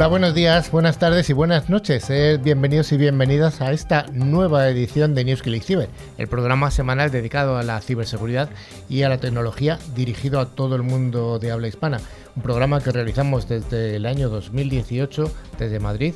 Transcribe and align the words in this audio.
Hola, 0.00 0.08
buenos 0.08 0.34
días, 0.34 0.70
buenas 0.70 0.98
tardes 0.98 1.28
y 1.28 1.34
buenas 1.34 1.68
noches. 1.68 2.10
Bienvenidos 2.42 2.90
y 2.90 2.96
bienvenidas 2.96 3.60
a 3.60 3.70
esta 3.72 4.06
nueva 4.14 4.66
edición 4.66 5.14
de 5.14 5.26
News 5.26 5.42
Click 5.42 5.62
Cyber, 5.62 5.90
el 6.16 6.26
programa 6.26 6.70
semanal 6.70 7.10
dedicado 7.10 7.58
a 7.58 7.62
la 7.62 7.78
ciberseguridad 7.82 8.48
y 8.88 9.02
a 9.02 9.10
la 9.10 9.18
tecnología 9.18 9.78
dirigido 9.94 10.40
a 10.40 10.46
todo 10.46 10.74
el 10.74 10.82
mundo 10.82 11.38
de 11.38 11.50
habla 11.50 11.68
hispana. 11.68 12.00
Un 12.34 12.42
programa 12.42 12.80
que 12.80 12.92
realizamos 12.92 13.46
desde 13.46 13.96
el 13.96 14.06
año 14.06 14.30
2018 14.30 15.30
desde 15.58 15.80
Madrid 15.80 16.14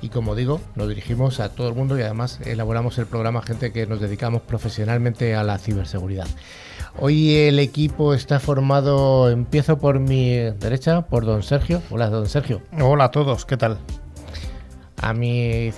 y 0.00 0.08
como 0.08 0.34
digo, 0.34 0.62
nos 0.74 0.88
dirigimos 0.88 1.38
a 1.38 1.50
todo 1.50 1.68
el 1.68 1.74
mundo 1.74 1.98
y 1.98 2.02
además 2.02 2.40
elaboramos 2.44 2.96
el 2.96 3.04
programa 3.04 3.42
gente 3.42 3.70
que 3.70 3.86
nos 3.86 4.00
dedicamos 4.00 4.40
profesionalmente 4.42 5.34
a 5.34 5.42
la 5.42 5.58
ciberseguridad. 5.58 6.26
Hoy 6.98 7.34
el 7.34 7.58
equipo 7.58 8.14
está 8.14 8.40
formado, 8.40 9.28
empiezo 9.28 9.76
por 9.78 10.00
mi 10.00 10.36
derecha, 10.36 11.02
por 11.02 11.26
don 11.26 11.42
Sergio. 11.42 11.82
Hola, 11.90 12.08
don 12.08 12.26
Sergio. 12.26 12.62
Hola 12.80 13.04
a 13.04 13.10
todos, 13.10 13.44
¿qué 13.44 13.58
tal? 13.58 13.76
A 15.02 15.12
mi 15.12 15.72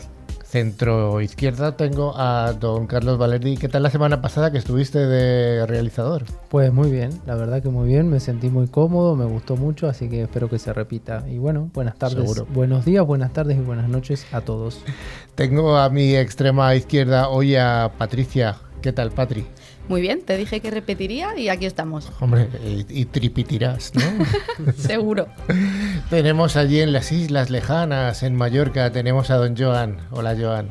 centro 0.45 1.21
izquierda 1.21 1.77
tengo 1.77 2.17
a 2.17 2.53
don 2.53 2.87
Carlos 2.87 3.19
Valerdi. 3.19 3.57
¿Qué 3.57 3.69
tal 3.69 3.83
la 3.83 3.91
semana 3.91 4.23
pasada 4.23 4.53
que 4.53 4.59
estuviste 4.59 5.01
de 5.01 5.67
realizador? 5.67 6.25
Pues 6.51 6.73
muy 6.73 6.89
bien, 6.89 7.11
la 7.27 7.35
verdad 7.35 7.65
que 7.65 7.69
muy 7.69 7.89
bien, 7.89 8.09
me 8.09 8.21
sentí 8.21 8.49
muy 8.49 8.69
cómodo, 8.69 9.17
me 9.17 9.25
gustó 9.25 9.57
mucho, 9.57 9.89
así 9.89 10.09
que 10.09 10.23
espero 10.23 10.49
que 10.49 10.61
se 10.61 10.73
repita. 10.73 11.25
Y 11.29 11.39
bueno, 11.39 11.69
buenas 11.75 11.97
tardes, 11.97 12.45
buenos 12.55 12.85
días, 12.85 13.05
buenas 13.05 13.33
tardes 13.33 13.59
y 13.59 13.61
buenas 13.61 13.89
noches 13.89 14.25
a 14.33 14.43
todos. 14.43 14.83
Tengo 15.35 15.77
a 15.77 15.91
mi 15.91 16.15
extrema 16.15 16.77
izquierda 16.77 17.29
hoy 17.29 17.57
a 17.57 17.91
Patricia. 17.99 18.57
¿Qué 18.81 18.93
tal, 18.93 19.11
Patri? 19.11 19.45
Muy 19.89 20.03
bien, 20.03 20.23
te 20.23 20.37
dije 20.37 20.61
que 20.61 20.71
repetiría 20.71 21.37
y 21.39 21.49
aquí 21.49 21.65
estamos. 21.65 22.13
Hombre, 22.21 22.49
y, 22.89 23.07
tripitirás, 23.07 23.93
¿no? 23.95 24.73
Seguro. 24.77 25.29
tenemos 26.11 26.57
allí 26.57 26.81
en 26.81 26.93
las 26.93 27.11
islas 27.11 27.49
lejanas, 27.49 28.23
en 28.23 28.37
Mallorca, 28.37 28.93
tenemos 28.93 29.31
a 29.31 29.37
don 29.37 29.57
Joan. 29.57 29.99
Hola, 30.11 30.37
Joan. 30.39 30.69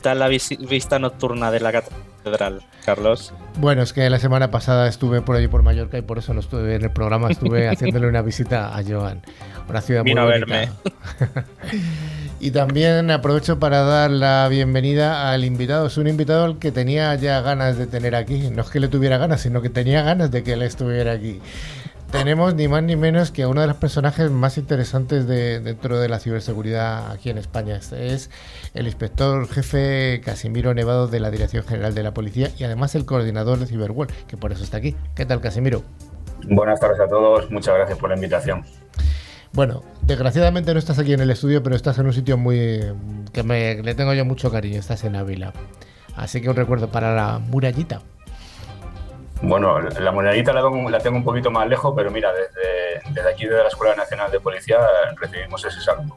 Tal 0.00 0.18
la 0.20 0.28
vista 0.28 0.98
nocturna 0.98 1.50
de 1.50 1.60
la 1.60 1.72
catedral, 1.72 2.62
Carlos? 2.86 3.34
Bueno, 3.58 3.82
es 3.82 3.92
que 3.92 4.08
la 4.08 4.18
semana 4.18 4.50
pasada 4.50 4.88
estuve 4.88 5.20
por 5.20 5.36
allí 5.36 5.48
por 5.48 5.62
Mallorca 5.62 5.98
y 5.98 6.02
por 6.02 6.18
eso 6.18 6.32
no 6.32 6.40
estuve 6.40 6.76
en 6.76 6.84
el 6.84 6.90
programa, 6.90 7.28
estuve 7.30 7.68
haciéndole 7.68 8.08
una 8.08 8.22
visita 8.22 8.74
a 8.74 8.82
Joan. 8.82 9.22
Una 9.68 9.80
ciudad 9.82 10.02
muy 10.02 10.12
Vino 10.12 10.22
a 10.22 10.26
verme. 10.26 10.70
Y 12.40 12.52
también 12.52 13.10
aprovecho 13.10 13.58
para 13.58 13.82
dar 13.82 14.12
la 14.12 14.46
bienvenida 14.48 15.32
al 15.32 15.44
invitado. 15.44 15.88
Es 15.88 15.96
un 15.96 16.06
invitado 16.06 16.44
al 16.44 16.58
que 16.60 16.70
tenía 16.70 17.12
ya 17.16 17.40
ganas 17.40 17.76
de 17.76 17.88
tener 17.88 18.14
aquí. 18.14 18.48
No 18.50 18.62
es 18.62 18.70
que 18.70 18.78
le 18.78 18.86
tuviera 18.86 19.18
ganas, 19.18 19.40
sino 19.40 19.60
que 19.60 19.70
tenía 19.70 20.02
ganas 20.02 20.30
de 20.30 20.44
que 20.44 20.52
él 20.52 20.62
estuviera 20.62 21.12
aquí. 21.12 21.40
Tenemos 22.12 22.54
ni 22.54 22.68
más 22.68 22.84
ni 22.84 22.94
menos 22.94 23.32
que 23.32 23.42
a 23.42 23.48
uno 23.48 23.60
de 23.60 23.66
los 23.66 23.76
personajes 23.76 24.30
más 24.30 24.56
interesantes 24.56 25.26
de, 25.26 25.58
dentro 25.60 25.98
de 25.98 26.08
la 26.08 26.20
ciberseguridad 26.20 27.10
aquí 27.10 27.28
en 27.28 27.38
España. 27.38 27.80
Es 27.92 28.30
el 28.72 28.86
inspector 28.86 29.46
jefe 29.48 30.22
Casimiro 30.24 30.72
Nevado 30.74 31.08
de 31.08 31.18
la 31.18 31.32
Dirección 31.32 31.64
General 31.64 31.92
de 31.92 32.04
la 32.04 32.14
Policía 32.14 32.50
y 32.56 32.64
además 32.64 32.94
el 32.94 33.04
coordinador 33.04 33.58
de 33.58 33.66
Cyberworld, 33.66 34.12
que 34.26 34.36
por 34.36 34.52
eso 34.52 34.62
está 34.62 34.76
aquí. 34.76 34.96
¿Qué 35.16 35.26
tal, 35.26 35.40
Casimiro? 35.40 35.82
Buenas 36.48 36.78
tardes 36.78 37.00
a 37.00 37.08
todos, 37.08 37.50
muchas 37.50 37.74
gracias 37.74 37.98
por 37.98 38.08
la 38.08 38.14
invitación. 38.14 38.64
Bueno, 39.52 39.82
desgraciadamente 40.02 40.72
no 40.72 40.78
estás 40.78 40.98
aquí 40.98 41.12
en 41.12 41.20
el 41.20 41.30
estudio, 41.30 41.62
pero 41.62 41.74
estás 41.74 41.98
en 41.98 42.06
un 42.06 42.12
sitio 42.12 42.36
muy 42.36 42.80
que 43.32 43.42
me, 43.42 43.82
le 43.82 43.94
tengo 43.94 44.12
yo 44.14 44.24
mucho 44.24 44.50
cariño. 44.50 44.78
Estás 44.78 45.04
en 45.04 45.16
Ávila. 45.16 45.52
Así 46.16 46.40
que 46.40 46.50
un 46.50 46.56
recuerdo 46.56 46.88
para 46.88 47.14
la 47.14 47.38
murallita. 47.38 48.02
Bueno, 49.40 49.78
la 49.80 50.10
murallita 50.10 50.52
la 50.52 50.98
tengo, 50.98 51.16
un 51.16 51.24
poquito 51.24 51.50
más 51.50 51.68
lejos, 51.68 51.92
pero 51.96 52.10
mira, 52.10 52.30
desde, 52.32 53.14
desde 53.14 53.30
aquí, 53.30 53.44
desde 53.44 53.62
la 53.62 53.68
Escuela 53.68 53.94
Nacional 53.94 54.30
de 54.32 54.40
Policía, 54.40 54.78
recibimos 55.20 55.64
ese 55.64 55.80
salto. 55.80 56.16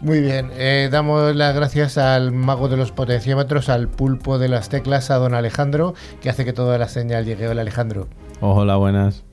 Muy 0.00 0.20
bien, 0.20 0.50
eh, 0.54 0.88
damos 0.90 1.34
las 1.34 1.54
gracias 1.54 1.96
al 1.98 2.32
mago 2.32 2.68
de 2.68 2.76
los 2.76 2.90
potenciómetros, 2.90 3.68
al 3.68 3.88
pulpo 3.88 4.38
de 4.38 4.48
las 4.48 4.68
teclas, 4.68 5.10
a 5.10 5.16
don 5.16 5.34
Alejandro, 5.34 5.94
que 6.20 6.28
hace 6.28 6.44
que 6.44 6.52
toda 6.52 6.78
la 6.78 6.88
señal 6.88 7.24
llegue. 7.24 7.48
Hola 7.48 7.62
Alejandro. 7.62 8.08
Hola, 8.40 8.76
buenas. 8.76 9.24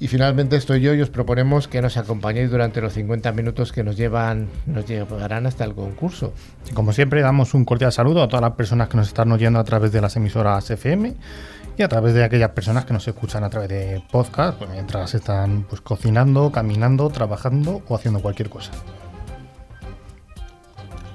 Y 0.00 0.08
finalmente 0.08 0.56
estoy 0.56 0.80
yo 0.80 0.94
y 0.94 1.02
os 1.02 1.10
proponemos 1.10 1.68
que 1.68 1.82
nos 1.82 1.98
acompañéis 1.98 2.50
durante 2.50 2.80
los 2.80 2.94
50 2.94 3.32
minutos 3.32 3.70
que 3.70 3.84
nos 3.84 3.98
llevan, 3.98 4.48
nos 4.64 4.86
llevarán 4.86 5.46
hasta 5.46 5.64
el 5.64 5.74
concurso. 5.74 6.32
Como 6.72 6.94
siempre, 6.94 7.20
damos 7.20 7.52
un 7.52 7.66
cordial 7.66 7.92
saludo 7.92 8.22
a 8.22 8.28
todas 8.28 8.40
las 8.40 8.54
personas 8.54 8.88
que 8.88 8.96
nos 8.96 9.08
están 9.08 9.30
oyendo 9.30 9.58
a 9.58 9.64
través 9.64 9.92
de 9.92 10.00
las 10.00 10.16
emisoras 10.16 10.70
FM 10.70 11.14
y 11.76 11.82
a 11.82 11.88
través 11.88 12.14
de 12.14 12.24
aquellas 12.24 12.50
personas 12.50 12.86
que 12.86 12.94
nos 12.94 13.06
escuchan 13.06 13.44
a 13.44 13.50
través 13.50 13.68
de 13.68 14.02
podcast, 14.10 14.56
pues 14.56 14.70
mientras 14.70 15.14
están 15.14 15.66
pues, 15.68 15.82
cocinando, 15.82 16.50
caminando, 16.50 17.10
trabajando 17.10 17.82
o 17.86 17.94
haciendo 17.94 18.20
cualquier 18.20 18.48
cosa. 18.48 18.72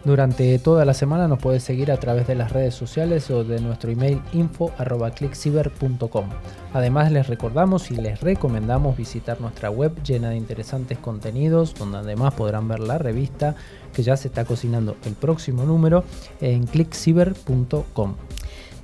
Durante 0.06 0.58
toda 0.60 0.86
la 0.86 0.94
semana 0.94 1.28
nos 1.28 1.40
puedes 1.40 1.64
seguir 1.64 1.92
a 1.92 1.98
través 1.98 2.28
de 2.28 2.36
las 2.36 2.52
redes 2.52 2.76
sociales 2.76 3.32
o 3.32 3.44
de 3.44 3.60
nuestro 3.60 3.90
email 3.90 4.22
info.clickciber.com. 4.34 6.30
Además 6.74 7.12
les 7.12 7.26
recordamos 7.26 7.90
y 7.90 7.96
les 7.96 8.22
recomendamos 8.22 8.96
visitar 8.96 9.42
nuestra 9.42 9.72
web 9.72 9.92
llena 10.04 10.30
de 10.30 10.38
interesantes 10.38 11.00
contenidos, 11.00 11.74
donde 11.74 11.98
además 11.98 12.36
podrán 12.36 12.68
ver 12.68 12.82
la 12.82 13.00
revista 13.00 13.56
que 13.94 14.04
ya 14.04 14.16
se 14.16 14.28
está 14.28 14.46
cocinando 14.46 14.96
el 15.06 15.14
próximo 15.14 15.64
número 15.64 16.04
en 16.40 16.68
clickciber.com. 16.68 18.14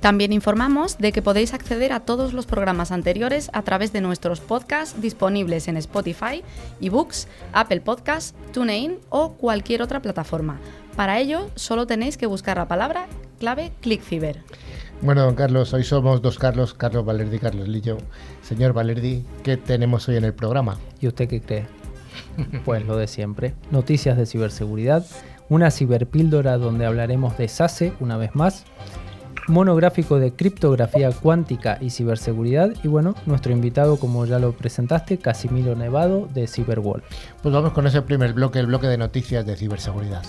También 0.02 0.32
informamos 0.32 0.98
de 0.98 1.12
que 1.12 1.22
podéis 1.22 1.54
acceder 1.54 1.92
a 1.92 2.00
todos 2.00 2.32
los 2.32 2.44
programas 2.44 2.90
anteriores 2.90 3.50
a 3.52 3.62
través 3.62 3.92
de 3.92 4.00
nuestros 4.00 4.40
podcasts 4.40 5.00
disponibles 5.00 5.68
en 5.68 5.76
Spotify, 5.76 6.42
eBooks, 6.80 7.28
Apple 7.52 7.82
Podcasts, 7.82 8.34
TuneIn 8.52 8.98
o 9.10 9.34
cualquier 9.34 9.80
otra 9.80 10.02
plataforma. 10.02 10.58
Para 10.96 11.20
ello, 11.20 11.50
solo 11.54 11.86
tenéis 11.86 12.16
que 12.16 12.26
buscar 12.26 12.56
la 12.56 12.66
palabra 12.66 13.06
clave 13.38 13.70
ClickCiber. 13.80 14.42
Bueno, 15.02 15.22
don 15.22 15.36
Carlos, 15.36 15.72
hoy 15.72 15.84
somos 15.84 16.20
dos 16.20 16.36
Carlos, 16.36 16.74
Carlos 16.74 17.04
Valerdi 17.04 17.36
y 17.36 17.38
Carlos 17.38 17.68
Lillo. 17.68 17.98
Señor 18.42 18.72
Valerdi, 18.72 19.24
¿qué 19.44 19.56
tenemos 19.56 20.08
hoy 20.08 20.16
en 20.16 20.24
el 20.24 20.34
programa? 20.34 20.78
¿Y 21.00 21.06
usted 21.06 21.28
qué 21.28 21.40
cree? 21.40 21.66
pues 22.64 22.84
lo 22.84 22.96
de 22.96 23.06
siempre. 23.06 23.54
Noticias 23.70 24.16
de 24.16 24.26
ciberseguridad, 24.26 25.06
una 25.48 25.70
ciberpíldora 25.70 26.58
donde 26.58 26.86
hablaremos 26.86 27.38
de 27.38 27.46
SASE 27.46 27.92
una 28.00 28.16
vez 28.16 28.34
más, 28.34 28.64
monográfico 29.48 30.18
de 30.18 30.32
criptografía 30.32 31.10
cuántica 31.12 31.78
y 31.80 31.90
ciberseguridad. 31.90 32.72
Y 32.82 32.88
bueno, 32.88 33.14
nuestro 33.26 33.52
invitado, 33.52 33.98
como 33.98 34.24
ya 34.26 34.38
lo 34.38 34.52
presentaste, 34.52 35.18
Casimiro 35.18 35.74
Nevado 35.74 36.28
de 36.32 36.46
Cyberwall. 36.46 37.02
Pues 37.42 37.54
vamos 37.54 37.72
con 37.72 37.86
ese 37.86 38.02
primer 38.02 38.32
bloque, 38.32 38.58
el 38.58 38.66
bloque 38.66 38.86
de 38.86 38.98
noticias 38.98 39.44
de 39.46 39.56
ciberseguridad. 39.56 40.24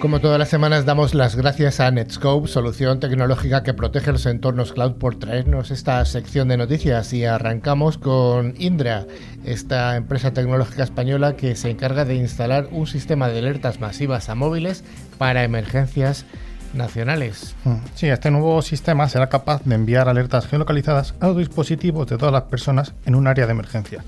Como 0.00 0.20
todas 0.20 0.38
las 0.38 0.50
semanas 0.50 0.84
damos 0.84 1.14
las 1.14 1.36
gracias 1.36 1.80
a 1.80 1.90
Netscope, 1.90 2.48
solución 2.48 3.00
tecnológica 3.00 3.62
que 3.62 3.72
protege 3.72 4.12
los 4.12 4.26
entornos 4.26 4.74
cloud 4.74 4.96
por 4.96 5.18
traernos 5.18 5.70
esta 5.70 6.04
sección 6.04 6.48
de 6.48 6.58
noticias 6.58 7.14
y 7.14 7.24
arrancamos 7.24 7.96
con 7.96 8.54
Indra, 8.58 9.06
esta 9.44 9.96
empresa 9.96 10.32
tecnológica 10.32 10.82
española 10.82 11.34
que 11.34 11.56
se 11.56 11.70
encarga 11.70 12.04
de 12.04 12.14
instalar 12.14 12.68
un 12.72 12.86
sistema 12.86 13.28
de 13.28 13.38
alertas 13.38 13.80
masivas 13.80 14.28
a 14.28 14.34
móviles 14.34 14.84
para 15.16 15.44
emergencias 15.44 16.26
nacionales. 16.74 17.56
Hmm. 17.64 17.76
Sí, 17.94 18.06
este 18.06 18.30
nuevo 18.30 18.60
sistema 18.60 19.08
será 19.08 19.30
capaz 19.30 19.62
de 19.64 19.74
enviar 19.74 20.10
alertas 20.10 20.46
geolocalizadas 20.46 21.14
a 21.20 21.28
los 21.28 21.38
dispositivos 21.38 22.06
de 22.06 22.18
todas 22.18 22.32
las 22.32 22.42
personas 22.42 22.92
en 23.06 23.14
un 23.14 23.26
área 23.26 23.46
de 23.46 23.52
emergencia. 23.52 24.04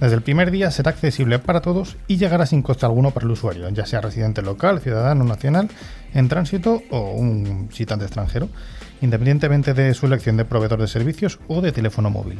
Desde 0.00 0.14
el 0.14 0.22
primer 0.22 0.50
día 0.50 0.70
será 0.70 0.90
accesible 0.90 1.38
para 1.38 1.62
todos 1.62 1.96
y 2.06 2.18
llegará 2.18 2.44
sin 2.44 2.60
coste 2.60 2.84
alguno 2.84 3.12
para 3.12 3.24
el 3.24 3.32
usuario, 3.32 3.66
ya 3.70 3.86
sea 3.86 4.02
residente 4.02 4.42
local, 4.42 4.80
ciudadano 4.80 5.24
nacional, 5.24 5.70
en 6.12 6.28
tránsito 6.28 6.82
o 6.90 7.12
un 7.12 7.68
visitante 7.68 8.04
extranjero, 8.04 8.50
independientemente 9.00 9.74
de 9.74 9.94
su 9.94 10.06
elección 10.06 10.36
de 10.36 10.44
proveedor 10.44 10.80
de 10.80 10.88
servicios 10.88 11.38
o 11.48 11.60
de 11.60 11.72
teléfono 11.72 12.10
móvil. 12.10 12.38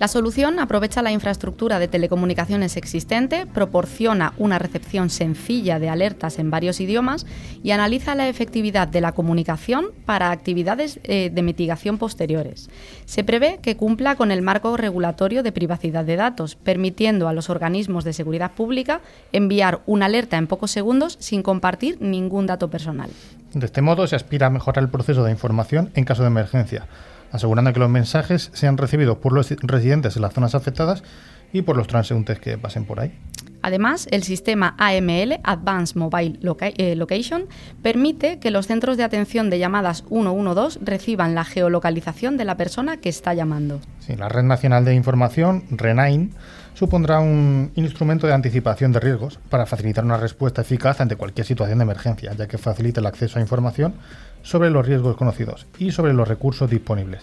La 0.00 0.08
solución 0.08 0.58
aprovecha 0.60 1.02
la 1.02 1.12
infraestructura 1.12 1.78
de 1.78 1.86
telecomunicaciones 1.86 2.78
existente, 2.78 3.44
proporciona 3.44 4.32
una 4.38 4.58
recepción 4.58 5.10
sencilla 5.10 5.78
de 5.78 5.90
alertas 5.90 6.38
en 6.38 6.50
varios 6.50 6.80
idiomas 6.80 7.26
y 7.62 7.72
analiza 7.72 8.14
la 8.14 8.26
efectividad 8.26 8.88
de 8.88 9.02
la 9.02 9.12
comunicación 9.12 9.88
para 10.06 10.30
actividades 10.30 11.00
eh, 11.04 11.28
de 11.30 11.42
mitigación 11.42 11.98
posteriores. 11.98 12.70
Se 13.04 13.24
prevé 13.24 13.58
que 13.60 13.76
cumpla 13.76 14.16
con 14.16 14.30
el 14.30 14.40
marco 14.40 14.74
regulatorio 14.78 15.42
de 15.42 15.52
privacidad 15.52 16.06
de 16.06 16.16
datos, 16.16 16.54
permitiendo 16.54 17.28
a 17.28 17.34
los 17.34 17.50
organismos 17.50 18.02
de 18.02 18.14
seguridad 18.14 18.52
pública 18.52 19.02
enviar 19.32 19.82
una 19.84 20.06
alerta 20.06 20.38
en 20.38 20.46
pocos 20.46 20.70
segundos 20.70 21.18
sin 21.20 21.42
compartir 21.42 22.00
ningún 22.00 22.46
dato 22.46 22.70
personal. 22.70 23.10
De 23.54 23.66
este 23.66 23.82
modo 23.82 24.06
se 24.06 24.16
aspira 24.16 24.46
a 24.46 24.50
mejorar 24.50 24.84
el 24.84 24.90
proceso 24.90 25.24
de 25.24 25.30
información 25.32 25.90
en 25.94 26.04
caso 26.04 26.22
de 26.22 26.28
emergencia 26.28 26.86
asegurando 27.32 27.72
que 27.72 27.78
los 27.78 27.88
mensajes 27.88 28.50
sean 28.54 28.76
recibidos 28.76 29.18
por 29.18 29.32
los 29.32 29.50
residentes 29.62 30.16
en 30.16 30.22
las 30.22 30.32
zonas 30.34 30.56
afectadas 30.56 31.04
y 31.52 31.62
por 31.62 31.76
los 31.76 31.86
transeúntes 31.86 32.40
que 32.40 32.58
pasen 32.58 32.84
por 32.84 32.98
ahí. 32.98 33.12
Además, 33.62 34.08
el 34.10 34.22
sistema 34.24 34.74
AML, 34.78 35.38
Advanced 35.44 35.96
Mobile 35.96 36.38
Loca- 36.42 36.72
eh, 36.76 36.96
Location, 36.96 37.44
permite 37.82 38.40
que 38.40 38.50
los 38.50 38.66
centros 38.66 38.96
de 38.96 39.04
atención 39.04 39.48
de 39.48 39.58
llamadas 39.60 40.02
112 40.08 40.80
reciban 40.82 41.34
la 41.36 41.44
geolocalización 41.44 42.36
de 42.36 42.46
la 42.46 42.56
persona 42.56 42.96
que 42.96 43.08
está 43.10 43.32
llamando. 43.34 43.80
Sí, 44.00 44.16
la 44.16 44.28
Red 44.28 44.44
Nacional 44.44 44.84
de 44.84 44.94
Información, 44.94 45.64
RENAIN, 45.70 46.32
supondrá 46.80 47.20
un 47.20 47.72
instrumento 47.74 48.26
de 48.26 48.32
anticipación 48.32 48.90
de 48.90 49.00
riesgos 49.00 49.38
para 49.50 49.66
facilitar 49.66 50.02
una 50.02 50.16
respuesta 50.16 50.62
eficaz 50.62 51.02
ante 51.02 51.14
cualquier 51.14 51.46
situación 51.46 51.76
de 51.76 51.82
emergencia, 51.82 52.32
ya 52.32 52.48
que 52.48 52.56
facilita 52.56 53.00
el 53.00 53.06
acceso 53.06 53.38
a 53.38 53.42
información 53.42 53.92
sobre 54.42 54.70
los 54.70 54.86
riesgos 54.86 55.14
conocidos 55.14 55.66
y 55.78 55.92
sobre 55.92 56.14
los 56.14 56.26
recursos 56.26 56.70
disponibles, 56.70 57.20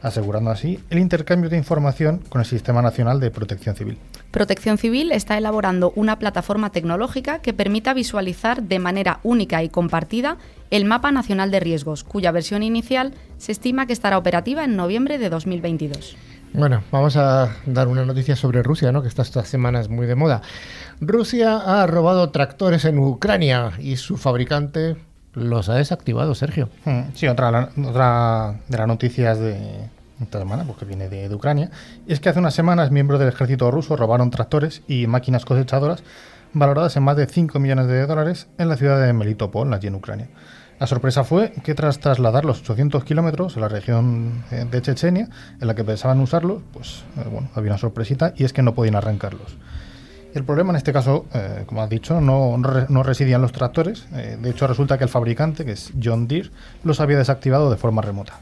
asegurando 0.00 0.52
así 0.52 0.78
el 0.90 1.00
intercambio 1.00 1.50
de 1.50 1.56
información 1.56 2.18
con 2.28 2.40
el 2.40 2.46
Sistema 2.46 2.82
Nacional 2.82 3.18
de 3.18 3.32
Protección 3.32 3.74
Civil. 3.74 3.98
Protección 4.30 4.78
Civil 4.78 5.10
está 5.10 5.36
elaborando 5.36 5.92
una 5.96 6.20
plataforma 6.20 6.70
tecnológica 6.70 7.40
que 7.40 7.52
permita 7.52 7.92
visualizar 7.94 8.62
de 8.62 8.78
manera 8.78 9.18
única 9.24 9.64
y 9.64 9.70
compartida 9.70 10.36
el 10.70 10.84
Mapa 10.84 11.10
Nacional 11.10 11.50
de 11.50 11.58
Riesgos, 11.58 12.04
cuya 12.04 12.30
versión 12.30 12.62
inicial 12.62 13.14
se 13.38 13.50
estima 13.50 13.86
que 13.86 13.92
estará 13.92 14.18
operativa 14.18 14.62
en 14.62 14.76
noviembre 14.76 15.18
de 15.18 15.30
2022. 15.30 16.16
Bueno, 16.52 16.82
vamos 16.90 17.16
a 17.16 17.50
dar 17.66 17.86
una 17.86 18.04
noticia 18.04 18.34
sobre 18.34 18.62
Rusia, 18.62 18.90
¿no? 18.90 19.02
que 19.02 19.08
está 19.08 19.22
estas 19.22 19.48
semanas 19.48 19.88
muy 19.88 20.06
de 20.06 20.16
moda. 20.16 20.42
Rusia 21.00 21.56
ha 21.58 21.86
robado 21.86 22.30
tractores 22.30 22.84
en 22.84 22.98
Ucrania 22.98 23.72
y 23.78 23.96
su 23.96 24.16
fabricante 24.16 24.96
los 25.32 25.68
ha 25.68 25.74
desactivado, 25.74 26.34
Sergio. 26.34 26.68
Mm, 26.84 27.00
Sí, 27.14 27.28
otra, 27.28 27.70
de 27.76 28.78
las 28.78 28.88
noticias 28.88 29.38
de 29.38 29.88
esta 30.20 30.38
semana, 30.38 30.64
porque 30.64 30.84
viene 30.84 31.08
de, 31.08 31.28
de 31.28 31.34
Ucrania, 31.34 31.70
es 32.08 32.18
que 32.18 32.28
hace 32.28 32.40
unas 32.40 32.54
semanas 32.54 32.90
miembros 32.90 33.20
del 33.20 33.28
ejército 33.28 33.70
ruso 33.70 33.96
robaron 33.96 34.30
tractores 34.30 34.82
y 34.88 35.06
máquinas 35.06 35.44
cosechadoras 35.44 36.02
valoradas 36.52 36.96
en 36.96 37.04
más 37.04 37.16
de 37.16 37.26
5 37.26 37.58
millones 37.60 37.86
de 37.86 38.06
dólares 38.06 38.48
en 38.58 38.68
la 38.68 38.76
ciudad 38.76 39.00
de 39.00 39.12
Melitopol, 39.12 39.72
allí 39.72 39.86
en 39.86 39.94
Ucrania. 39.94 40.28
La 40.80 40.86
sorpresa 40.86 41.24
fue 41.24 41.52
que 41.62 41.74
tras 41.74 42.00
trasladar 42.00 42.46
los 42.46 42.60
800 42.62 43.04
kilómetros 43.04 43.56
a 43.56 43.60
la 43.60 43.68
región 43.68 44.42
eh, 44.50 44.66
de 44.70 44.80
Chechenia, 44.80 45.28
en 45.60 45.66
la 45.66 45.74
que 45.74 45.84
pensaban 45.84 46.18
usarlos, 46.20 46.62
pues 46.72 47.04
eh, 47.18 47.28
bueno, 47.30 47.50
había 47.54 47.70
una 47.72 47.78
sorpresita 47.78 48.32
y 48.34 48.44
es 48.44 48.54
que 48.54 48.62
no 48.62 48.74
podían 48.74 48.96
arrancarlos. 48.96 49.56
El 50.32 50.42
problema 50.44 50.70
en 50.70 50.76
este 50.76 50.92
caso, 50.92 51.26
eh, 51.34 51.64
como 51.66 51.82
has 51.82 51.90
dicho, 51.90 52.20
no, 52.22 52.56
no 52.56 52.68
re- 52.70 52.86
no 52.88 53.02
residían 53.02 53.42
los 53.42 53.52
tractores. 53.52 54.06
de 54.10 54.48
hecho, 54.50 54.66
resulta 54.66 54.96
que 54.96 55.04
el 55.04 55.10
fabricante, 55.10 55.64
que 55.66 55.72
es 55.72 55.92
John 56.02 56.26
Deere, 56.28 56.50
los 56.82 57.00
había 57.00 57.18
desactivado 57.18 57.70
de 57.70 57.76
forma 57.76 58.00
remota. 58.00 58.38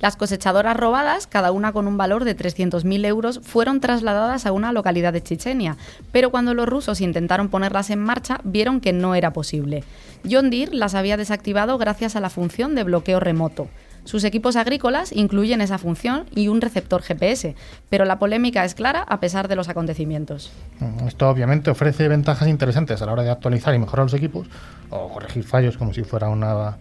Las 0.00 0.16
cosechadoras 0.16 0.76
robadas, 0.76 1.26
cada 1.26 1.52
una 1.52 1.72
con 1.72 1.86
un 1.86 1.96
valor 1.96 2.24
de 2.24 2.36
300.000 2.36 3.06
euros, 3.06 3.40
fueron 3.42 3.80
trasladadas 3.80 4.44
a 4.44 4.52
una 4.52 4.72
localidad 4.72 5.12
de 5.12 5.22
Chechenia, 5.22 5.76
pero 6.12 6.30
cuando 6.30 6.52
los 6.52 6.68
rusos 6.68 7.00
intentaron 7.00 7.48
ponerlas 7.48 7.88
en 7.90 8.00
marcha, 8.00 8.40
vieron 8.44 8.80
que 8.80 8.92
no 8.92 9.14
era 9.14 9.32
posible. 9.32 9.84
John 10.30 10.50
Deere 10.50 10.74
las 10.74 10.94
había 10.94 11.16
desactivado 11.16 11.78
gracias 11.78 12.14
a 12.14 12.20
la 12.20 12.30
función 12.30 12.74
de 12.74 12.84
bloqueo 12.84 13.20
remoto. 13.20 13.68
Sus 14.04 14.22
equipos 14.22 14.54
agrícolas 14.54 15.10
incluyen 15.10 15.60
esa 15.60 15.78
función 15.78 16.26
y 16.32 16.46
un 16.46 16.60
receptor 16.60 17.02
GPS, 17.02 17.56
pero 17.90 18.04
la 18.04 18.20
polémica 18.20 18.64
es 18.64 18.76
clara 18.76 19.02
a 19.02 19.18
pesar 19.18 19.48
de 19.48 19.56
los 19.56 19.68
acontecimientos. 19.68 20.52
Mm, 20.78 21.08
Esto 21.08 21.28
obviamente 21.28 21.70
ofrece 21.70 22.06
ventajas 22.06 22.46
interesantes 22.46 23.02
a 23.02 23.06
la 23.06 23.12
hora 23.12 23.24
de 23.24 23.30
actualizar 23.30 23.74
y 23.74 23.80
mejorar 23.80 24.04
los 24.04 24.14
equipos 24.14 24.46
o 24.90 25.08
corregir 25.08 25.42
fallos 25.42 25.76
como 25.76 25.92
si 25.92 26.04
fuera 26.04 26.28
una, 26.28 26.76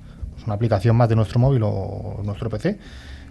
una 0.46 0.56
aplicación 0.56 0.96
más 0.96 1.10
de 1.10 1.16
nuestro 1.16 1.40
móvil 1.40 1.64
o 1.64 2.22
nuestro 2.24 2.50
PC, 2.50 2.78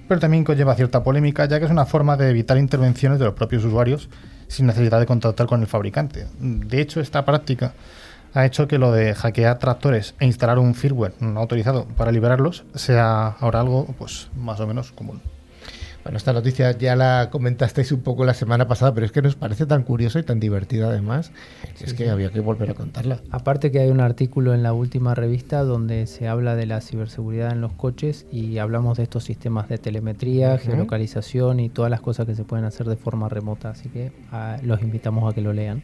pero 0.08 0.20
también 0.20 0.44
conlleva 0.44 0.74
cierta 0.74 1.02
polémica 1.02 1.46
ya 1.46 1.58
que 1.58 1.64
es 1.64 1.70
una 1.70 1.86
forma 1.86 2.16
de 2.16 2.30
evitar 2.30 2.58
intervenciones 2.58 3.18
de 3.18 3.24
los 3.24 3.34
propios 3.34 3.64
usuarios 3.64 4.08
sin 4.48 4.66
necesidad 4.66 5.00
de 5.00 5.06
contactar 5.06 5.46
con 5.46 5.60
el 5.60 5.66
fabricante. 5.66 6.26
De 6.38 6.80
hecho, 6.80 7.00
esta 7.00 7.24
práctica 7.24 7.72
ha 8.34 8.44
hecho 8.44 8.68
que 8.68 8.78
lo 8.78 8.92
de 8.92 9.14
hackear 9.14 9.58
tractores 9.58 10.14
e 10.18 10.26
instalar 10.26 10.58
un 10.58 10.74
firmware 10.74 11.14
no 11.20 11.40
autorizado 11.40 11.86
para 11.96 12.12
liberarlos 12.12 12.64
sea 12.74 13.36
ahora 13.40 13.60
algo 13.60 13.86
pues 13.98 14.28
más 14.36 14.60
o 14.60 14.66
menos 14.66 14.92
común. 14.92 15.22
Bueno, 16.04 16.18
esta 16.18 16.34
noticia 16.34 16.70
ya 16.72 16.96
la 16.96 17.30
comentasteis 17.32 17.90
un 17.90 18.02
poco 18.02 18.26
la 18.26 18.34
semana 18.34 18.68
pasada, 18.68 18.92
pero 18.92 19.06
es 19.06 19.12
que 19.12 19.22
nos 19.22 19.36
parece 19.36 19.64
tan 19.64 19.84
curiosa 19.84 20.18
y 20.18 20.22
tan 20.22 20.38
divertida 20.38 20.88
además, 20.88 21.32
es 21.80 21.94
que 21.94 22.10
había 22.10 22.30
que 22.30 22.40
volver 22.40 22.70
a 22.70 22.74
contarla. 22.74 23.20
Aparte 23.30 23.72
que 23.72 23.80
hay 23.80 23.90
un 23.90 24.00
artículo 24.00 24.52
en 24.52 24.62
la 24.62 24.74
última 24.74 25.14
revista 25.14 25.62
donde 25.62 26.06
se 26.06 26.28
habla 26.28 26.56
de 26.56 26.66
la 26.66 26.82
ciberseguridad 26.82 27.52
en 27.52 27.62
los 27.62 27.72
coches 27.72 28.26
y 28.30 28.58
hablamos 28.58 28.98
de 28.98 29.04
estos 29.04 29.24
sistemas 29.24 29.70
de 29.70 29.78
telemetría, 29.78 30.56
Ujú. 30.56 30.64
geolocalización 30.64 31.58
y 31.58 31.70
todas 31.70 31.90
las 31.90 32.02
cosas 32.02 32.26
que 32.26 32.34
se 32.34 32.44
pueden 32.44 32.66
hacer 32.66 32.86
de 32.86 32.96
forma 32.96 33.30
remota. 33.30 33.70
Así 33.70 33.88
que 33.88 34.12
ah, 34.30 34.58
los 34.62 34.82
invitamos 34.82 35.32
a 35.32 35.34
que 35.34 35.40
lo 35.40 35.54
lean. 35.54 35.82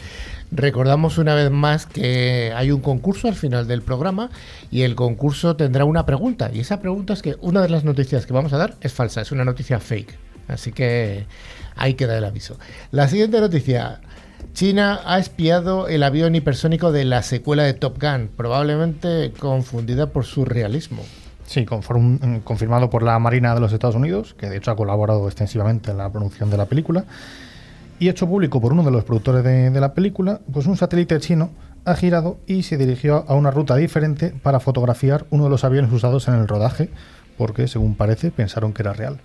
Recordamos 0.52 1.18
una 1.18 1.34
vez 1.34 1.50
más 1.50 1.84
que 1.84 2.52
hay 2.56 2.70
un 2.70 2.80
concurso 2.80 3.28
al 3.28 3.34
final 3.34 3.68
del 3.68 3.82
programa 3.82 4.30
y 4.70 4.82
el 4.82 4.94
concurso 4.94 5.54
tendrá 5.54 5.84
una 5.84 6.06
pregunta. 6.06 6.50
Y 6.50 6.60
esa 6.60 6.80
pregunta 6.80 7.12
es 7.12 7.20
que 7.20 7.36
una 7.42 7.60
de 7.60 7.68
las 7.68 7.84
noticias 7.84 8.24
que 8.24 8.32
vamos 8.32 8.54
a 8.54 8.56
dar 8.56 8.76
es 8.80 8.94
falsa, 8.94 9.20
es 9.20 9.30
una 9.32 9.44
noticia 9.50 9.78
fake. 9.78 10.18
Así 10.48 10.72
que 10.72 11.26
ahí 11.76 11.94
queda 11.94 12.18
el 12.18 12.24
aviso. 12.24 12.58
La 12.90 13.08
siguiente 13.08 13.40
noticia. 13.40 14.00
China 14.52 15.00
ha 15.04 15.18
espiado 15.18 15.86
el 15.86 16.02
avión 16.02 16.34
hipersónico 16.34 16.90
de 16.90 17.04
la 17.04 17.22
secuela 17.22 17.62
de 17.62 17.74
Top 17.74 18.00
Gun, 18.00 18.30
probablemente 18.36 19.32
confundida 19.38 20.06
por 20.06 20.24
su 20.24 20.44
realismo. 20.44 21.02
Sí, 21.46 21.66
confirmado 21.66 22.90
por 22.90 23.02
la 23.02 23.18
Marina 23.18 23.54
de 23.54 23.60
los 23.60 23.72
Estados 23.72 23.96
Unidos, 23.96 24.34
que 24.34 24.48
de 24.48 24.56
hecho 24.56 24.70
ha 24.70 24.76
colaborado 24.76 25.26
extensivamente 25.26 25.90
en 25.90 25.98
la 25.98 26.10
producción 26.10 26.50
de 26.50 26.56
la 26.56 26.66
película, 26.66 27.04
y 27.98 28.08
hecho 28.08 28.26
público 28.26 28.60
por 28.60 28.72
uno 28.72 28.82
de 28.82 28.90
los 28.90 29.04
productores 29.04 29.44
de 29.44 29.80
la 29.80 29.94
película, 29.94 30.40
pues 30.52 30.66
un 30.66 30.76
satélite 30.76 31.18
chino 31.20 31.50
ha 31.84 31.94
girado 31.94 32.38
y 32.46 32.62
se 32.62 32.76
dirigió 32.76 33.24
a 33.28 33.34
una 33.34 33.50
ruta 33.50 33.76
diferente 33.76 34.32
para 34.42 34.58
fotografiar 34.58 35.26
uno 35.30 35.44
de 35.44 35.50
los 35.50 35.64
aviones 35.64 35.92
usados 35.92 36.28
en 36.28 36.34
el 36.34 36.48
rodaje, 36.48 36.88
porque 37.36 37.68
según 37.68 37.94
parece 37.94 38.30
pensaron 38.30 38.72
que 38.72 38.82
era 38.82 38.92
real. 38.92 39.20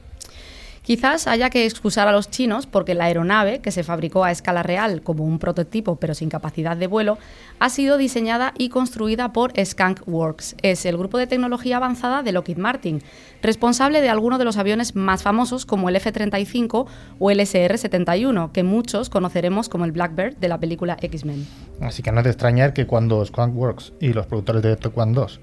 Quizás 0.85 1.25
haya 1.25 1.49
que 1.49 1.65
excusar 1.65 2.07
a 2.07 2.11
los 2.11 2.29
chinos 2.29 2.67
porque 2.67 2.93
la 2.93 3.05
aeronave, 3.05 3.59
que 3.59 3.71
se 3.71 3.83
fabricó 3.83 4.23
a 4.23 4.29
escala 4.29 4.61
real 4.61 5.01
como 5.01 5.23
un 5.23 5.39
prototipo 5.39 5.95
pero 5.95 6.13
sin 6.13 6.29
capacidad 6.29 6.77
de 6.77 6.85
vuelo, 6.85 7.17
ha 7.57 7.69
sido 7.69 7.97
diseñada 7.97 8.53
y 8.55 8.69
construida 8.69 9.33
por 9.33 9.51
Skunk 9.59 10.07
Works. 10.07 10.55
Es 10.61 10.85
el 10.85 10.95
grupo 10.95 11.17
de 11.17 11.25
tecnología 11.25 11.77
avanzada 11.77 12.21
de 12.21 12.31
Lockheed 12.31 12.57
Martin, 12.57 13.01
responsable 13.41 14.01
de 14.01 14.09
algunos 14.09 14.37
de 14.37 14.45
los 14.45 14.57
aviones 14.57 14.95
más 14.95 15.23
famosos 15.23 15.65
como 15.65 15.89
el 15.89 15.95
F-35 15.95 16.85
o 17.17 17.31
el 17.31 17.39
SR-71, 17.39 18.51
que 18.51 18.61
muchos 18.61 19.09
conoceremos 19.09 19.69
como 19.69 19.85
el 19.85 19.91
Blackbird 19.91 20.37
de 20.37 20.49
la 20.49 20.59
película 20.59 20.97
X-Men. 21.01 21.47
Así 21.81 22.03
que 22.03 22.11
no 22.11 22.19
es 22.19 22.25
de 22.25 22.29
extrañar 22.29 22.73
que 22.73 22.85
cuando 22.85 23.25
Skunkworks 23.25 23.93
y 23.99 24.13
los 24.13 24.27
productores 24.27 24.61
de 24.61 24.75
Top 24.75 24.93
Gun 24.93 25.13
2 25.13 25.39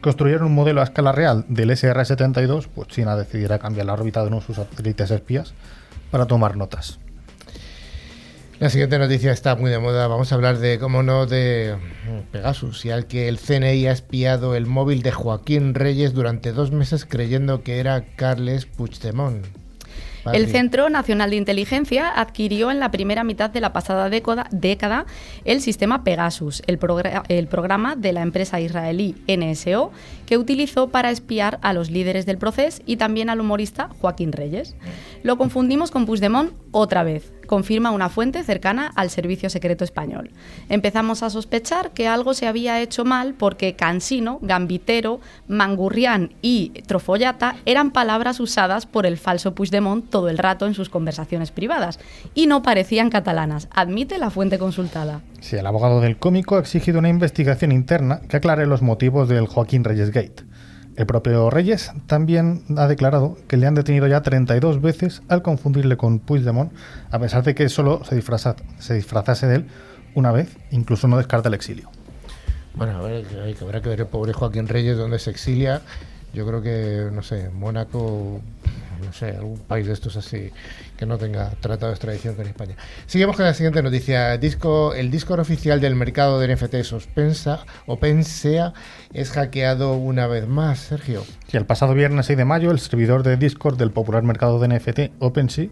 construyeron 0.00 0.46
un 0.46 0.54
modelo 0.54 0.80
a 0.80 0.84
escala 0.84 1.12
real 1.12 1.44
del 1.48 1.70
SR-72, 1.70 2.68
pues 2.74 2.88
China 2.88 3.16
decidiera 3.16 3.58
cambiar 3.58 3.86
la 3.86 3.94
órbita 3.94 4.22
de 4.22 4.28
uno 4.28 4.40
de 4.40 4.46
sus 4.46 4.56
satélites 4.56 5.10
espías 5.10 5.54
para 6.10 6.26
tomar 6.26 6.56
notas. 6.56 6.98
La 8.58 8.70
siguiente 8.70 8.98
noticia 8.98 9.32
está 9.32 9.54
muy 9.54 9.70
de 9.70 9.78
moda. 9.78 10.06
Vamos 10.06 10.32
a 10.32 10.34
hablar 10.34 10.56
de, 10.56 10.78
cómo 10.78 11.02
no, 11.02 11.26
de 11.26 11.76
Pegasus 12.32 12.86
y 12.86 12.90
al 12.90 13.06
que 13.06 13.28
el 13.28 13.38
CNI 13.38 13.86
ha 13.86 13.92
espiado 13.92 14.54
el 14.54 14.64
móvil 14.64 15.02
de 15.02 15.12
Joaquín 15.12 15.74
Reyes 15.74 16.14
durante 16.14 16.52
dos 16.52 16.72
meses 16.72 17.04
creyendo 17.04 17.62
que 17.62 17.80
era 17.80 18.06
Carles 18.16 18.64
Puigdemont. 18.64 19.44
El. 20.32 20.46
Centro 20.48 20.88
Nacional 20.88 21.30
de 21.30 21.36
Inteligencia 21.36 22.08
adquirió 22.08 22.70
en 22.70 22.80
la 22.80 22.90
primera 22.90 23.24
mitad 23.24 23.50
de 23.50 23.60
la 23.60 23.72
pasada 23.72 24.08
década, 24.08 25.06
el 25.44 25.60
sistema 25.60 26.04
Pegasus, 26.04 26.62
el, 26.66 26.78
el 27.28 27.46
programa 27.48 27.96
de 27.96 28.12
la 28.12 28.22
empresa 28.22 28.60
israelí 28.60 29.16
NSO, 29.28 29.90
que 30.24 30.38
utilizó 30.38 30.88
para 30.88 31.10
espiar 31.10 31.58
a 31.62 31.72
los 31.72 31.90
líderes 31.90 32.26
del 32.26 32.38
proceso 32.38 32.82
y 32.86 32.96
también 32.96 33.28
al 33.28 33.40
humorista 33.40 33.90
Joaquín 34.00 34.32
Reyes. 34.32 34.76
Lo 35.22 35.36
confundimos 35.36 35.90
con 35.90 36.06
Puigdemont 36.06 36.52
otra 36.70 37.02
vez, 37.02 37.32
confirma 37.46 37.90
una 37.90 38.08
fuente 38.08 38.42
cercana 38.42 38.92
al 38.94 39.10
Servicio 39.10 39.50
Secreto 39.50 39.84
Español. 39.84 40.30
Empezamos 40.68 41.22
a 41.22 41.30
sospechar 41.30 41.92
que 41.92 42.08
algo 42.08 42.34
se 42.34 42.46
había 42.46 42.80
hecho 42.80 43.04
mal 43.04 43.34
porque 43.34 43.74
cansino, 43.74 44.38
gambitero, 44.42 45.20
mangurrián 45.48 46.34
y 46.42 46.70
trofollata 46.86 47.56
eran 47.64 47.90
palabras 47.90 48.40
usadas 48.40 48.86
por 48.86 49.06
el 49.06 49.16
falso 49.16 49.54
Puigdemont 49.54 50.10
todo 50.10 50.28
el 50.28 50.38
rato 50.38 50.66
en 50.66 50.74
sus 50.74 50.88
conversaciones 50.88 51.50
privadas 51.50 51.98
y 52.34 52.46
no 52.46 52.62
parecían 52.62 53.10
catalanas, 53.10 53.68
admite 53.70 54.18
la 54.18 54.30
fuente 54.30 54.58
consultada. 54.58 55.22
Sí, 55.40 55.56
el 55.56 55.66
abogado 55.66 56.00
del 56.00 56.16
cómico 56.16 56.56
ha 56.56 56.60
exigido 56.60 56.98
una 56.98 57.08
investigación 57.08 57.72
interna 57.72 58.20
que 58.28 58.36
aclare 58.36 58.66
los 58.66 58.82
motivos 58.82 59.28
del 59.28 59.46
Joaquín 59.46 59.84
Reyes 59.84 60.10
Gate. 60.10 60.44
El 60.96 61.04
propio 61.04 61.50
Reyes 61.50 61.92
también 62.06 62.62
ha 62.76 62.88
declarado 62.88 63.36
que 63.48 63.58
le 63.58 63.66
han 63.66 63.74
detenido 63.74 64.06
ya 64.06 64.22
32 64.22 64.80
veces 64.80 65.22
al 65.28 65.42
confundirle 65.42 65.98
con 65.98 66.18
Puigdemont, 66.18 66.72
a 67.10 67.18
pesar 67.18 67.42
de 67.44 67.54
que 67.54 67.68
solo 67.68 68.02
se, 68.04 68.20
se 68.78 68.94
disfrazase 68.94 69.46
de 69.46 69.56
él 69.56 69.66
una 70.14 70.32
vez, 70.32 70.56
incluso 70.70 71.06
no 71.06 71.18
descarta 71.18 71.48
el 71.48 71.54
exilio. 71.54 71.90
Bueno, 72.74 72.98
a 72.98 73.02
ver, 73.02 73.24
que 73.24 73.64
habrá 73.64 73.82
que 73.82 73.90
ver 73.90 74.00
el 74.00 74.06
pobre 74.06 74.32
Joaquín 74.32 74.68
Reyes 74.68 74.96
donde 74.96 75.18
se 75.18 75.30
exilia. 75.30 75.82
Yo 76.32 76.46
creo 76.46 76.62
que, 76.62 77.10
no 77.12 77.22
sé, 77.22 77.50
Mónaco 77.50 78.40
no 79.04 79.12
sé, 79.12 79.30
algún 79.30 79.58
país 79.58 79.86
de 79.86 79.92
estos 79.92 80.16
así 80.16 80.50
que 80.96 81.06
no 81.06 81.18
tenga 81.18 81.50
tratado 81.60 81.88
de 81.88 81.94
extradición 81.94 82.34
con 82.34 82.46
España. 82.46 82.76
Seguimos 83.06 83.36
con 83.36 83.44
la 83.44 83.54
siguiente 83.54 83.82
noticia. 83.82 84.36
Disco, 84.38 84.94
el 84.94 85.10
Discord 85.10 85.40
oficial 85.40 85.80
del 85.80 85.94
mercado 85.94 86.40
de 86.40 86.54
NFTs 86.54 86.92
Ospensa, 86.92 87.64
OpenSea 87.86 88.72
es 89.12 89.30
hackeado 89.30 89.94
una 89.94 90.26
vez 90.26 90.46
más, 90.46 90.78
Sergio. 90.78 91.24
Y 91.52 91.56
el 91.56 91.66
pasado 91.66 91.94
viernes 91.94 92.26
6 92.26 92.38
de 92.38 92.44
mayo, 92.44 92.70
el 92.70 92.78
servidor 92.78 93.22
de 93.22 93.36
Discord 93.36 93.76
del 93.76 93.90
popular 93.90 94.22
mercado 94.22 94.58
de 94.58 94.68
NFT 94.68 95.12
OpenSea 95.18 95.68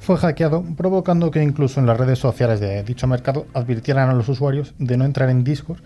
fue 0.00 0.16
hackeado, 0.16 0.64
provocando 0.76 1.30
que 1.30 1.42
incluso 1.42 1.80
en 1.80 1.86
las 1.86 1.96
redes 1.98 2.18
sociales 2.18 2.60
de 2.60 2.82
dicho 2.82 3.06
mercado 3.06 3.46
advirtieran 3.52 4.08
a 4.08 4.14
los 4.14 4.28
usuarios 4.28 4.74
de 4.78 4.96
no 4.96 5.04
entrar 5.04 5.28
en 5.30 5.44
Discord. 5.44 5.80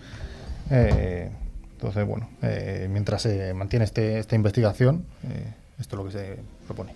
Eh, 0.69 1.29
entonces, 1.73 2.07
bueno, 2.07 2.29
eh, 2.41 2.87
mientras 2.89 3.23
se 3.23 3.53
mantiene 3.53 3.85
este, 3.85 4.19
esta 4.19 4.35
investigación, 4.35 5.05
eh, 5.23 5.53
esto 5.79 5.95
es 5.95 5.97
lo 5.97 6.05
que 6.05 6.11
se 6.11 6.39
propone. 6.65 6.93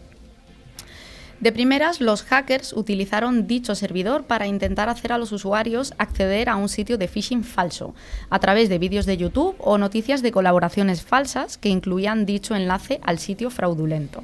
De 1.40 1.52
primeras, 1.52 2.02
los 2.02 2.24
hackers 2.24 2.74
utilizaron 2.74 3.46
dicho 3.46 3.76
servidor 3.76 4.24
para 4.24 4.48
intentar 4.48 4.90
hacer 4.90 5.14
a 5.14 5.20
los 5.20 5.32
usuarios 5.32 5.94
acceder 6.00 6.50
a 6.50 6.56
un 6.56 6.68
sitio 6.68 6.98
de 6.98 7.08
phishing 7.08 7.44
falso, 7.44 7.94
a 8.32 8.40
través 8.40 8.70
de 8.70 8.80
vídeos 8.80 9.06
de 9.06 9.18
YouTube 9.18 9.56
o 9.60 9.78
noticias 9.78 10.24
de 10.24 10.32
colaboraciones 10.32 11.04
falsas 11.04 11.60
que 11.60 11.70
incluían 11.70 12.26
dicho 12.26 12.56
enlace 12.56 13.00
al 13.04 13.20
sitio 13.20 13.52
fraudulento. 13.52 14.24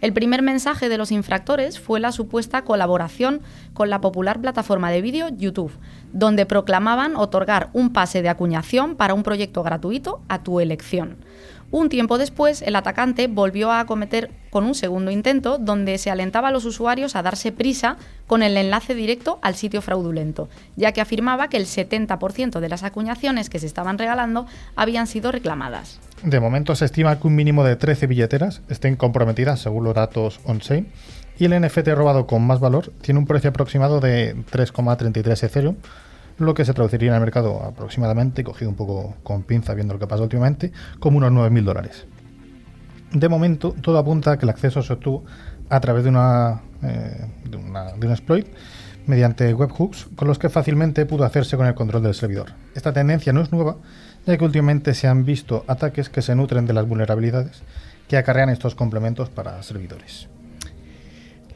El 0.00 0.12
primer 0.12 0.42
mensaje 0.42 0.88
de 0.88 0.98
los 0.98 1.12
infractores 1.12 1.78
fue 1.78 2.00
la 2.00 2.12
supuesta 2.12 2.62
colaboración 2.62 3.40
con 3.72 3.88
la 3.88 4.00
popular 4.00 4.40
plataforma 4.40 4.90
de 4.90 5.02
vídeo 5.02 5.28
YouTube, 5.28 5.72
donde 6.12 6.46
proclamaban 6.46 7.16
otorgar 7.16 7.70
un 7.72 7.92
pase 7.92 8.22
de 8.22 8.28
acuñación 8.28 8.96
para 8.96 9.14
un 9.14 9.24
proyecto 9.24 9.62
gratuito 9.62 10.22
a 10.28 10.42
tu 10.42 10.58
elección. 10.58 11.16
Un 11.70 11.90
tiempo 11.90 12.16
después, 12.16 12.62
el 12.62 12.76
atacante 12.76 13.26
volvió 13.26 13.70
a 13.70 13.80
acometer 13.80 14.30
con 14.48 14.64
un 14.64 14.74
segundo 14.74 15.10
intento 15.10 15.58
donde 15.58 15.98
se 15.98 16.10
alentaba 16.10 16.48
a 16.48 16.50
los 16.50 16.64
usuarios 16.64 17.14
a 17.14 17.22
darse 17.22 17.52
prisa 17.52 17.98
con 18.26 18.42
el 18.42 18.56
enlace 18.56 18.94
directo 18.94 19.38
al 19.42 19.54
sitio 19.54 19.82
fraudulento, 19.82 20.48
ya 20.76 20.92
que 20.92 21.02
afirmaba 21.02 21.48
que 21.48 21.58
el 21.58 21.66
70% 21.66 22.60
de 22.60 22.68
las 22.70 22.84
acuñaciones 22.84 23.50
que 23.50 23.58
se 23.58 23.66
estaban 23.66 23.98
regalando 23.98 24.46
habían 24.76 25.06
sido 25.06 25.30
reclamadas. 25.30 26.00
De 26.22 26.40
momento 26.40 26.74
se 26.74 26.86
estima 26.86 27.20
que 27.20 27.26
un 27.26 27.36
mínimo 27.36 27.62
de 27.64 27.76
13 27.76 28.06
billeteras 28.06 28.62
estén 28.70 28.96
comprometidas 28.96 29.60
según 29.60 29.84
los 29.84 29.94
datos 29.94 30.40
on-chain 30.44 30.88
y 31.38 31.44
el 31.44 31.60
NFT 31.60 31.88
robado 31.88 32.26
con 32.26 32.46
más 32.46 32.60
valor 32.60 32.92
tiene 33.02 33.20
un 33.20 33.26
precio 33.26 33.50
aproximado 33.50 34.00
de 34.00 34.34
3,33 34.50 35.44
Ethereum 35.44 35.76
lo 36.38 36.54
que 36.54 36.64
se 36.64 36.72
traduciría 36.74 37.08
en 37.08 37.14
el 37.14 37.20
mercado 37.20 37.62
aproximadamente, 37.62 38.44
cogido 38.44 38.70
un 38.70 38.76
poco 38.76 39.16
con 39.22 39.42
pinza 39.42 39.74
viendo 39.74 39.94
lo 39.94 40.00
que 40.00 40.06
pasó 40.06 40.22
últimamente, 40.22 40.72
como 40.98 41.18
unos 41.18 41.32
9.000 41.32 41.64
dólares. 41.64 42.06
De 43.12 43.28
momento, 43.28 43.74
todo 43.80 43.98
apunta 43.98 44.32
a 44.32 44.38
que 44.38 44.46
el 44.46 44.50
acceso 44.50 44.82
se 44.82 44.92
obtuvo 44.92 45.24
a 45.68 45.80
través 45.80 46.04
de, 46.04 46.10
una, 46.10 46.62
eh, 46.82 47.26
de, 47.44 47.56
un 47.56 48.10
exploit 48.10 48.46
mediante 49.06 49.52
webhooks 49.54 50.08
con 50.14 50.28
los 50.28 50.38
que 50.38 50.50
fácilmente 50.50 51.06
pudo 51.06 51.24
hacerse 51.24 51.56
con 51.56 51.66
el 51.66 51.74
control 51.74 52.02
del 52.02 52.14
servidor. 52.14 52.52
Esta 52.74 52.92
tendencia 52.92 53.32
no 53.32 53.40
es 53.40 53.50
nueva, 53.50 53.76
ya 54.26 54.36
que 54.36 54.44
últimamente 54.44 54.92
se 54.94 55.08
han 55.08 55.24
visto 55.24 55.64
ataques 55.66 56.10
que 56.10 56.20
se 56.20 56.34
nutren 56.34 56.66
de 56.66 56.74
las 56.74 56.86
vulnerabilidades 56.86 57.62
que 58.06 58.18
acarrean 58.18 58.50
estos 58.50 58.74
complementos 58.74 59.30
para 59.30 59.62
servidores. 59.62 60.28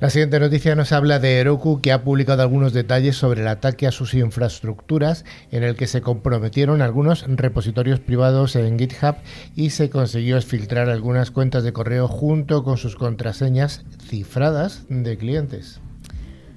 La 0.03 0.11
siguiente 0.11 0.41
noticia 0.41 0.75
nos 0.75 0.91
habla 0.91 1.21
de 1.21 1.39
Heroku, 1.39 1.81
que 1.81 1.93
ha 1.93 2.03
publicado 2.03 2.43
algunos 2.43 2.73
detalles 2.73 3.15
sobre 3.15 3.43
el 3.43 3.47
ataque 3.47 3.87
a 3.87 3.93
sus 3.93 4.15
infraestructuras, 4.15 5.25
en 5.53 5.63
el 5.63 5.77
que 5.77 5.87
se 5.87 6.01
comprometieron 6.01 6.83
algunos 6.83 7.25
repositorios 7.29 8.01
privados 8.01 8.57
en 8.57 8.81
GitHub 8.81 9.15
y 9.55 9.71
se 9.71 9.91
consiguió 9.91 10.39
exfiltrar 10.39 10.89
algunas 10.89 11.31
cuentas 11.31 11.63
de 11.63 11.73
correo 11.73 12.09
junto 12.09 12.65
con 12.65 12.79
sus 12.79 12.97
contraseñas 12.97 13.85
cifradas 14.05 14.87
de 14.89 15.17
clientes. 15.17 15.79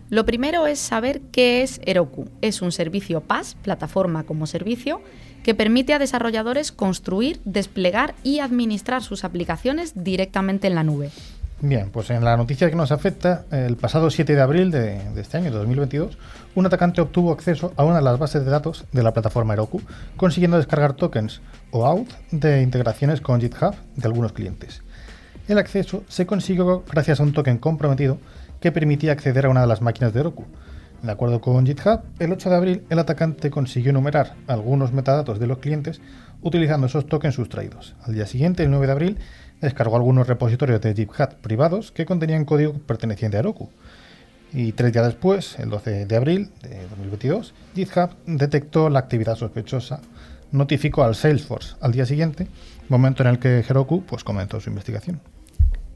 Lo 0.09 0.25
primero 0.25 0.65
es 0.65 0.79
saber 0.79 1.21
qué 1.31 1.61
es 1.61 1.79
Heroku. 1.85 2.27
Es 2.41 2.63
un 2.63 2.71
servicio 2.71 3.21
PaaS, 3.21 3.57
plataforma 3.61 4.23
como 4.23 4.47
servicio, 4.47 5.01
que 5.43 5.53
permite 5.53 5.93
a 5.93 5.99
desarrolladores 5.99 6.71
construir, 6.71 7.39
desplegar 7.45 8.15
y 8.23 8.39
administrar 8.39 9.03
sus 9.03 9.23
aplicaciones 9.23 9.93
directamente 10.03 10.65
en 10.65 10.73
la 10.73 10.83
nube. 10.83 11.11
Bien, 11.61 11.89
pues 11.89 12.09
en 12.09 12.23
la 12.23 12.35
noticia 12.35 12.69
que 12.69 12.75
nos 12.75 12.91
afecta, 12.91 13.45
el 13.49 13.77
pasado 13.77 14.09
7 14.09 14.35
de 14.35 14.41
abril 14.41 14.71
de, 14.71 15.01
este 15.15 15.37
año, 15.37 15.51
de 15.51 15.57
2022, 15.57 16.17
un 16.53 16.65
atacante 16.65 16.99
obtuvo 16.99 17.31
acceso 17.31 17.73
a 17.77 17.85
una 17.85 17.97
de 17.97 18.03
las 18.03 18.19
bases 18.19 18.43
de 18.43 18.51
datos 18.51 18.85
de 18.91 19.01
la 19.01 19.13
plataforma 19.13 19.53
Heroku, 19.53 19.81
consiguiendo 20.17 20.57
descargar 20.57 20.93
tokens 20.93 21.41
o 21.71 21.85
out 21.85 22.09
de 22.31 22.61
integraciones 22.61 23.21
con 23.21 23.39
GitHub 23.39 23.73
de 23.95 24.05
algunos 24.07 24.33
clientes. 24.33 24.83
El 25.47 25.57
acceso 25.57 26.03
se 26.09 26.25
consiguió 26.25 26.83
gracias 26.91 27.21
a 27.21 27.23
un 27.23 27.31
token 27.31 27.57
comprometido 27.57 28.17
que 28.59 28.73
permitía 28.73 29.13
acceder 29.13 29.45
a 29.45 29.49
una 29.49 29.61
de 29.61 29.67
las 29.67 29.81
máquinas 29.81 30.13
de 30.13 30.19
Heroku. 30.19 30.45
De 31.03 31.11
acuerdo 31.11 31.39
con 31.39 31.65
GitHub, 31.65 32.01
el 32.19 32.33
8 32.33 32.49
de 32.49 32.55
abril 32.55 32.83
el 32.89 32.99
atacante 32.99 33.49
consiguió 33.49 33.91
enumerar 33.91 34.35
algunos 34.47 34.91
metadatos 34.91 35.39
de 35.39 35.47
los 35.47 35.59
clientes 35.59 36.01
utilizando 36.41 36.87
esos 36.87 37.07
tokens 37.07 37.35
sustraídos. 37.35 37.95
Al 38.03 38.13
día 38.13 38.25
siguiente, 38.25 38.63
el 38.63 38.71
9 38.71 38.87
de 38.87 38.91
abril, 38.91 39.17
descargó 39.61 39.95
algunos 39.95 40.27
repositorios 40.27 40.81
de 40.81 40.93
GitHub 40.93 41.35
privados 41.41 41.91
que 41.91 42.05
contenían 42.05 42.45
código 42.45 42.73
perteneciente 42.73 43.37
a 43.37 43.41
Heroku. 43.41 43.69
Y 44.53 44.71
tres 44.71 44.93
días 44.93 45.05
después, 45.05 45.57
el 45.59 45.69
12 45.69 46.05
de 46.05 46.15
abril 46.15 46.49
de 46.61 46.83
2022, 46.89 47.53
GitHub 47.75 48.11
detectó 48.25 48.89
la 48.89 48.99
actividad 48.99 49.35
sospechosa, 49.35 50.01
notificó 50.51 51.03
al 51.03 51.15
Salesforce 51.15 51.75
al 51.81 51.91
día 51.91 52.05
siguiente, 52.05 52.47
momento 52.87 53.23
en 53.23 53.29
el 53.29 53.39
que 53.39 53.59
Heroku 53.59 54.03
pues, 54.03 54.23
comenzó 54.23 54.59
su 54.59 54.69
investigación. 54.69 55.19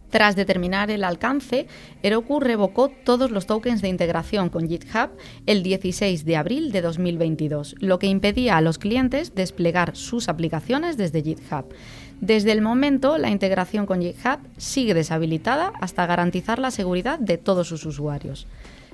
Tras 0.10 0.36
determinar 0.36 0.90
el 0.90 1.04
alcance, 1.04 1.68
Heroku 2.02 2.40
revocó 2.40 2.90
todos 2.90 3.30
los 3.30 3.46
tokens 3.46 3.82
de 3.82 3.90
integración 3.90 4.50
con 4.50 4.68
GitHub 4.68 5.12
el 5.46 5.62
16 5.62 6.26
de 6.26 6.36
abril 6.36 6.72
de 6.72 6.82
2022, 6.82 7.76
lo 7.80 8.00
que 8.00 8.08
impedía 8.08 8.58
a 8.58 8.62
los 8.62 8.80
clientes 8.80 9.36
desplegar 9.36 9.96
sus 9.96 10.28
aplicaciones 10.28 10.98
desde 10.98 11.22
GitHub. 11.22 11.66
Desde 12.22 12.52
el 12.52 12.62
momento, 12.62 13.18
la 13.18 13.30
integración 13.30 13.86
con 13.86 14.02
GitHub 14.02 14.40
sigue 14.58 14.94
deshabilitada 14.94 15.72
hasta 15.80 16.06
garantizar 16.06 16.60
la 16.60 16.72
seguridad 16.72 17.18
de 17.18 17.38
todos 17.38 17.68
sus 17.68 17.86
usuarios. 17.86 18.46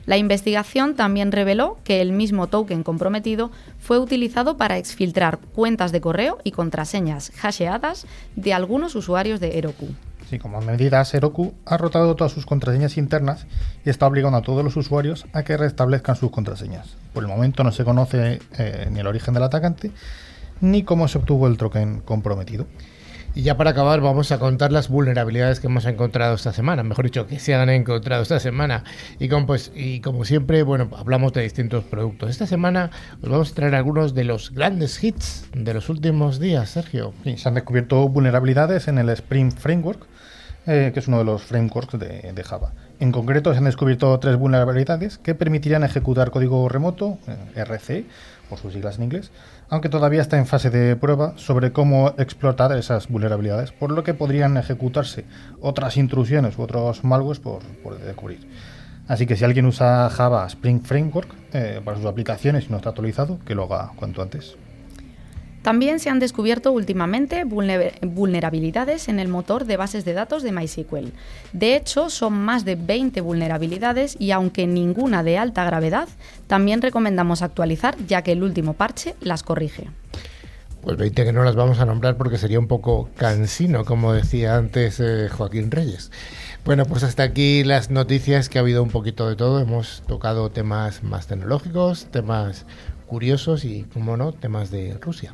La 0.06 0.18
investigación 0.18 0.96
también 0.96 1.32
reveló 1.32 1.78
que 1.84 2.02
el 2.02 2.12
mismo 2.12 2.46
token 2.46 2.84
comprometido 2.84 3.50
fue 3.80 3.98
utilizado 3.98 4.56
para 4.56 4.78
exfiltrar 4.78 5.40
cuentas 5.40 5.92
de 5.92 6.02
correo 6.02 6.38
y 6.44 6.52
contraseñas 6.52 7.32
hasheadas 7.42 8.06
de 8.36 8.54
algunos 8.54 8.94
usuarios 8.94 9.40
de 9.40 9.58
Heroku. 9.58 9.88
Sí, 10.30 10.38
como 10.38 10.62
medida, 10.62 11.04
Heroku 11.12 11.54
ha 11.66 11.78
rotado 11.78 12.16
todas 12.16 12.34
sus 12.34 12.46
contraseñas 12.46 12.98
internas 12.98 13.48
y 13.84 13.90
está 13.90 14.06
obligando 14.06 14.38
a 14.38 14.42
todos 14.42 14.64
los 14.64 14.76
usuarios 14.76 15.26
a 15.34 15.44
que 15.44 15.58
restablezcan 15.58 16.16
sus 16.16 16.30
contraseñas. 16.30 16.96
Por 17.14 17.24
el 17.24 17.30
momento 17.30 17.64
no 17.64 17.72
se 17.72 17.84
conoce 17.84 18.40
eh, 18.58 18.90
ni 18.92 19.00
el 19.00 19.08
origen 19.08 19.34
del 19.34 19.44
atacante 19.44 19.92
ni 20.62 20.84
cómo 20.84 21.08
se 21.08 21.18
obtuvo 21.18 21.48
el 21.48 21.58
token 21.58 22.02
comprometido. 22.02 22.66
Y 23.36 23.42
ya 23.42 23.58
para 23.58 23.72
acabar 23.72 24.00
vamos 24.00 24.32
a 24.32 24.40
contar 24.40 24.72
las 24.72 24.88
vulnerabilidades 24.88 25.60
que 25.60 25.68
hemos 25.68 25.86
encontrado 25.86 26.36
esta 26.36 26.54
semana, 26.54 26.84
mejor 26.84 27.04
dicho, 27.04 27.28
que 27.28 27.38
se 27.38 27.54
han 27.54 27.70
encontrado 27.70 28.24
esta 28.24 28.40
semana. 28.40 28.86
Y 29.20 29.28
como, 29.28 29.46
pues, 29.46 29.74
y 29.76 30.00
como 30.00 30.24
siempre, 30.24 30.64
bueno, 30.64 30.90
hablamos 30.96 31.34
de 31.34 31.42
distintos 31.42 31.84
productos. 31.84 32.30
Esta 32.30 32.48
semana 32.48 32.92
os 33.22 33.30
vamos 33.30 33.52
a 33.52 33.56
traer 33.56 33.76
algunos 33.76 34.14
de 34.14 34.24
los 34.24 34.52
grandes 34.52 35.04
hits 35.04 35.50
de 35.54 35.74
los 35.74 35.90
últimos 35.90 36.40
días, 36.40 36.70
Sergio. 36.70 37.14
Se 37.36 37.50
han 37.50 37.56
descubierto 37.56 38.08
vulnerabilidades 38.08 38.88
en 38.88 39.00
el 39.00 39.10
Spring 39.10 39.52
Framework, 39.52 40.08
eh, 40.66 40.92
que 40.94 41.02
es 41.02 41.08
uno 41.10 41.18
de 41.18 41.26
los 41.26 41.44
frameworks 41.44 42.00
de, 42.00 42.44
Java. 42.46 42.72
En 43.00 43.12
concreto, 43.12 43.52
se 43.52 43.58
han 43.58 43.66
descubierto 43.66 44.18
tres 44.20 44.38
vulnerabilidades 44.38 45.18
que 45.18 45.36
permitirían 45.36 45.84
ejecutar 45.84 46.32
código 46.32 46.70
remoto, 46.70 47.18
eh, 47.28 47.62
RC, 47.62 48.06
por 48.50 48.60
sus 48.60 48.74
siglas 48.74 48.98
en 48.98 49.04
inglés, 49.04 49.32
aunque 49.70 49.90
todavía 49.90 50.22
está 50.22 50.38
en 50.38 50.46
fase 50.46 50.70
de 50.70 50.96
prueba 50.96 51.34
sobre 51.36 51.72
cómo 51.72 52.14
explotar 52.18 52.72
esas 52.78 53.08
vulnerabilidades, 53.10 53.72
por 53.72 53.92
lo 53.92 54.04
que 54.04 54.14
podrían 54.14 54.56
ejecutarse 54.58 55.26
otras 55.60 55.98
intrusiones 55.98 56.58
u 56.58 56.62
otros 56.62 57.04
malwares 57.04 57.40
por, 57.40 57.64
por 57.84 57.98
descubrir. 58.00 58.48
Así 59.08 59.26
que 59.26 59.36
si 59.36 59.44
alguien 59.44 59.66
usa 59.66 60.10
Java 60.10 60.46
Spring 60.48 60.82
Framework 60.82 61.30
eh, 61.54 61.82
para 61.84 61.98
sus 61.98 62.06
aplicaciones 62.06 62.66
y 62.66 62.70
no 62.70 62.78
está 62.78 62.90
actualizado, 62.90 63.40
que 63.46 63.56
lo 63.56 63.64
haga 63.64 63.92
cuanto 63.96 64.22
antes. 64.22 64.56
También 65.66 66.00
se 66.00 66.12
han 66.12 66.20
descubierto 66.20 66.72
últimamente 66.72 67.44
vulnerabilidades 67.44 69.10
en 69.10 69.20
el 69.20 69.30
motor 69.30 69.66
de 69.66 69.78
bases 69.78 70.06
de 70.06 70.14
datos 70.14 70.44
de 70.44 70.52
MySQL. 70.52 71.12
De 71.54 71.76
hecho, 71.76 72.12
son 72.12 72.34
más 72.34 72.66
de 72.66 72.76
20 72.76 73.20
vulnerabilidades 73.22 74.16
y 74.20 74.30
aunque 74.30 74.68
ninguna 74.68 75.24
de 75.24 75.40
alta 75.40 75.64
gravedad, 75.64 76.08
también 76.46 76.84
recomendamos 76.84 77.42
actualizar 77.42 77.96
ya 78.06 78.22
que 78.22 78.34
el 78.34 78.44
último 78.44 78.74
parche 78.74 79.16
las 79.22 79.42
corrige. 79.42 79.90
Pues 80.84 80.98
20 80.98 81.26
que 81.26 81.34
no 81.34 81.44
las 81.44 81.56
vamos 81.56 81.80
a 81.80 81.86
nombrar 81.86 82.16
porque 82.16 82.38
sería 82.38 82.60
un 82.60 82.68
poco 82.68 83.10
cansino, 83.18 83.86
como 83.86 84.14
decía 84.14 84.58
antes 84.58 85.00
eh, 85.00 85.30
Joaquín 85.30 85.72
Reyes. 85.72 86.12
Bueno, 86.64 86.86
pues 86.86 87.02
hasta 87.02 87.24
aquí 87.24 87.64
las 87.64 87.90
noticias 87.90 88.50
que 88.50 88.60
ha 88.60 88.62
habido 88.62 88.84
un 88.84 88.92
poquito 88.92 89.28
de 89.28 89.36
todo. 89.36 89.60
Hemos 89.60 90.04
tocado 90.06 90.52
temas 90.52 91.02
más 91.02 91.26
tecnológicos, 91.26 92.06
temas 92.12 92.68
curiosos 93.08 93.66
y, 93.66 93.82
como 93.92 94.16
no, 94.16 94.32
temas 94.32 94.70
de 94.70 95.00
Rusia. 95.02 95.34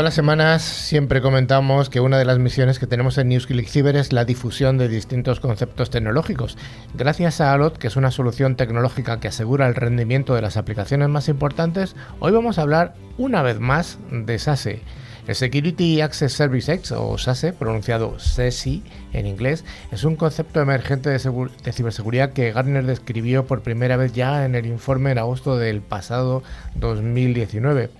Todas 0.00 0.12
las 0.12 0.14
semanas, 0.14 0.62
siempre 0.62 1.20
comentamos 1.20 1.90
que 1.90 2.00
una 2.00 2.16
de 2.16 2.24
las 2.24 2.38
misiones 2.38 2.78
que 2.78 2.86
tenemos 2.86 3.18
en 3.18 3.28
NewsClick 3.28 3.68
Cyber 3.68 3.96
es 3.96 4.14
la 4.14 4.24
difusión 4.24 4.78
de 4.78 4.88
distintos 4.88 5.40
conceptos 5.40 5.90
tecnológicos. 5.90 6.56
Gracias 6.94 7.42
a 7.42 7.52
Alot, 7.52 7.76
que 7.76 7.88
es 7.88 7.96
una 7.96 8.10
solución 8.10 8.56
tecnológica 8.56 9.20
que 9.20 9.28
asegura 9.28 9.68
el 9.68 9.74
rendimiento 9.74 10.34
de 10.34 10.40
las 10.40 10.56
aplicaciones 10.56 11.10
más 11.10 11.28
importantes, 11.28 11.96
hoy 12.18 12.32
vamos 12.32 12.56
a 12.56 12.62
hablar 12.62 12.94
una 13.18 13.42
vez 13.42 13.60
más 13.60 13.98
de 14.10 14.38
SASE. 14.38 14.80
El 15.26 15.34
Security 15.34 16.00
Access 16.00 16.32
Service 16.32 16.72
X, 16.72 16.92
o 16.92 17.18
SASE, 17.18 17.52
pronunciado 17.52 18.18
SESI 18.18 18.82
en 19.12 19.26
inglés, 19.26 19.66
es 19.92 20.04
un 20.04 20.16
concepto 20.16 20.62
emergente 20.62 21.10
de, 21.10 21.18
de, 21.18 21.72
ciberseguridad 21.74 22.32
que 22.32 22.52
Gartner 22.52 22.86
describió 22.86 23.44
por 23.44 23.60
primera 23.60 23.98
vez 23.98 24.14
ya 24.14 24.46
en 24.46 24.54
el 24.54 24.64
informe 24.64 25.10
en 25.10 25.18
agosto 25.18 25.58
del 25.58 25.82
pasado 25.82 26.42
2019 26.76 27.90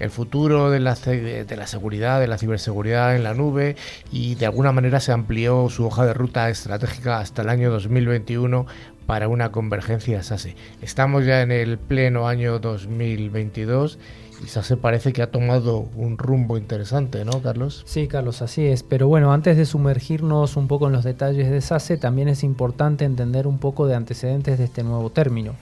el 0.00 0.10
futuro 0.10 0.70
de 0.70 0.80
la, 0.80 0.96
seguridad, 0.96 2.20
de 2.20 2.26
la 2.26 2.38
ciberseguridad 2.38 3.16
en 3.16 3.22
la 3.22 3.34
nube 3.34 3.76
y 4.10 4.34
de 4.34 4.46
alguna 4.46 4.72
manera 4.72 5.00
se 5.00 5.12
amplió 5.12 5.68
su 5.70 5.86
hoja 5.86 6.04
de 6.04 6.14
ruta 6.14 6.50
estratégica 6.50 7.20
hasta 7.20 7.42
el 7.42 7.48
año 7.48 7.70
2021 7.70 8.66
para 9.06 9.28
una 9.28 9.52
convergencia 9.52 10.22
SASE. 10.22 10.56
Estamos 10.82 11.24
ya 11.24 11.42
en 11.42 11.52
el 11.52 11.78
pleno 11.78 12.26
año 12.26 12.58
2022 12.58 13.98
y 14.42 14.48
SASE 14.48 14.76
parece 14.76 15.12
que 15.12 15.22
ha 15.22 15.30
tomado 15.30 15.88
un 15.96 16.18
rumbo 16.18 16.58
interesante, 16.58 17.24
¿no, 17.24 17.40
Carlos? 17.40 17.82
Sí, 17.86 18.08
Carlos, 18.08 18.42
así 18.42 18.66
es. 18.66 18.82
Pero 18.82 19.06
bueno, 19.06 19.32
antes 19.32 19.56
de 19.56 19.64
sumergirnos 19.64 20.56
un 20.56 20.68
poco 20.68 20.88
en 20.88 20.92
los 20.92 21.04
detalles 21.04 21.50
de 21.50 21.60
SASE, 21.60 21.96
también 21.98 22.28
es 22.28 22.42
importante 22.42 23.04
entender 23.04 23.46
un 23.46 23.58
poco 23.58 23.86
de 23.86 23.94
antecedentes 23.94 24.58
de 24.58 24.64
este 24.64 24.82
nuevo 24.82 25.10
término. 25.10 25.54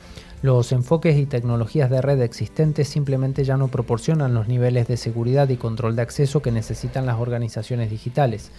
Los 0.43 0.73
enfoques 0.73 1.17
y 1.19 1.27
tecnologías 1.27 1.89
de 1.89 2.03
red 2.03 2.21
existentes 2.21 2.89
simplemente 2.89 3.45
ya 3.45 3.57
no 3.57 3.69
proporcionan 3.69 4.35
los 4.35 4.49
niveles 4.49 4.89
de 4.89 4.97
seguridad 4.97 5.49
y 5.51 5.57
control 5.57 5.95
de 5.95 6.03
acceso 6.03 6.43
que 6.43 6.51
necesitan 6.51 7.07
las 7.07 7.21
organizaciones 7.21 7.91
digitales. 7.91 8.51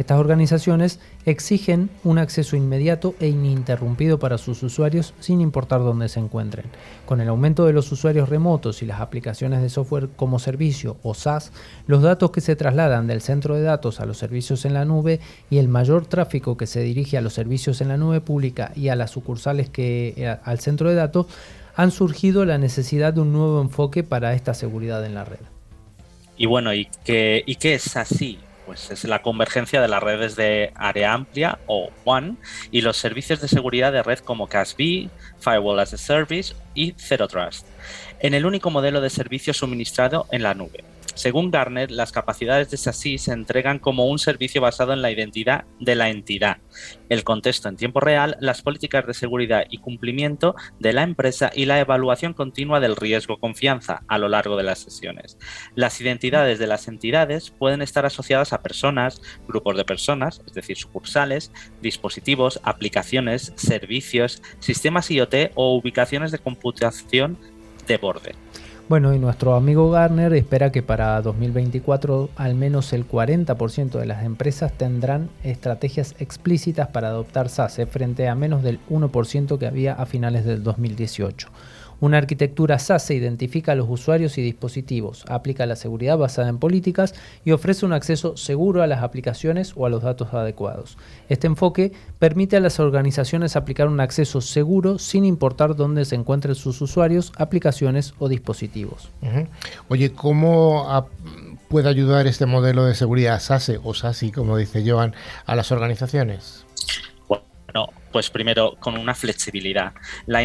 Estas 0.00 0.18
organizaciones 0.18 0.98
exigen 1.26 1.90
un 2.04 2.16
acceso 2.16 2.56
inmediato 2.56 3.14
e 3.20 3.28
ininterrumpido 3.28 4.18
para 4.18 4.38
sus 4.38 4.62
usuarios 4.62 5.12
sin 5.20 5.42
importar 5.42 5.80
dónde 5.80 6.08
se 6.08 6.20
encuentren. 6.20 6.64
Con 7.04 7.20
el 7.20 7.28
aumento 7.28 7.66
de 7.66 7.74
los 7.74 7.92
usuarios 7.92 8.30
remotos 8.30 8.80
y 8.80 8.86
las 8.86 9.02
aplicaciones 9.02 9.60
de 9.60 9.68
software 9.68 10.08
como 10.16 10.38
servicio 10.38 10.96
o 11.02 11.12
SaaS, 11.12 11.52
los 11.86 12.00
datos 12.00 12.30
que 12.30 12.40
se 12.40 12.56
trasladan 12.56 13.08
del 13.08 13.20
centro 13.20 13.56
de 13.56 13.60
datos 13.60 14.00
a 14.00 14.06
los 14.06 14.16
servicios 14.16 14.64
en 14.64 14.72
la 14.72 14.86
nube 14.86 15.20
y 15.50 15.58
el 15.58 15.68
mayor 15.68 16.06
tráfico 16.06 16.56
que 16.56 16.66
se 16.66 16.80
dirige 16.80 17.18
a 17.18 17.20
los 17.20 17.34
servicios 17.34 17.82
en 17.82 17.88
la 17.88 17.98
nube 17.98 18.22
pública 18.22 18.72
y 18.74 18.88
a 18.88 18.96
las 18.96 19.10
sucursales 19.10 19.68
que 19.68 20.14
eh, 20.16 20.34
al 20.42 20.60
centro 20.60 20.88
de 20.88 20.94
datos 20.94 21.26
han 21.76 21.90
surgido 21.90 22.46
la 22.46 22.56
necesidad 22.56 23.12
de 23.12 23.20
un 23.20 23.34
nuevo 23.34 23.60
enfoque 23.60 24.02
para 24.02 24.32
esta 24.32 24.54
seguridad 24.54 25.04
en 25.04 25.14
la 25.14 25.24
red. 25.24 25.40
Y 26.38 26.46
bueno, 26.46 26.72
¿y 26.72 26.88
y 27.04 27.54
qué 27.56 27.74
es 27.74 27.96
así? 27.98 28.38
Pues 28.70 28.88
es 28.92 29.02
la 29.02 29.20
convergencia 29.20 29.80
de 29.80 29.88
las 29.88 30.00
redes 30.00 30.36
de 30.36 30.70
área 30.76 31.12
amplia 31.12 31.58
o 31.66 31.90
WAN 32.04 32.38
y 32.70 32.82
los 32.82 32.96
servicios 32.96 33.40
de 33.40 33.48
seguridad 33.48 33.90
de 33.90 34.04
red 34.04 34.20
como 34.20 34.46
CASB, 34.46 35.08
Firewall 35.40 35.80
as 35.80 35.92
a 35.92 35.96
Service 35.96 36.54
y 36.72 36.94
Zero 36.96 37.26
Trust, 37.26 37.66
en 38.20 38.32
el 38.32 38.46
único 38.46 38.70
modelo 38.70 39.00
de 39.00 39.10
servicio 39.10 39.52
suministrado 39.54 40.28
en 40.30 40.44
la 40.44 40.54
nube. 40.54 40.84
Según 41.14 41.50
Gartner, 41.50 41.90
las 41.90 42.12
capacidades 42.12 42.70
de 42.70 42.76
SASI 42.76 43.18
se 43.18 43.32
entregan 43.32 43.78
como 43.78 44.06
un 44.06 44.18
servicio 44.18 44.60
basado 44.60 44.92
en 44.92 45.02
la 45.02 45.10
identidad 45.10 45.64
de 45.78 45.94
la 45.94 46.08
entidad, 46.08 46.58
el 47.08 47.24
contexto 47.24 47.68
en 47.68 47.76
tiempo 47.76 48.00
real, 48.00 48.36
las 48.40 48.62
políticas 48.62 49.06
de 49.06 49.14
seguridad 49.14 49.64
y 49.70 49.78
cumplimiento 49.78 50.54
de 50.78 50.92
la 50.92 51.02
empresa 51.02 51.50
y 51.54 51.66
la 51.66 51.80
evaluación 51.80 52.32
continua 52.32 52.80
del 52.80 52.96
riesgo 52.96 53.38
confianza 53.38 54.02
a 54.08 54.18
lo 54.18 54.28
largo 54.28 54.56
de 54.56 54.62
las 54.62 54.78
sesiones. 54.78 55.36
Las 55.74 56.00
identidades 56.00 56.58
de 56.58 56.66
las 56.66 56.88
entidades 56.88 57.50
pueden 57.50 57.82
estar 57.82 58.06
asociadas 58.06 58.52
a 58.52 58.62
personas, 58.62 59.20
grupos 59.46 59.76
de 59.76 59.84
personas, 59.84 60.40
es 60.46 60.54
decir, 60.54 60.76
sucursales, 60.76 61.52
dispositivos, 61.82 62.60
aplicaciones, 62.62 63.52
servicios, 63.56 64.42
sistemas 64.60 65.10
IoT 65.10 65.52
o 65.54 65.74
ubicaciones 65.74 66.30
de 66.32 66.38
computación 66.38 67.38
de 67.86 67.96
borde. 67.96 68.34
Bueno, 68.90 69.14
y 69.14 69.20
nuestro 69.20 69.54
amigo 69.54 69.88
Garner 69.88 70.34
espera 70.34 70.72
que 70.72 70.82
para 70.82 71.22
2024 71.22 72.30
al 72.34 72.56
menos 72.56 72.92
el 72.92 73.06
40% 73.06 74.00
de 74.00 74.04
las 74.04 74.24
empresas 74.24 74.72
tendrán 74.72 75.30
estrategias 75.44 76.16
explícitas 76.18 76.88
para 76.88 77.06
adoptar 77.06 77.50
SASE 77.50 77.86
frente 77.86 78.26
a 78.26 78.34
menos 78.34 78.64
del 78.64 78.80
1% 78.90 79.58
que 79.58 79.66
había 79.68 79.92
a 79.92 80.06
finales 80.06 80.44
del 80.44 80.64
2018. 80.64 81.46
Una 82.00 82.18
arquitectura 82.18 82.78
SASE 82.78 83.14
identifica 83.14 83.72
a 83.72 83.74
los 83.74 83.88
usuarios 83.88 84.38
y 84.38 84.42
dispositivos, 84.42 85.24
aplica 85.28 85.66
la 85.66 85.76
seguridad 85.76 86.16
basada 86.16 86.48
en 86.48 86.58
políticas 86.58 87.14
y 87.44 87.52
ofrece 87.52 87.84
un 87.84 87.92
acceso 87.92 88.36
seguro 88.36 88.82
a 88.82 88.86
las 88.86 89.02
aplicaciones 89.02 89.74
o 89.76 89.86
a 89.86 89.90
los 89.90 90.02
datos 90.02 90.32
adecuados. 90.32 90.96
Este 91.28 91.46
enfoque 91.46 91.92
permite 92.18 92.56
a 92.56 92.60
las 92.60 92.80
organizaciones 92.80 93.54
aplicar 93.54 93.88
un 93.88 94.00
acceso 94.00 94.40
seguro 94.40 94.98
sin 94.98 95.24
importar 95.24 95.76
dónde 95.76 96.04
se 96.04 96.14
encuentren 96.14 96.54
sus 96.54 96.80
usuarios, 96.80 97.32
aplicaciones 97.36 98.14
o 98.18 98.28
dispositivos. 98.28 99.10
Oye, 99.88 100.12
¿cómo 100.12 101.08
puede 101.68 101.88
ayudar 101.88 102.26
este 102.26 102.46
modelo 102.46 102.84
de 102.84 102.94
seguridad 102.94 103.40
SASE 103.40 103.78
o 103.82 103.94
SASI, 103.94 104.32
como 104.32 104.56
dice 104.56 104.82
Joan, 104.88 105.14
a 105.44 105.54
las 105.54 105.70
organizaciones? 105.70 106.64
Bueno, 107.28 107.90
pues 108.12 108.30
primero 108.30 108.76
con 108.80 108.96
una 108.96 109.14
flexibilidad. 109.14 109.92
La 110.26 110.40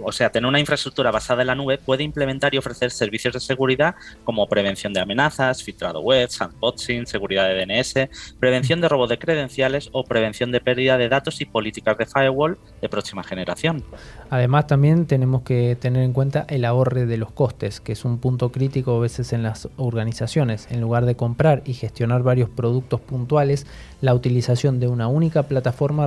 o 0.00 0.12
sea, 0.12 0.30
tener 0.30 0.48
una 0.48 0.60
infraestructura 0.60 1.10
basada 1.10 1.42
en 1.42 1.46
la 1.46 1.54
nube 1.54 1.78
puede 1.78 2.04
implementar 2.04 2.54
y 2.54 2.58
ofrecer 2.58 2.90
servicios 2.90 3.34
de 3.34 3.40
seguridad 3.40 3.94
como 4.24 4.46
prevención 4.46 4.92
de 4.92 5.00
amenazas, 5.00 5.62
filtrado 5.62 6.00
web, 6.00 6.28
sandboxing, 6.28 7.06
seguridad 7.06 7.48
de 7.48 7.64
DNS, 7.64 7.94
prevención 8.38 8.80
de 8.80 8.88
robo 8.88 9.06
de 9.06 9.18
credenciales 9.18 9.88
o 9.92 10.04
prevención 10.04 10.52
de 10.52 10.60
pérdida 10.60 10.98
de 10.98 11.08
datos 11.08 11.40
y 11.40 11.44
políticas 11.46 11.96
de 11.98 12.06
firewall 12.06 12.58
de 12.80 12.88
próxima 12.88 13.22
generación. 13.22 13.82
Además, 14.30 14.66
también 14.66 15.06
tenemos 15.06 15.42
que 15.42 15.76
tener 15.76 16.02
en 16.02 16.12
cuenta 16.12 16.44
el 16.48 16.64
ahorro 16.64 17.06
de 17.06 17.16
los 17.16 17.32
costes, 17.32 17.80
que 17.80 17.92
es 17.92 18.04
un 18.04 18.18
punto 18.18 18.50
crítico 18.50 18.96
a 18.96 19.00
veces 19.00 19.32
en 19.32 19.42
las 19.42 19.68
organizaciones. 19.76 20.68
En 20.70 20.80
lugar 20.80 21.06
de 21.06 21.16
comprar 21.16 21.62
y 21.64 21.74
gestionar 21.74 22.22
varios 22.22 22.48
productos 22.48 23.00
puntuales, 23.00 23.66
la 24.00 24.14
utilización 24.14 24.80
de 24.80 24.88
una 24.88 25.08
única 25.08 25.44
plataforma 25.44 26.06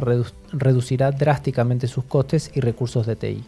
reduce 0.92 1.12
drásticamente 1.12 1.88
sus 1.88 2.06
costes 2.06 2.52
y 2.54 2.62
recursos 2.62 3.06
de 3.06 3.16
TI. 3.16 3.44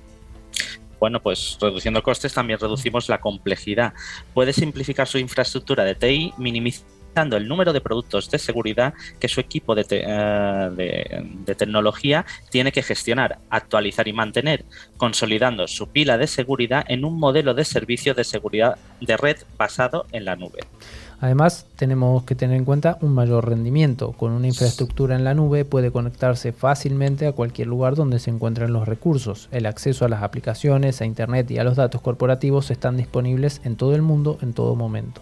Bueno, 1.00 1.22
pues 1.22 1.58
reduciendo 1.60 2.02
costes 2.02 2.34
también 2.34 2.60
reducimos 2.60 3.10
la 3.10 3.20
complejidad. 3.20 3.94
Puede 4.34 4.54
simplificar 4.54 5.08
su 5.08 5.18
infraestructura 5.18 5.84
de 5.84 5.96
TI 5.96 6.34
minimizando 6.38 7.36
el 7.36 7.48
número 7.48 7.74
de 7.74 7.82
productos 7.82 8.32
de 8.32 8.40
seguridad 8.40 8.94
que 9.20 9.28
su 9.28 9.40
equipo 9.40 9.76
de, 9.76 9.86
eh, 9.90 11.24
de, 11.46 11.56
tecnología 11.56 12.26
tiene 12.50 12.72
que 12.72 12.82
gestionar, 12.82 13.40
actualizar 13.50 14.08
y 14.08 14.14
mantener, 14.14 14.66
consolidando 14.98 15.68
su 15.68 15.90
pila 15.90 16.18
de 16.18 16.28
seguridad 16.28 16.86
en 16.88 17.06
un 17.06 17.20
modelo 17.20 17.54
de 17.54 17.66
servicio 17.66 18.14
de 18.14 18.24
seguridad 18.24 18.78
de 19.00 19.18
red 19.18 19.38
basado 19.58 20.08
en 20.12 20.26
la 20.26 20.36
nube. 20.36 20.60
Además, 21.20 21.68
tenemos 21.76 22.24
que 22.24 22.36
tener 22.36 22.58
en 22.58 22.66
cuenta 22.66 22.98
un 23.02 23.14
mayor 23.14 23.48
rendimiento. 23.48 24.12
Con 24.14 24.32
una 24.32 24.48
infraestructura 24.48 25.16
en 25.16 25.24
la 25.24 25.34
nube 25.34 25.66
puede 25.66 25.92
conectarse 25.92 26.52
fácilmente 26.52 27.28
a 27.28 27.32
cualquier 27.32 27.68
lugar 27.68 27.96
donde 27.96 28.20
se 28.20 28.30
encuentren 28.30 28.74
los 28.74 28.88
recursos. 28.88 29.50
El 29.52 29.66
acceso 29.66 30.06
a 30.06 30.10
las 30.10 30.24
aplicaciones, 30.24 31.02
a 31.02 31.06
Internet 31.06 31.50
y 31.52 31.58
a 31.58 31.64
los 31.64 31.76
datos 31.76 32.02
corporativos 32.02 32.72
están 32.72 32.98
disponibles 32.98 33.62
en 33.64 33.76
todo 33.76 33.96
el 33.96 34.02
mundo 34.02 34.38
en 34.42 34.54
todo 34.54 34.76
momento. 34.76 35.22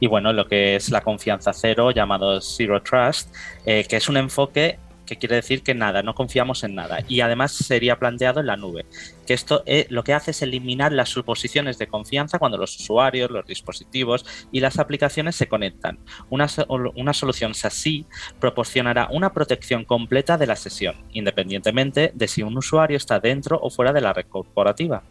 Y 0.00 0.08
bueno, 0.08 0.32
lo 0.32 0.48
que 0.48 0.76
es 0.76 0.90
la 0.90 1.00
confianza 1.00 1.52
cero, 1.52 1.90
llamado 1.90 2.40
Zero 2.40 2.82
Trust, 2.82 3.32
eh, 3.64 3.86
que 3.88 3.96
es 3.96 4.08
un 4.08 4.16
enfoque 4.16 4.78
que 5.06 5.16
quiere 5.16 5.36
decir 5.36 5.62
que 5.62 5.74
nada, 5.74 6.02
no 6.02 6.14
confiamos 6.14 6.64
en 6.64 6.74
nada. 6.74 7.00
Y 7.08 7.20
además 7.20 7.52
sería 7.52 7.98
planteado 7.98 8.40
en 8.40 8.46
la 8.46 8.56
nube, 8.56 8.86
que 9.26 9.34
esto 9.34 9.62
eh, 9.66 9.86
lo 9.90 10.04
que 10.04 10.14
hace 10.14 10.32
es 10.32 10.42
eliminar 10.42 10.92
las 10.92 11.08
suposiciones 11.08 11.78
de 11.78 11.86
confianza 11.86 12.38
cuando 12.38 12.58
los 12.58 12.78
usuarios, 12.78 13.30
los 13.30 13.46
dispositivos 13.46 14.24
y 14.50 14.60
las 14.60 14.78
aplicaciones 14.78 15.36
se 15.36 15.48
conectan. 15.48 15.98
Una, 16.30 16.46
una 16.68 17.12
solución 17.12 17.54
SASI 17.54 18.06
proporcionará 18.40 19.08
una 19.10 19.32
protección 19.32 19.84
completa 19.84 20.38
de 20.38 20.46
la 20.46 20.56
sesión, 20.56 20.96
independientemente 21.12 22.12
de 22.14 22.28
si 22.28 22.42
un 22.42 22.56
usuario 22.56 22.96
está 22.96 23.20
dentro 23.20 23.58
o 23.60 23.70
fuera 23.70 23.92
de 23.92 24.00
la 24.00 24.12
red 24.12 24.26
corporativa. 24.26 25.02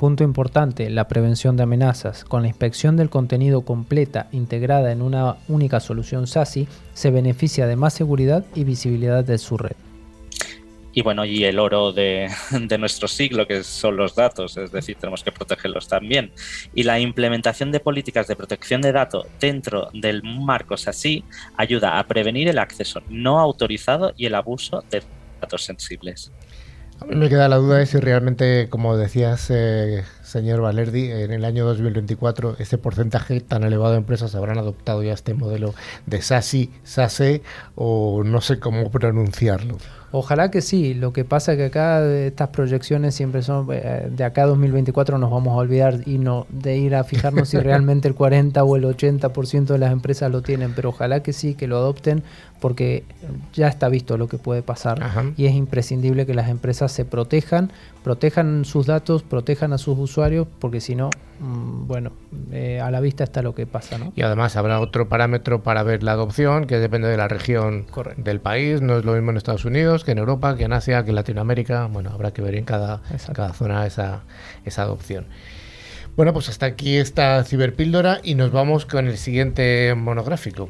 Punto 0.00 0.24
importante, 0.24 0.88
la 0.88 1.08
prevención 1.08 1.58
de 1.58 1.64
amenazas. 1.64 2.24
Con 2.24 2.40
la 2.40 2.48
inspección 2.48 2.96
del 2.96 3.10
contenido 3.10 3.66
completa 3.66 4.30
integrada 4.32 4.92
en 4.92 5.02
una 5.02 5.36
única 5.46 5.78
solución 5.78 6.26
SASI, 6.26 6.66
se 6.94 7.10
beneficia 7.10 7.66
de 7.66 7.76
más 7.76 7.92
seguridad 7.92 8.46
y 8.54 8.64
visibilidad 8.64 9.22
de 9.22 9.36
su 9.36 9.58
red. 9.58 9.76
Y 10.94 11.02
bueno, 11.02 11.26
y 11.26 11.44
el 11.44 11.58
oro 11.58 11.92
de, 11.92 12.30
nuestro 12.78 13.08
siglo, 13.08 13.46
que 13.46 13.62
son 13.62 13.98
los 13.98 14.14
datos, 14.14 14.56
es 14.56 14.72
decir, 14.72 14.96
tenemos 14.98 15.22
que 15.22 15.32
protegerlos 15.32 15.86
también. 15.86 16.32
Y 16.74 16.84
la 16.84 16.98
implementación 16.98 17.70
de 17.70 17.80
políticas 17.80 18.26
de 18.26 18.36
protección 18.36 18.80
de 18.80 18.92
datos 18.92 19.26
dentro 19.38 19.90
del 19.92 20.22
marco 20.22 20.78
SASI 20.78 21.24
ayuda 21.58 21.98
a 21.98 22.06
prevenir 22.06 22.48
el 22.48 22.58
acceso 22.58 23.02
no 23.10 23.38
autorizado 23.38 24.14
y 24.16 24.24
el 24.24 24.34
abuso 24.34 24.82
de 24.90 25.02
datos 25.42 25.62
sensibles. 25.62 26.32
A 27.00 27.06
mí 27.06 27.16
me 27.16 27.30
queda 27.30 27.48
la 27.48 27.56
duda 27.56 27.78
de 27.78 27.86
si 27.86 27.98
realmente, 27.98 28.68
como 28.68 28.94
decías, 28.94 29.46
eh, 29.48 30.04
señor 30.22 30.60
Valerdi, 30.60 31.10
en 31.10 31.32
el 31.32 31.46
año 31.46 31.64
2024 31.64 32.56
ese 32.58 32.76
porcentaje 32.76 33.40
tan 33.40 33.64
elevado 33.64 33.92
de 33.92 33.98
empresas 33.98 34.34
habrán 34.34 34.58
adoptado 34.58 35.02
ya 35.02 35.14
este 35.14 35.32
modelo 35.32 35.74
de 36.04 36.20
SASI, 36.20 36.70
SASE 36.84 37.40
o 37.74 38.22
no 38.22 38.42
sé 38.42 38.60
cómo 38.60 38.90
pronunciarlo. 38.90 39.78
Ojalá 40.12 40.50
que 40.50 40.60
sí, 40.60 40.92
lo 40.92 41.12
que 41.12 41.24
pasa 41.24 41.52
es 41.52 41.58
que 41.58 41.64
acá 41.66 42.04
estas 42.04 42.48
proyecciones 42.48 43.14
siempre 43.14 43.42
son, 43.42 43.68
eh, 43.70 44.08
de 44.10 44.24
acá 44.24 44.42
a 44.42 44.46
2024 44.46 45.18
nos 45.18 45.30
vamos 45.30 45.52
a 45.52 45.56
olvidar 45.56 46.00
y 46.04 46.18
no 46.18 46.46
de 46.50 46.76
ir 46.76 46.96
a 46.96 47.04
fijarnos 47.04 47.48
si 47.48 47.58
realmente 47.60 48.08
el 48.08 48.14
40 48.14 48.62
o 48.64 48.76
el 48.76 48.84
80% 48.84 49.66
de 49.66 49.78
las 49.78 49.92
empresas 49.92 50.30
lo 50.30 50.42
tienen, 50.42 50.74
pero 50.74 50.88
ojalá 50.88 51.22
que 51.22 51.32
sí, 51.32 51.54
que 51.54 51.68
lo 51.68 51.76
adopten 51.76 52.24
porque 52.60 53.04
ya 53.52 53.68
está 53.68 53.88
visto 53.88 54.16
lo 54.16 54.28
que 54.28 54.38
puede 54.38 54.62
pasar 54.62 55.02
Ajá. 55.02 55.24
y 55.36 55.46
es 55.46 55.54
imprescindible 55.54 56.26
que 56.26 56.34
las 56.34 56.48
empresas 56.48 56.92
se 56.92 57.04
protejan, 57.04 57.72
protejan 58.04 58.64
sus 58.64 58.86
datos, 58.86 59.22
protejan 59.22 59.72
a 59.72 59.78
sus 59.78 59.98
usuarios, 59.98 60.46
porque 60.58 60.80
si 60.80 60.94
no, 60.94 61.10
mmm, 61.40 61.86
bueno, 61.86 62.12
eh, 62.52 62.80
a 62.80 62.90
la 62.90 63.00
vista 63.00 63.24
está 63.24 63.42
lo 63.42 63.54
que 63.54 63.66
pasa. 63.66 63.98
¿no? 63.98 64.12
Y 64.14 64.22
además 64.22 64.56
habrá 64.56 64.80
otro 64.80 65.08
parámetro 65.08 65.62
para 65.62 65.82
ver 65.82 66.02
la 66.02 66.12
adopción, 66.12 66.66
que 66.66 66.78
depende 66.78 67.08
de 67.08 67.16
la 67.16 67.28
región 67.28 67.84
Correcto. 67.90 68.22
del 68.22 68.40
país, 68.40 68.82
no 68.82 68.98
es 68.98 69.04
lo 69.04 69.14
mismo 69.14 69.30
en 69.30 69.36
Estados 69.36 69.64
Unidos 69.64 70.04
que 70.04 70.12
en 70.12 70.18
Europa, 70.18 70.56
que 70.56 70.64
en 70.64 70.72
Asia, 70.72 71.02
que 71.04 71.10
en 71.10 71.16
Latinoamérica, 71.16 71.86
bueno, 71.86 72.10
habrá 72.10 72.32
que 72.32 72.42
ver 72.42 72.54
en 72.54 72.64
cada, 72.64 73.02
cada 73.32 73.52
zona 73.54 73.86
esa, 73.86 74.22
esa 74.64 74.82
adopción. 74.82 75.26
Bueno, 76.16 76.32
pues 76.32 76.48
hasta 76.48 76.66
aquí 76.66 76.96
esta 76.96 77.42
ciberpíldora 77.44 78.20
y 78.22 78.34
nos 78.34 78.52
vamos 78.52 78.84
con 78.84 79.06
el 79.06 79.16
siguiente 79.16 79.94
monográfico. 79.96 80.68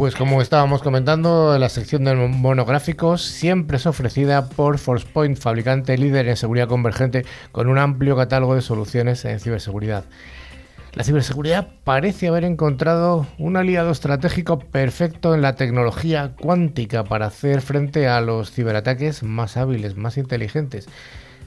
Pues 0.00 0.14
como 0.14 0.40
estábamos 0.40 0.80
comentando, 0.80 1.58
la 1.58 1.68
sección 1.68 2.04
de 2.04 2.14
monográficos 2.14 3.20
siempre 3.20 3.76
es 3.76 3.84
ofrecida 3.84 4.48
por 4.48 4.78
ForcePoint, 4.78 5.36
fabricante 5.36 5.98
líder 5.98 6.26
en 6.26 6.38
seguridad 6.38 6.68
convergente 6.68 7.26
con 7.52 7.68
un 7.68 7.76
amplio 7.76 8.16
catálogo 8.16 8.54
de 8.54 8.62
soluciones 8.62 9.22
en 9.26 9.40
ciberseguridad. 9.40 10.06
La 10.94 11.04
ciberseguridad 11.04 11.68
parece 11.84 12.28
haber 12.28 12.44
encontrado 12.44 13.26
un 13.36 13.58
aliado 13.58 13.90
estratégico 13.90 14.58
perfecto 14.58 15.34
en 15.34 15.42
la 15.42 15.56
tecnología 15.56 16.32
cuántica 16.40 17.04
para 17.04 17.26
hacer 17.26 17.60
frente 17.60 18.08
a 18.08 18.22
los 18.22 18.52
ciberataques 18.52 19.22
más 19.22 19.58
hábiles, 19.58 19.98
más 19.98 20.16
inteligentes. 20.16 20.88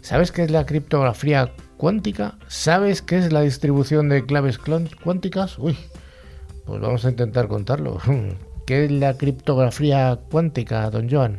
¿Sabes 0.01 0.31
qué 0.31 0.43
es 0.43 0.51
la 0.51 0.67
criptografía 0.67 1.53
cuántica? 1.77 2.35
¿Sabes 2.49 3.01
qué 3.01 3.17
es 3.17 3.33
la 3.33 3.41
distribución 3.41 4.09
de 4.09 4.27
claves 4.27 4.59
cuánticas? 4.59 5.57
Uy, 5.57 5.75
pues 6.65 6.81
vamos 6.81 7.05
a 7.05 7.09
intentar 7.09 7.47
contarlo. 7.47 7.97
¿Qué 8.65 8.85
es 8.85 8.91
la 8.91 9.17
criptografía 9.17 10.19
cuántica, 10.29 10.89
don 10.89 11.09
Joan? 11.09 11.37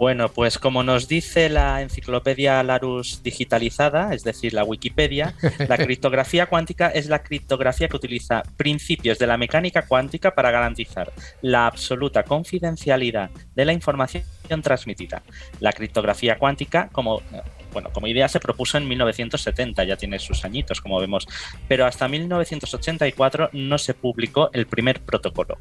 Bueno, 0.00 0.30
pues 0.30 0.58
como 0.58 0.82
nos 0.82 1.08
dice 1.08 1.50
la 1.50 1.82
enciclopedia 1.82 2.62
Larus 2.62 3.22
digitalizada, 3.22 4.14
es 4.14 4.24
decir, 4.24 4.54
la 4.54 4.64
Wikipedia, 4.64 5.34
la 5.68 5.76
criptografía 5.76 6.46
cuántica 6.46 6.88
es 6.88 7.10
la 7.10 7.22
criptografía 7.22 7.86
que 7.86 7.98
utiliza 7.98 8.42
principios 8.56 9.18
de 9.18 9.26
la 9.26 9.36
mecánica 9.36 9.82
cuántica 9.86 10.34
para 10.34 10.50
garantizar 10.50 11.12
la 11.42 11.66
absoluta 11.66 12.22
confidencialidad 12.22 13.28
de 13.54 13.64
la 13.66 13.74
información 13.74 14.24
transmitida. 14.62 15.22
La 15.60 15.74
criptografía 15.74 16.38
cuántica, 16.38 16.88
como 16.92 17.20
bueno, 17.72 17.90
como 17.92 18.06
idea 18.06 18.28
se 18.28 18.40
propuso 18.40 18.78
en 18.78 18.88
1970, 18.88 19.84
ya 19.84 19.96
tiene 19.96 20.18
sus 20.18 20.44
añitos, 20.44 20.80
como 20.80 21.00
vemos, 21.00 21.26
pero 21.68 21.86
hasta 21.86 22.08
1984 22.08 23.50
no 23.52 23.78
se 23.78 23.94
publicó 23.94 24.50
el 24.52 24.66
primer 24.66 25.00
protocolo. 25.00 25.58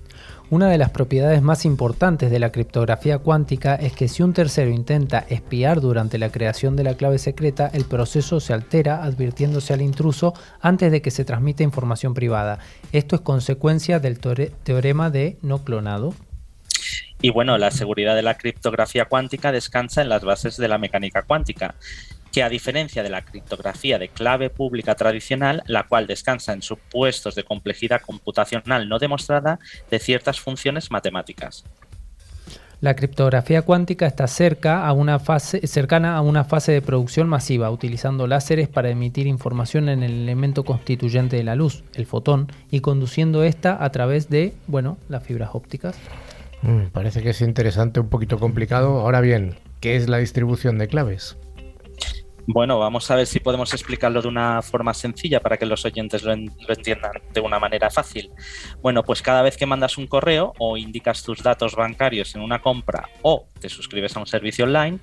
Una 0.49 0.69
de 0.69 0.77
las 0.77 0.89
propiedades 0.89 1.41
más 1.41 1.65
importantes 1.65 2.31
de 2.31 2.39
la 2.39 2.51
criptografía 2.51 3.19
cuántica 3.19 3.75
es 3.75 3.93
que 3.93 4.07
si 4.07 4.23
un 4.23 4.33
tercero 4.33 4.71
intenta 4.71 5.25
espiar 5.29 5.81
durante 5.81 6.17
la 6.17 6.31
creación 6.31 6.75
de 6.75 6.83
la 6.83 6.95
clave 6.95 7.19
secreta, 7.19 7.69
el 7.73 7.85
proceso 7.85 8.39
se 8.39 8.53
altera 8.53 9.03
advirtiéndose 9.03 9.73
al 9.73 9.81
intruso 9.81 10.33
antes 10.61 10.91
de 10.91 11.01
que 11.01 11.11
se 11.11 11.25
transmita 11.25 11.63
información 11.63 12.13
privada. 12.13 12.59
Esto 12.91 13.15
es 13.15 13.21
consecuencia 13.21 13.99
del 13.99 14.19
teorema 14.19 15.09
de 15.09 15.37
no 15.41 15.63
clonado. 15.63 16.13
Y 17.21 17.31
bueno, 17.31 17.57
la 17.57 17.71
seguridad 17.71 18.15
de 18.15 18.21
la 18.21 18.37
criptografía 18.37 19.05
cuántica 19.05 19.51
descansa 19.51 20.01
en 20.01 20.09
las 20.09 20.23
bases 20.23 20.55
de 20.55 20.69
la 20.69 20.77
mecánica 20.77 21.23
cuántica, 21.23 21.75
que 22.31 22.43
a 22.43 22.49
diferencia 22.49 23.03
de 23.03 23.09
la 23.09 23.25
criptografía 23.25 23.99
de 23.99 24.07
clave 24.07 24.49
pública 24.49 24.95
tradicional, 24.95 25.63
la 25.65 25.83
cual 25.83 26.07
descansa 26.07 26.53
en 26.53 26.61
supuestos 26.61 27.35
de 27.35 27.43
complejidad 27.43 28.01
computacional 28.01 28.87
no 28.87 28.99
demostrada 28.99 29.59
de 29.89 29.99
ciertas 29.99 30.39
funciones 30.39 30.91
matemáticas. 30.91 31.65
La 32.81 32.95
criptografía 32.95 33.63
cuántica 33.63 34.05
está 34.05 34.25
cerca 34.27 34.87
a 34.87 34.93
una 34.93 35.19
fase, 35.19 35.67
cercana 35.67 36.15
a 36.15 36.21
una 36.21 36.45
fase 36.45 36.71
de 36.71 36.81
producción 36.81 37.27
masiva, 37.27 37.69
utilizando 37.69 38.25
láseres 38.25 38.69
para 38.69 38.89
emitir 38.89 39.27
información 39.27 39.89
en 39.89 40.01
el 40.01 40.13
elemento 40.13 40.63
constituyente 40.63 41.35
de 41.35 41.43
la 41.43 41.55
luz, 41.55 41.83
el 41.95 42.05
fotón, 42.05 42.49
y 42.71 42.79
conduciendo 42.79 43.43
esta 43.43 43.83
a 43.83 43.89
través 43.89 44.29
de, 44.29 44.53
bueno, 44.67 44.97
las 45.09 45.23
fibras 45.23 45.49
ópticas. 45.51 45.97
Mm, 46.61 46.87
parece 46.91 47.21
que 47.21 47.29
es 47.29 47.41
interesante, 47.41 47.99
un 47.99 48.09
poquito 48.09 48.39
complicado. 48.39 48.99
Ahora 48.99 49.21
bien, 49.21 49.55
¿qué 49.79 49.95
es 49.95 50.09
la 50.09 50.17
distribución 50.17 50.77
de 50.77 50.87
claves? 50.87 51.37
Bueno, 52.51 52.79
vamos 52.79 53.09
a 53.11 53.15
ver 53.15 53.27
si 53.27 53.39
podemos 53.39 53.71
explicarlo 53.73 54.23
de 54.23 54.27
una 54.27 54.63
forma 54.63 54.95
sencilla 54.95 55.39
para 55.39 55.57
que 55.57 55.67
los 55.67 55.85
oyentes 55.85 56.23
lo, 56.23 56.35
lo, 56.35 56.73
entiendan 56.73 57.11
de 57.31 57.41
una 57.41 57.59
manera 57.59 57.91
fácil. 57.91 58.31
Bueno, 58.81 59.03
pues 59.03 59.21
cada 59.21 59.43
vez 59.43 59.55
que 59.55 59.67
mandas 59.67 59.99
un 59.99 60.07
correo 60.07 60.53
o 60.57 60.75
indicas 60.75 61.21
tus 61.21 61.43
datos 61.43 61.75
bancarios 61.75 62.33
en 62.33 62.41
una 62.41 62.59
compra 62.59 63.07
o 63.21 63.49
te 63.59 63.69
suscribes 63.69 64.17
a 64.17 64.19
un 64.19 64.25
servicio 64.25 64.65
online, 64.65 64.99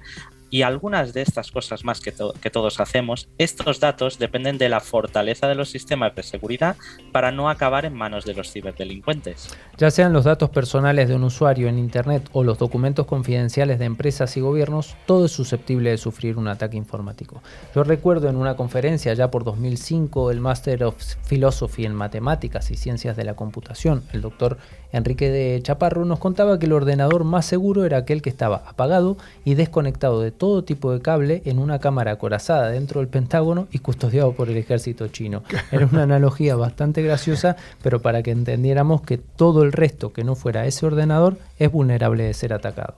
y 0.50 0.62
algunas 0.62 1.12
de 1.12 1.22
estas 1.22 1.50
cosas 1.50 1.84
más 1.84 2.00
que, 2.00 2.12
to 2.12 2.32
que, 2.40 2.50
todos 2.50 2.80
hacemos, 2.80 3.28
estos 3.38 3.80
datos 3.80 4.18
dependen 4.18 4.58
de 4.58 4.68
la 4.68 4.80
fortaleza 4.80 5.48
de 5.48 5.54
los 5.54 5.70
sistemas 5.70 6.14
de 6.14 6.22
seguridad 6.22 6.76
para 7.12 7.32
no 7.32 7.50
acabar 7.50 7.84
en 7.84 7.94
manos 7.94 8.24
de 8.24 8.34
los 8.34 8.52
ciberdelincuentes. 8.52 9.48
Ya 9.76 9.90
sean 9.90 10.12
los 10.12 10.24
datos 10.24 10.50
personales 10.50 11.08
de 11.08 11.14
un 11.14 11.24
usuario 11.24 11.68
en 11.68 11.78
Internet 11.78 12.28
o 12.32 12.44
los 12.44 12.58
documentos 12.58 13.06
confidenciales 13.06 13.78
de 13.78 13.84
empresas 13.84 14.36
y 14.36 14.40
gobiernos, 14.40 14.96
todo 15.06 15.26
es 15.26 15.32
susceptible 15.32 15.90
de 15.90 15.98
sufrir 15.98 16.36
un 16.38 16.48
ataque 16.48 16.76
informático. 16.76 17.42
Yo 17.74 17.84
recuerdo 17.84 18.28
en 18.28 18.36
una 18.36 18.56
conferencia 18.56 19.12
ya 19.14 19.30
por 19.30 19.44
2005 19.44 20.30
el 20.30 20.40
Master 20.40 20.84
of 20.84 20.96
Philosophy 21.28 21.84
en 21.84 21.94
Matemáticas 21.94 22.70
y 22.70 22.76
Ciencias 22.76 23.16
de 23.16 23.24
la 23.24 23.34
Computación, 23.34 24.02
el 24.12 24.22
doctor 24.22 24.58
Enrique 24.96 25.30
de 25.30 25.60
Chaparro, 25.62 26.04
nos 26.04 26.18
contaba 26.18 26.58
que 26.58 26.66
el 26.66 26.72
ordenador 26.72 27.24
más 27.24 27.46
seguro 27.46 27.84
era 27.84 27.98
aquel 27.98 28.22
que 28.22 28.30
estaba 28.30 28.62
apagado 28.66 29.16
y 29.44 29.54
desconectado 29.54 30.20
de 30.20 30.30
todo 30.30 30.64
tipo 30.64 30.92
de 30.92 31.00
cable 31.00 31.42
en 31.44 31.58
una 31.58 31.78
cámara 31.78 32.12
acorazada 32.12 32.70
dentro 32.70 33.00
del 33.00 33.08
Pentágono 33.08 33.68
y 33.70 33.78
custodiado 33.78 34.32
por 34.32 34.48
el 34.48 34.56
ejército 34.56 35.08
chino. 35.08 35.42
Era 35.70 35.86
una 35.86 36.04
analogía 36.04 36.56
bastante 36.56 37.02
graciosa, 37.02 37.56
pero 37.82 38.00
para 38.00 38.22
que 38.22 38.30
entendiéramos 38.30 39.02
que 39.02 39.18
todo 39.18 39.62
el 39.62 39.72
resto 39.72 40.12
que 40.12 40.24
no 40.24 40.34
fuera 40.34 40.66
ese 40.66 40.86
ordenador 40.86 41.38
es 41.58 41.70
vulnerable 41.70 42.24
de 42.24 42.34
ser 42.34 42.52
atacado. 42.52 42.94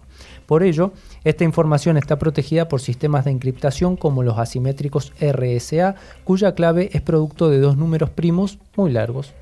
Por 0.47 0.63
ello, 0.63 0.93
esta 1.25 1.45
información 1.45 1.97
está 1.97 2.19
protegida 2.19 2.69
por 2.69 2.81
sistemas 2.81 3.25
de 3.25 3.31
encriptación 3.31 3.97
como 3.97 4.23
los 4.23 4.39
asimétricos 4.39 5.13
RSA, 5.21 5.95
cuya 6.25 6.55
clave 6.55 6.91
es 6.93 7.03
producto 7.03 7.51
de 7.51 7.61
dos 7.61 7.77
números 7.77 8.11
primos 8.11 8.59
muy 8.77 8.91
largos. 8.91 9.35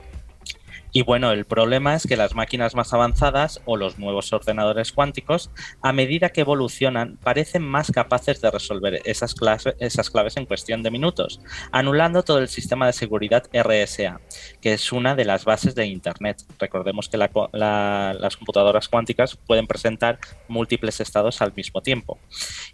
Y 0.96 1.02
bueno, 1.02 1.30
el 1.30 1.44
problema 1.44 1.94
es 1.94 2.06
que 2.06 2.16
las 2.16 2.34
máquinas 2.34 2.74
más 2.74 2.94
avanzadas 2.94 3.60
o 3.66 3.76
los 3.76 3.98
nuevos 3.98 4.32
ordenadores 4.32 4.92
cuánticos, 4.92 5.50
a 5.82 5.92
medida 5.92 6.30
que 6.30 6.40
evolucionan, 6.40 7.18
parecen 7.22 7.62
más 7.62 7.92
capaces 7.92 8.40
de 8.40 8.50
resolver 8.50 9.02
esas, 9.04 9.34
claves 9.34 10.36
en 10.38 10.46
cuestión 10.46 10.82
de 10.82 10.90
minutos, 10.90 11.42
anulando 11.70 12.22
todo 12.22 12.38
el 12.38 12.48
sistema 12.48 12.86
de 12.86 12.94
seguridad 12.94 13.46
RSA, 13.52 14.22
que 14.62 14.72
es 14.72 14.90
una 14.90 15.14
de 15.14 15.26
las 15.26 15.44
bases 15.44 15.74
de 15.74 15.84
Internet. 15.84 16.42
Recordemos 16.58 17.10
que 17.10 17.18
las 17.18 18.36
computadoras 18.38 18.88
cuánticas 18.88 19.36
pueden 19.36 19.66
presentar 19.66 20.18
múltiples 20.48 21.00
estados 21.00 21.42
al 21.42 21.52
mismo 21.54 21.82
tiempo. 21.82 22.18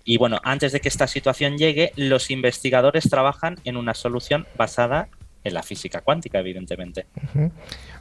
Y 0.05 0.17
bueno, 0.17 0.39
antes 0.45 0.71
de 0.71 0.79
que 0.79 0.89
esta 0.89 1.09
situación 1.09 1.59
llegue, 1.59 1.93
los 1.97 2.31
investigadores 2.31 3.11
trabajan 3.11 3.59
en 3.65 3.77
una 3.77 3.95
solución 3.95 4.47
basada 4.57 5.09
en 5.45 5.55
la 5.55 5.63
física 5.63 6.01
cuántica, 6.01 6.39
evidentemente. 6.39 7.07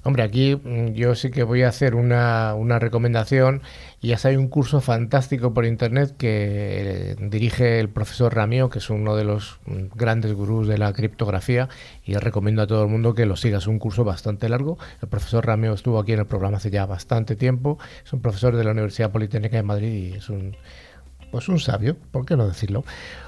Hombre, 0.03 0.23
aquí 0.23 0.55
mm, 0.55 0.93
yo 0.93 1.15
sí 1.15 1.31
que 1.31 1.43
voy 1.43 1.63
a 1.63 1.69
hacer 1.69 1.95
una, 1.95 2.53
una 2.55 2.79
recomendación. 2.79 3.61
Ya 4.01 4.17
hay 4.23 4.35
un 4.35 4.47
curso 4.47 4.81
fantástico 4.81 5.53
por 5.53 5.65
internet 5.65 6.15
que 6.17 7.15
dirige 7.19 7.79
el 7.79 7.89
profesor 7.89 8.35
Ramio, 8.35 8.69
que 8.69 8.79
es 8.79 8.89
uno 8.89 9.15
de 9.15 9.23
los 9.23 9.59
mm, 9.65 9.95
grandes 9.95 10.33
gurús 10.33 10.67
de 10.67 10.77
la 10.77 10.93
criptografía, 10.93 11.69
y 12.03 12.15
recomiendo 12.15 12.61
a 12.61 12.67
todo 12.67 12.83
el 12.83 12.89
mundo 12.89 13.13
que 13.13 13.25
lo 13.25 13.35
siga. 13.35 13.57
Es 13.57 13.67
un 13.67 13.79
curso 13.79 14.03
bastante 14.03 14.49
largo. 14.49 14.77
El 15.01 15.07
profesor 15.07 15.45
Ramio 15.45 15.73
estuvo 15.73 15.99
aquí 15.99 16.13
en 16.13 16.19
el 16.19 16.25
programa 16.25 16.57
hace 16.57 16.69
ya 16.69 16.85
bastante 16.85 17.35
tiempo. 17.35 17.77
Es 18.03 18.13
un 18.13 18.21
profesor 18.21 18.55
de 18.55 18.63
la 18.63 18.71
Universidad 18.71 19.11
Politécnica 19.11 19.57
de 19.57 19.63
Madrid 19.63 20.11
y 20.11 20.13
es 20.17 20.29
un 20.29 20.55
pues 21.31 21.49
un 21.49 21.59
sabio, 21.59 21.95
¿por 22.11 22.25
qué 22.25 22.35
no 22.35 22.47
decirlo? 22.47 22.83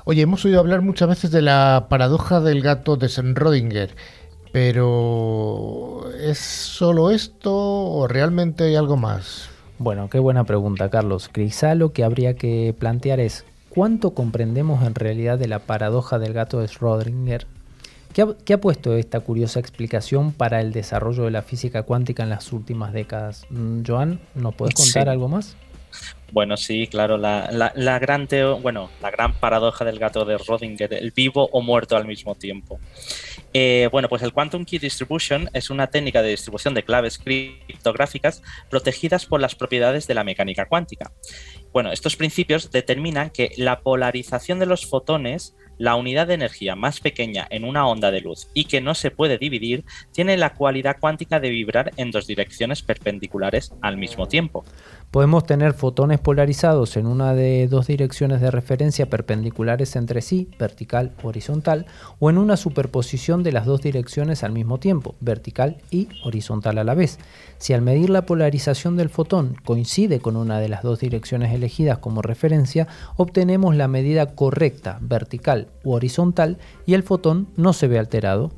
Oye, 0.06 0.22
hemos 0.22 0.44
oído 0.46 0.60
hablar 0.60 0.82
muchas 0.82 1.10
veces 1.10 1.32
de 1.32 1.42
la 1.42 1.88
paradoja 1.90 2.42
del 2.42 2.62
gato 2.62 2.98
de 2.98 3.08
Schrödinger, 3.08 3.90
pero 4.52 6.12
¿es 6.20 6.38
solo 6.38 7.10
esto 7.10 7.54
o 7.54 8.08
realmente 8.08 8.66
hay 8.66 8.76
algo 8.76 8.98
más? 8.98 9.50
Bueno, 9.80 10.10
qué 10.10 10.20
buena 10.20 10.44
pregunta, 10.44 10.90
Carlos. 10.90 11.30
Quizá 11.30 11.76
lo 11.76 11.94
que 11.94 12.04
habría 12.04 12.36
que 12.36 12.76
plantear 12.78 13.20
es 13.20 13.46
cuánto 13.70 14.12
comprendemos 14.12 14.86
en 14.86 14.96
realidad 14.96 15.40
de 15.40 15.48
la 15.48 15.60
paradoja 15.60 16.20
del 16.20 16.34
gato 16.34 16.60
de 16.60 16.68
Schrödinger. 16.68 17.46
¿Qué 18.14 18.54
ha, 18.54 18.62
puesto 18.62 18.96
esta 18.96 19.22
curiosa 19.22 19.60
explicación 19.60 20.34
para 20.34 20.62
el 20.62 20.72
desarrollo 20.72 21.24
de 21.24 21.32
la 21.32 21.42
física 21.42 21.82
cuántica 21.82 22.22
en 22.22 22.30
las 22.30 22.54
últimas 22.54 22.94
décadas? 22.94 23.48
Mm, 23.50 23.82
Joan, 23.88 24.20
¿nos 24.36 24.54
puedes 24.54 24.76
contar 24.76 25.10
algo 25.10 25.28
más? 25.30 25.58
Bueno, 26.34 26.58
sí, 26.58 26.88
claro, 26.88 27.16
la, 27.16 27.48
la, 27.76 28.00
gran 28.00 28.28
bueno, 28.64 28.90
la 29.04 29.12
gran 29.12 29.34
paradoja 29.34 29.86
del 29.86 30.00
gato 30.00 30.26
de 30.26 30.40
Rodinger, 30.40 30.92
el 30.92 31.12
vivo 31.12 31.48
o 31.52 31.62
muerto 31.62 31.96
al 31.96 32.08
mismo 32.08 32.34
tiempo. 32.34 32.80
Eh, 33.54 33.88
bueno, 33.92 34.10
pues 34.10 34.24
el 34.24 34.34
Quantum 34.34 34.66
Key 34.66 34.80
Distribution 34.80 35.48
es 35.54 35.70
una 35.70 35.92
técnica 35.92 36.24
de 36.24 36.30
distribución 36.30 36.74
de 36.74 36.82
claves 36.82 37.20
criptográficas 37.20 38.42
protegidas 38.68 39.28
por 39.28 39.42
las 39.42 39.54
propiedades 39.54 40.08
de 40.08 40.16
la 40.16 40.24
mecánica 40.24 40.66
cuántica. 40.66 41.12
Bueno, 41.72 41.92
estos 41.92 42.16
principios 42.16 42.72
determinan 42.72 43.30
que 43.30 43.52
la 43.58 43.82
polarización 43.82 44.58
de 44.58 44.66
los 44.66 44.88
fotones 44.88 45.56
la 45.78 45.96
unidad 45.96 46.28
de 46.28 46.36
energía 46.36 46.76
más 46.76 47.00
pequeña 47.00 47.48
en 47.50 47.64
una 47.64 47.88
onda 47.88 48.12
de 48.12 48.22
luz 48.22 48.48
y 48.54 48.66
que 48.66 48.82
no 48.82 48.94
se 48.96 49.12
puede 49.12 49.38
dividir 49.38 49.86
tiene 50.12 50.38
la 50.38 50.54
cualidad 50.54 50.98
cuántica 51.00 51.40
de 51.40 51.50
vibrar 51.50 51.92
en 51.98 52.12
dos 52.12 52.28
direcciones 52.28 52.82
perpendiculares 52.82 53.74
al 53.82 53.98
mismo 53.98 54.28
tiempo. 54.28 54.64
Podemos 55.12 55.46
tener 55.46 55.74
fotones 55.74 56.20
polarizados 56.20 56.98
en 56.98 57.06
una 57.06 57.36
de 57.36 57.68
dos 57.68 57.86
direcciones 57.86 58.42
de 58.42 58.50
referencia 58.50 59.12
perpendiculares 59.12 59.96
entre 59.96 60.22
sí, 60.22 60.50
vertical 60.58 61.12
o 61.22 61.28
horizontal, 61.28 61.86
o 62.20 62.32
en 62.32 62.40
una 62.40 62.58
superposición 62.58 63.44
de 63.44 63.52
las 63.52 63.68
dos 63.68 63.82
direcciones 63.82 64.44
al 64.44 64.54
mismo 64.54 64.80
tiempo, 64.80 65.14
vertical 65.20 65.78
y 65.92 66.08
horizontal 66.24 66.80
a 66.80 66.84
la 66.84 66.96
vez. 66.96 67.20
Si 67.60 67.74
al 67.74 67.84
medir 67.84 68.10
la 68.10 68.26
polarización 68.26 68.98
del 68.98 69.10
fotón 69.10 69.56
coincide 69.64 70.20
con 70.20 70.36
una 70.36 70.60
de 70.60 70.70
las 70.70 70.82
dos 70.82 71.00
direcciones 71.00 71.54
elegidas 71.54 72.00
como 72.00 72.24
referencia, 72.24 72.88
obtenemos 73.16 73.76
la 73.76 73.88
medida 73.88 74.34
correcta, 74.34 74.98
vertical 75.00 75.63
u 75.84 75.94
horizontal, 75.94 76.58
y 76.86 76.94
el 76.94 77.04
fotón 77.04 77.48
no 77.56 77.74
se 77.74 77.88
ve 77.88 78.00
alterado. 78.00 78.52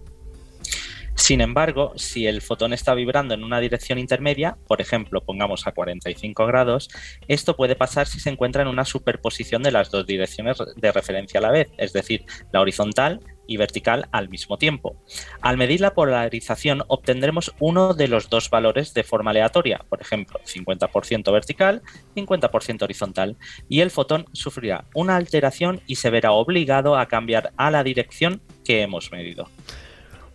Sin 1.15 1.39
embargo, 1.39 1.93
si 1.95 2.27
el 2.27 2.41
fotón 2.41 2.73
está 2.73 2.93
vibrando 2.93 3.33
en 3.33 3.43
una 3.43 3.59
dirección 3.59 3.97
intermedia, 3.97 4.57
por 4.67 4.81
ejemplo, 4.81 5.23
pongamos 5.23 5.65
a 5.65 5.71
45 5.71 6.45
grados, 6.45 6.89
esto 7.27 7.55
puede 7.55 7.75
pasar 7.75 8.05
si 8.05 8.19
se 8.19 8.29
encuentra 8.29 8.61
en 8.61 8.67
una 8.67 8.85
superposición 8.85 9.63
de 9.63 9.71
las 9.71 9.89
dos 9.89 10.05
direcciones 10.05 10.57
de 10.75 10.91
referencia 10.91 11.39
a 11.39 11.43
la 11.43 11.51
vez, 11.51 11.71
es 11.77 11.93
decir, 11.93 12.25
la 12.51 12.61
horizontal 12.61 13.21
y 13.47 13.57
vertical 13.57 14.07
al 14.11 14.29
mismo 14.29 14.57
tiempo. 14.57 14.95
Al 15.41 15.57
medir 15.57 15.81
la 15.81 15.93
polarización 15.93 16.83
obtendremos 16.87 17.53
uno 17.59 17.93
de 17.93 18.07
los 18.07 18.29
dos 18.29 18.49
valores 18.49 18.93
de 18.93 19.03
forma 19.03 19.31
aleatoria, 19.31 19.85
por 19.89 20.01
ejemplo, 20.01 20.39
50% 20.45 21.31
vertical, 21.31 21.81
50% 22.15 22.83
horizontal, 22.83 23.37
y 23.69 23.81
el 23.81 23.91
fotón 23.91 24.25
sufrirá 24.33 24.85
una 24.93 25.15
alteración 25.15 25.81
y 25.87 25.95
se 25.95 26.09
verá 26.09 26.31
obligado 26.31 26.97
a 26.97 27.07
cambiar 27.07 27.51
a 27.57 27.71
la 27.71 27.83
dirección 27.83 28.41
que 28.63 28.81
hemos 28.81 29.11
medido. 29.11 29.47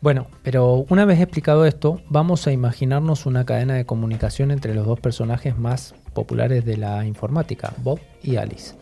Bueno, 0.01 0.29
pero 0.43 0.87
una 0.89 1.05
vez 1.05 1.21
explicado 1.21 1.67
esto, 1.67 2.01
vamos 2.09 2.47
a 2.47 2.53
imaginarnos 2.53 3.27
una 3.27 3.45
cadena 3.45 3.75
de 3.75 3.85
comunicación 3.85 4.51
entre 4.51 4.75
los 4.75 4.87
dos 4.87 4.99
personajes 4.99 5.59
más 5.59 5.95
populares 6.15 6.65
de 6.65 6.79
la 6.79 7.05
informática, 7.05 7.75
Bob 7.83 8.01
y 8.23 8.37
Alice. 8.37 8.80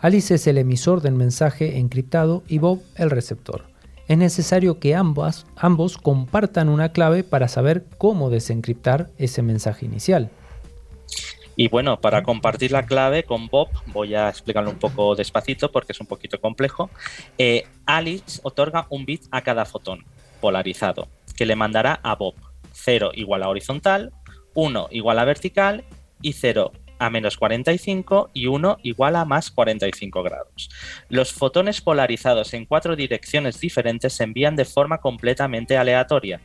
Alice 0.00 0.32
es 0.32 0.46
el 0.46 0.58
emisor 0.58 1.00
del 1.00 1.14
mensaje 1.14 1.78
encriptado 1.78 2.44
y 2.46 2.58
Bob 2.58 2.80
el 2.94 3.10
receptor. 3.10 3.64
Es 4.06 4.16
necesario 4.16 4.78
que 4.78 4.94
ambas, 4.94 5.44
ambos 5.56 5.98
compartan 5.98 6.68
una 6.68 6.92
clave 6.92 7.24
para 7.24 7.48
saber 7.48 7.84
cómo 7.98 8.30
desencriptar 8.30 9.10
ese 9.18 9.42
mensaje 9.42 9.86
inicial. 9.86 10.30
Y 11.56 11.66
bueno, 11.66 12.00
para 12.00 12.22
compartir 12.22 12.70
la 12.70 12.86
clave 12.86 13.24
con 13.24 13.48
Bob, 13.48 13.70
voy 13.86 14.14
a 14.14 14.28
explicarlo 14.28 14.70
un 14.70 14.78
poco 14.78 15.16
despacito 15.16 15.72
porque 15.72 15.90
es 15.90 16.00
un 16.00 16.06
poquito 16.06 16.40
complejo. 16.40 16.90
Eh, 17.36 17.64
Alice 17.84 18.38
otorga 18.44 18.86
un 18.90 19.04
bit 19.04 19.24
a 19.32 19.42
cada 19.42 19.64
fotón 19.64 20.04
polarizado, 20.40 21.08
que 21.36 21.44
le 21.44 21.56
mandará 21.56 21.98
a 22.04 22.14
Bob 22.14 22.34
0 22.72 23.10
igual 23.14 23.42
a 23.42 23.48
horizontal, 23.48 24.12
1 24.54 24.88
igual 24.92 25.18
a 25.18 25.24
vertical 25.24 25.84
y 26.22 26.34
0 26.34 26.70
a 26.98 27.10
menos 27.10 27.36
45 27.36 28.30
y 28.34 28.46
1 28.46 28.78
igual 28.82 29.16
a 29.16 29.24
más 29.24 29.50
45 29.50 30.22
grados. 30.22 30.70
Los 31.08 31.32
fotones 31.32 31.80
polarizados 31.80 32.54
en 32.54 32.66
cuatro 32.66 32.96
direcciones 32.96 33.60
diferentes 33.60 34.12
se 34.12 34.24
envían 34.24 34.56
de 34.56 34.64
forma 34.64 34.98
completamente 34.98 35.76
aleatoria. 35.76 36.40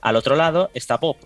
Al 0.00 0.16
otro 0.16 0.36
lado 0.36 0.70
está 0.74 0.96
Bob, 0.96 1.16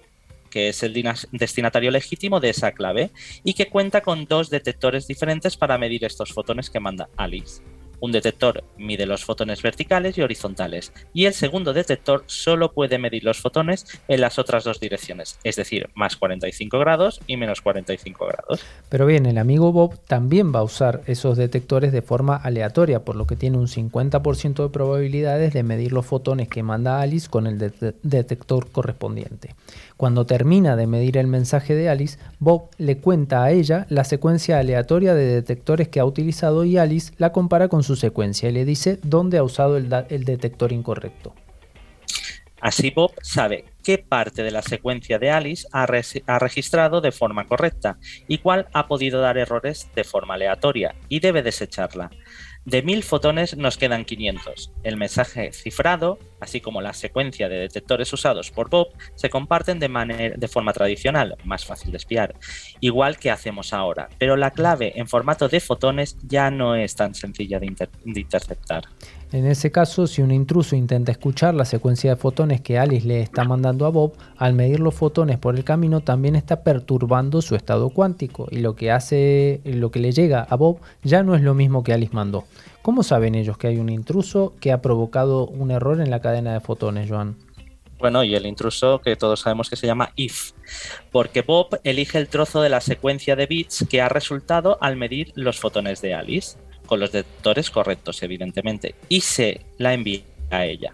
que 0.51 0.69
es 0.69 0.83
el 0.83 0.93
destinatario 1.33 1.91
legítimo 1.91 2.39
de 2.39 2.51
esa 2.51 2.73
clave 2.73 3.11
y 3.43 3.55
que 3.55 3.69
cuenta 3.69 4.03
con 4.03 4.27
dos 4.27 4.51
detectores 4.51 5.07
diferentes 5.07 5.57
para 5.57 5.79
medir 5.79 6.05
estos 6.05 6.33
fotones 6.33 6.69
que 6.69 6.81
manda 6.81 7.09
Alice. 7.17 7.63
Un 8.03 8.11
detector 8.11 8.65
mide 8.79 9.07
los 9.07 9.25
fotones 9.25 9.63
verticales 9.63 10.19
y 10.19 10.23
horizontales, 10.23 10.93
y 11.15 11.27
el 11.27 11.35
segundo 11.35 11.73
detector 11.73 12.25
solo 12.27 12.73
puede 12.73 12.99
medir 12.99 13.23
los 13.23 13.39
fotones 13.39 13.87
en 14.09 14.21
las 14.21 14.41
otras 14.41 14.65
dos 14.65 14.81
direcciones, 14.81 15.39
es 15.45 15.55
decir, 15.55 15.89
más 15.95 16.17
45 16.17 16.81
grados 16.81 17.21
y 17.29 17.37
menos 17.37 17.61
45 17.61 18.27
grados. 18.27 18.65
Pero 18.89 19.07
bien, 19.07 19.25
el 19.27 19.39
amigo 19.39 19.71
Bob 19.71 20.01
también 20.09 20.53
va 20.53 20.59
a 20.59 20.65
usar 20.65 21.03
esos 21.07 21.37
detectores 21.37 21.93
de 21.93 22.03
forma 22.03 22.35
aleatoria, 22.35 23.05
por 23.05 23.15
lo 23.15 23.29
que 23.29 23.37
tiene 23.37 23.59
un 23.59 23.69
50% 23.69 24.65
de 24.65 24.69
probabilidades 24.71 25.53
de 25.53 25.63
medir 25.63 25.93
los 25.93 26.05
fotones 26.05 26.49
que 26.49 26.65
manda 26.65 27.01
Alice 27.01 27.29
con 27.31 27.47
el 27.47 27.57
detector 28.03 28.69
correspondiente. 28.73 29.55
Cuando 30.03 30.27
termina 30.27 30.75
de 30.75 30.89
medir 30.89 31.17
el 31.17 31.29
mensaje 31.29 31.77
de 31.77 31.89
Alice, 31.89 32.19
Bob 32.41 32.71
le 32.77 32.99
cuenta 32.99 33.45
a 33.45 33.53
ella 33.53 33.87
la 33.89 34.03
secuencia 34.03 34.59
aleatoria 34.59 35.15
de 35.15 35.27
detectores 35.27 35.87
que 35.87 36.01
ha 36.01 36.05
utilizado 36.05 36.65
y 36.65 36.77
Alice 36.77 37.13
la 37.19 37.31
compara 37.31 37.69
con 37.69 37.85
su 37.85 37.95
secuencia 37.95 38.49
y 38.49 38.53
le 38.53 38.65
dice 38.65 38.99
dónde 39.05 39.39
ha 39.39 39.45
usado 39.45 39.77
el, 39.77 39.89
detector 39.89 40.73
incorrecto. 40.73 41.37
Así 42.61 42.91
Bob 42.91 43.13
sabe 43.23 43.67
qué 43.85 43.99
parte 43.99 44.43
de 44.43 44.51
la 44.51 44.63
secuencia 44.63 45.21
de 45.21 45.31
Alice 45.31 45.69
ha, 45.71 45.85
ha, 45.85 46.39
registrado 46.41 47.01
de 47.01 47.13
forma 47.13 47.47
correcta 47.47 47.99
y 48.27 48.39
cuál 48.39 48.67
ha 48.73 48.89
podido 48.89 49.21
dar 49.21 49.39
errores 49.39 49.89
de 49.95 50.03
forma 50.03 50.35
aleatoria 50.35 50.97
y 51.09 51.21
debe 51.21 51.45
desecharla. 51.45 52.11
De 52.65 52.83
1000 52.83 53.05
fotones 53.05 53.57
nos 53.57 53.77
quedan 53.77 54.05
500. 54.05 54.73
El 54.83 54.97
mensaje 54.97 55.53
cifrado, 55.53 56.19
así 56.43 56.61
como 56.61 56.83
la 56.83 56.93
secuencia 56.93 57.49
de 57.49 57.61
detectores 57.61 58.13
usados 58.13 58.51
por 58.51 58.69
Bob, 58.69 58.89
se 59.15 59.31
comparten 59.31 59.79
de, 59.79 59.89
manera, 59.89 60.35
de 60.37 60.49
forma 60.49 60.73
tradicional, 60.73 61.37
más 61.45 61.65
fácil 61.65 61.93
de 61.93 61.99
espiar, 61.99 62.35
igual 62.81 63.17
que 63.17 63.31
hacemos 63.31 63.73
ahora, 63.73 64.09
pero 64.19 64.37
la 64.37 64.51
clave 64.51 64.93
en 64.97 65.07
formato 65.07 65.49
de 65.49 65.61
fotones 65.61 66.17
ya 66.25 66.51
no 66.51 66.75
es 66.75 66.97
tan 66.97 67.15
sencilla 67.15 67.61
de 67.61 67.73
interceptar. 68.05 68.89
En 69.33 69.47
ese 69.47 69.73
caso, 69.73 70.07
si 70.07 70.21
un 70.21 70.31
intruso 70.31 70.77
intenta 70.77 71.11
escuchar 71.11 71.55
la 71.55 71.65
secuencia 71.65 72.11
de 72.11 72.17
fotones 72.17 72.61
que 72.61 72.79
Alice 72.79 73.09
le 73.09 73.23
está 73.23 73.45
mandando 73.45 73.87
a 73.87 73.89
Bob, 73.89 74.13
al 74.37 74.53
medir 74.53 74.79
los 74.79 74.95
fotones 74.95 75.39
por 75.39 75.57
el 75.57 75.65
camino 75.65 76.01
también 76.01 76.37
está 76.37 76.63
perturbando 76.63 77.41
su 77.41 77.57
estado 77.57 77.89
cuántico 77.89 78.47
y 78.51 78.59
lo 78.59 78.77
que 78.77 78.91
hace, 78.91 79.63
lo 79.65 79.91
que 79.91 80.01
le 80.01 80.13
llega 80.13 80.43
a 80.43 80.55
Bob 80.57 80.81
ya 81.03 81.23
no 81.23 81.35
es 81.35 81.41
lo 81.41 81.55
mismo 81.55 81.83
que 81.83 81.95
Alice 81.95 82.15
mandó. 82.15 82.45
¿Cómo 82.83 83.03
saben 83.03 83.35
ellos 83.35 83.57
que 83.57 83.69
hay 83.69 83.79
un 83.79 83.89
intruso 83.89 84.53
que 84.61 84.71
ha 84.71 84.83
provocado 84.83 85.47
un 85.47 85.71
error 85.71 86.03
en 86.03 86.11
la 86.11 86.21
cadena 86.21 86.53
de 86.53 86.61
fotones, 86.61 87.09
Joan? 87.09 87.37
Bueno, 87.99 88.25
y 88.25 88.35
el 88.35 88.45
intruso 88.45 89.01
que 89.01 89.17
todos 89.17 89.41
sabemos 89.41 89.71
que 89.71 89.77
se 89.77 89.87
llama 89.87 90.11
if, 90.17 90.51
porque 91.11 91.41
Bob 91.41 91.79
elige 91.85 92.19
el 92.19 92.29
trozo 92.29 92.61
de 92.61 92.69
la 92.69 92.81
secuencia 92.81 93.35
de 93.37 93.47
bits 93.47 93.87
que 93.89 94.03
ha 94.03 94.09
resultado 94.09 94.77
al 94.81 94.97
medir 94.97 95.33
los 95.37 95.59
fotones 95.61 96.03
de 96.03 96.13
Alice, 96.13 96.59
con 96.93 97.01
los 97.01 97.13
detectores 97.13 97.71
correctos, 97.71 98.23
evidentemente, 98.23 98.95
y 99.09 99.23
se 99.23 99.65
la 99.79 99.95
envía 99.95 100.21
a 100.51 100.67
ella. 100.67 100.93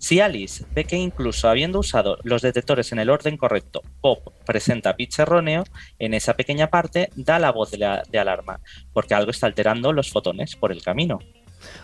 Si 0.00 0.18
Alice 0.18 0.64
ve 0.74 0.82
que 0.82 0.96
incluso 0.96 1.48
habiendo 1.48 1.78
usado 1.78 2.18
los 2.24 2.42
detectores 2.42 2.90
en 2.90 2.98
el 2.98 3.10
orden 3.10 3.36
correcto, 3.36 3.82
Bob 4.00 4.32
presenta 4.44 4.94
bits 4.94 5.20
erróneo, 5.20 5.62
en 6.00 6.14
esa 6.14 6.34
pequeña 6.34 6.68
parte 6.68 7.10
da 7.14 7.38
la 7.38 7.52
voz 7.52 7.70
de, 7.70 7.78
de 8.10 8.18
alarma, 8.18 8.58
porque 8.92 9.14
algo 9.14 9.30
está 9.30 9.46
alterando 9.46 9.92
los 9.92 10.10
fotones 10.10 10.56
por 10.56 10.72
el 10.72 10.82
camino. 10.82 11.20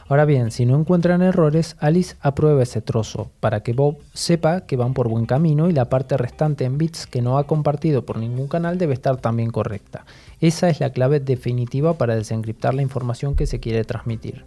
Ahora 0.09 0.25
bien, 0.25 0.51
si 0.51 0.67
no 0.67 0.79
encuentran 0.79 1.23
errores, 1.23 1.77
Alice 1.81 2.17
aprueba 2.21 2.63
ese 2.63 2.83
trozo 2.83 3.31
para 3.41 3.63
que 3.63 3.73
Bob 3.73 3.99
sepa 4.15 4.67
que 4.67 4.77
van 4.77 4.95
por 4.95 5.09
buen 5.09 5.27
camino 5.27 5.69
y 5.69 5.73
la 5.73 5.89
parte 5.89 6.17
restante 6.17 6.65
en 6.65 6.79
bits 6.79 7.07
que 7.07 7.23
no 7.23 7.39
ha 7.39 7.47
compartido 7.47 8.05
por 8.05 8.19
ningún 8.19 8.49
canal 8.49 8.79
debe 8.79 8.95
estar 8.95 9.17
también 9.17 9.51
correcta. 9.51 10.05
Esa 10.41 10.69
es 10.69 10.81
la 10.81 10.91
clave 10.91 11.21
definitiva 11.21 11.95
para 11.95 12.17
desencriptar 12.17 12.75
la 12.75 12.83
información 12.83 13.37
que 13.37 13.47
se 13.47 13.61
quiere 13.61 13.85
transmitir. 13.85 14.45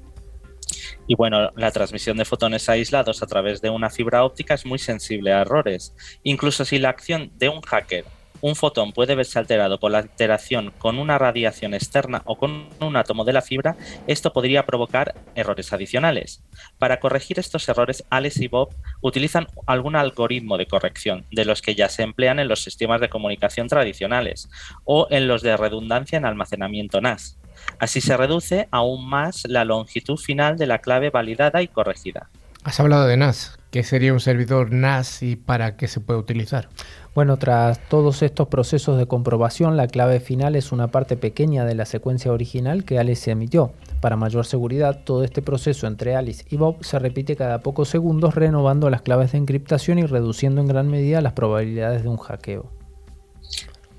Y 1.07 1.15
bueno, 1.15 1.51
la 1.55 1.71
transmisión 1.71 2.17
de 2.17 2.25
fotones 2.25 2.67
aislados 2.67 3.21
a 3.21 3.27
través 3.27 3.61
de 3.61 3.69
una 3.69 3.89
fibra 3.89 4.23
óptica 4.23 4.55
es 4.55 4.65
muy 4.65 4.79
sensible 4.79 5.33
a 5.33 5.41
errores. 5.41 5.93
Incluso 6.23 6.65
si 6.65 6.79
la 6.79 6.89
acción 6.89 7.31
de 7.37 7.49
un 7.49 7.61
hacker 7.61 8.05
un 8.45 8.55
fotón 8.55 8.91
puede 8.91 9.15
verse 9.15 9.39
alterado 9.39 9.79
por 9.79 9.89
la 9.89 10.01
interacción 10.01 10.71
con 10.77 10.99
una 10.99 11.17
radiación 11.17 11.73
externa 11.73 12.21
o 12.25 12.37
con 12.37 12.69
un 12.79 12.95
átomo 12.95 13.25
de 13.25 13.33
la 13.33 13.41
fibra, 13.41 13.75
esto 14.05 14.33
podría 14.33 14.67
provocar 14.67 15.15
errores 15.33 15.73
adicionales. 15.73 16.43
Para 16.77 16.99
corregir 16.99 17.39
estos 17.39 17.67
errores, 17.67 18.03
Alice 18.11 18.43
y 18.43 18.47
Bob 18.47 18.69
utilizan 19.01 19.47
algún 19.65 19.95
algoritmo 19.95 20.59
de 20.59 20.67
corrección, 20.67 21.25
de 21.31 21.43
los 21.43 21.63
que 21.63 21.73
ya 21.73 21.89
se 21.89 22.03
emplean 22.03 22.37
en 22.37 22.47
los 22.47 22.61
sistemas 22.61 23.01
de 23.01 23.09
comunicación 23.09 23.67
tradicionales 23.67 24.47
o 24.83 25.07
en 25.09 25.27
los 25.27 25.41
de 25.41 25.57
redundancia 25.57 26.19
en 26.19 26.25
almacenamiento 26.25 27.01
NAS. 27.01 27.39
Así 27.79 27.99
se 27.99 28.15
reduce 28.15 28.67
aún 28.69 29.09
más 29.09 29.45
la 29.47 29.65
longitud 29.65 30.17
final 30.17 30.55
de 30.55 30.67
la 30.67 30.81
clave 30.81 31.09
validada 31.09 31.63
y 31.63 31.67
corregida. 31.67 32.29
Has 32.63 32.79
hablado 32.79 33.07
de 33.07 33.17
NAS. 33.17 33.57
¿Qué 33.75 33.83
sería 33.83 34.13
un 34.13 34.21
servidor 34.21 34.71
NAS 34.71 35.21
y 35.21 35.35
para 35.35 35.75
qué 35.75 35.89
se 35.89 35.99
puede 35.99 36.17
utilizar? 36.17 36.69
Bueno, 37.13 37.35
tras 37.35 37.77
todos 37.89 38.21
estos 38.21 38.47
procesos 38.47 38.97
de 38.97 39.05
comprobación, 39.05 39.75
la 39.75 39.87
clave 39.87 40.21
final 40.21 40.55
es 40.55 40.71
una 40.71 40.87
parte 40.87 41.17
pequeña 41.17 41.65
de 41.65 41.75
la 41.75 41.83
secuencia 41.83 42.31
original 42.31 42.85
que 42.85 42.99
Alice 42.99 43.29
emitió. 43.29 43.73
Para 43.99 44.15
mayor 44.15 44.45
seguridad, 44.45 45.03
todo 45.03 45.25
este 45.25 45.41
proceso 45.41 45.87
entre 45.87 46.15
Alice 46.15 46.45
y 46.49 46.55
Bob 46.55 46.85
se 46.85 46.99
repite 46.99 47.35
cada 47.35 47.59
pocos 47.59 47.89
segundos 47.89 48.35
renovando 48.35 48.89
las 48.89 49.01
claves 49.01 49.33
de 49.33 49.39
encriptación 49.39 49.99
y 49.99 50.05
reduciendo 50.05 50.61
en 50.61 50.67
gran 50.67 50.89
medida 50.89 51.19
las 51.19 51.33
probabilidades 51.33 52.03
de 52.03 52.07
un 52.07 52.15
hackeo. 52.15 52.74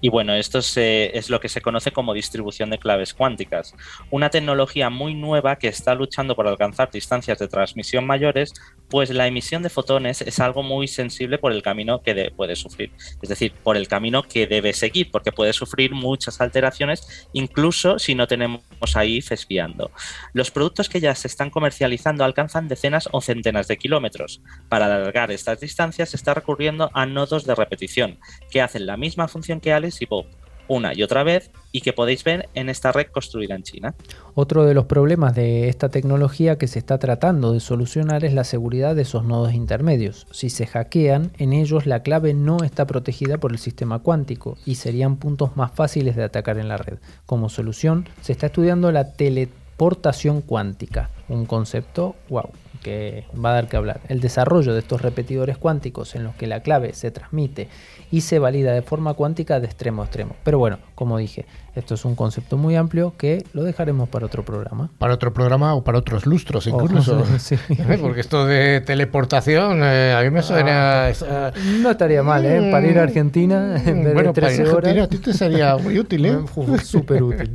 Y 0.01 0.09
bueno, 0.11 0.35
esto 0.35 0.59
es 0.59 1.31
lo 1.31 1.41
que 1.41 1.49
se 1.49 1.61
conoce 1.61 1.91
como 1.91 2.13
distribución 2.13 2.71
de 2.71 2.79
claves 2.79 3.15
cuánticas, 3.15 3.75
una 4.11 4.31
tecnología 4.31 4.91
muy 4.91 5.15
nueva 5.15 5.57
que 5.57 5.69
está 5.69 5.95
luchando 5.95 6.37
por 6.37 6.47
alcanzar 6.47 6.91
distancias 6.91 7.39
de 7.39 7.49
transmisión 7.49 8.07
mayores, 8.07 8.53
pues 8.89 9.11
la 9.11 9.27
emisión 9.27 9.63
de 9.63 9.71
fotones 9.71 10.21
es 10.23 10.39
algo 10.39 10.63
muy 10.63 10.87
sensible 10.87 11.39
por 11.39 11.53
el 11.53 11.63
camino 11.63 12.03
que 12.03 12.33
puede 12.37 12.57
sufrir, 12.57 12.93
es 13.23 13.29
decir, 13.29 13.53
por 13.63 13.77
el 13.77 13.89
camino 13.89 14.23
que 14.23 14.47
debe 14.47 14.73
seguir, 14.75 15.11
porque 15.11 15.33
puede 15.33 15.53
sufrir 15.53 15.93
muchas 15.93 16.41
alteraciones, 16.41 17.29
incluso 17.33 17.99
si 17.99 18.15
no 18.15 18.27
tenemos 18.27 18.63
ahí 18.95 19.23
espiando. 19.29 19.91
Los 20.35 20.51
productos 20.51 20.89
que 20.89 21.01
ya 21.01 21.15
se 21.15 21.27
están 21.27 21.51
comercializando 21.51 22.25
alcanzan 22.25 22.69
decenas 22.69 23.09
o 23.13 23.21
centenas 23.21 23.67
de 23.67 23.79
kilómetros. 23.79 24.43
Para 24.69 24.87
alargar 24.87 25.31
estas 25.31 25.61
distancias 25.61 26.11
se 26.11 26.17
está 26.17 26.35
recurriendo 26.35 26.91
a 26.93 27.07
nodos 27.07 27.47
de 27.47 27.55
repetición, 27.55 28.19
que 28.51 28.61
hacen 28.61 28.87
la 28.87 28.97
misma 28.97 29.27
función 29.27 29.61
que 29.61 29.73
Alice 29.73 29.86
Bob, 30.09 30.27
una 30.69 30.95
y 30.95 31.03
otra 31.03 31.23
vez 31.23 31.51
y 31.73 31.81
que 31.81 31.93
podéis 31.93 32.25
ver 32.25 32.49
en 32.55 32.69
esta 32.69 32.93
red 32.93 33.07
construida 33.07 33.55
en 33.55 33.63
China. 33.63 33.95
Otro 34.35 34.65
de 34.65 34.75
los 34.75 34.87
problemas 34.87 35.35
de 35.35 35.69
esta 35.69 35.89
tecnología 35.89 36.59
que 36.59 36.69
se 36.69 36.79
está 36.79 36.99
tratando 36.99 37.53
de 37.53 37.61
solucionar 37.61 38.25
es 38.25 38.33
la 38.33 38.45
seguridad 38.45 38.97
de 38.97 39.03
esos 39.03 39.25
nodos 39.25 39.53
intermedios. 39.53 40.27
Si 40.31 40.51
se 40.51 40.67
hackean, 40.67 41.33
en 41.39 41.53
ellos 41.53 41.87
la 41.87 42.03
clave 42.03 42.35
no 42.35 42.59
está 42.65 42.87
protegida 42.87 43.39
por 43.39 43.53
el 43.53 43.59
sistema 43.59 43.99
cuántico 44.01 44.57
y 44.65 44.77
serían 44.77 45.17
puntos 45.17 45.57
más 45.57 45.73
fáciles 45.73 46.17
de 46.17 46.25
atacar 46.25 46.59
en 46.59 46.69
la 46.69 46.79
red. 46.79 46.99
Como 47.27 47.49
solución, 47.49 48.09
se 48.23 48.33
está 48.33 48.47
estudiando 48.47 48.91
la 48.91 49.13
teleportación 49.13 50.41
cuántica, 50.41 51.11
un 51.29 51.47
concepto 51.47 52.17
wow 52.29 52.51
que 52.87 53.25
va 53.45 53.51
a 53.51 53.55
dar 53.55 53.69
que 53.69 53.77
hablar. 53.77 54.01
El 54.09 54.21
desarrollo 54.21 54.73
de 54.73 54.79
estos 54.79 55.03
repetidores 55.03 55.59
cuánticos 55.59 56.15
en 56.15 56.23
los 56.23 56.37
que 56.37 56.47
la 56.47 56.61
clave 56.61 56.95
se 56.95 57.11
transmite 57.11 57.69
y 58.11 58.21
se 58.21 58.39
valida 58.39 58.73
de 58.73 58.83
forma 58.83 59.15
cuántica 59.15 59.61
de 59.61 59.67
extremo 59.67 60.03
a 60.03 60.05
extremo. 60.05 60.37
Pero 60.45 60.59
bueno, 60.59 60.79
como 60.95 61.19
dije, 61.19 61.47
esto 61.75 61.95
es 61.95 62.05
un 62.05 62.15
concepto 62.15 62.57
muy 62.57 62.75
amplio 62.75 63.15
que 63.19 63.45
lo 63.53 63.63
dejaremos 63.63 64.09
para 64.09 64.27
otro 64.27 64.45
programa. 64.45 64.91
Para 64.99 65.15
otro 65.15 65.33
programa 65.33 65.75
o 65.75 65.85
para 65.85 65.99
otros 65.99 66.25
lustros 66.25 66.67
incluso. 66.67 67.23
Porque 68.01 68.21
esto 68.21 68.47
de 68.47 68.81
teleportación 68.81 69.81
eh, 69.83 70.15
a 70.17 70.23
mí 70.23 70.31
me 70.31 70.43
suena... 70.43 71.09
Ah, 71.09 71.53
no 71.81 71.91
estaría 71.91 72.23
mal, 72.23 72.45
¿eh? 72.47 72.71
Para 72.71 72.87
ir 72.87 72.99
a 72.99 73.03
Argentina 73.03 73.77
en 73.85 74.05
vez 74.05 74.15
bueno, 74.15 74.33
de 74.33 74.41
13 74.41 74.65
para 74.65 74.91
ir 74.91 75.01
a 75.01 75.03
Argentina, 75.03 75.05
a 75.05 75.09
ti 75.09 75.19
te 75.19 75.33
sería 75.35 75.77
muy 75.77 75.99
útil, 75.99 76.27
¿eh? 76.27 76.39
Súper 76.83 77.23
útil. 77.23 77.53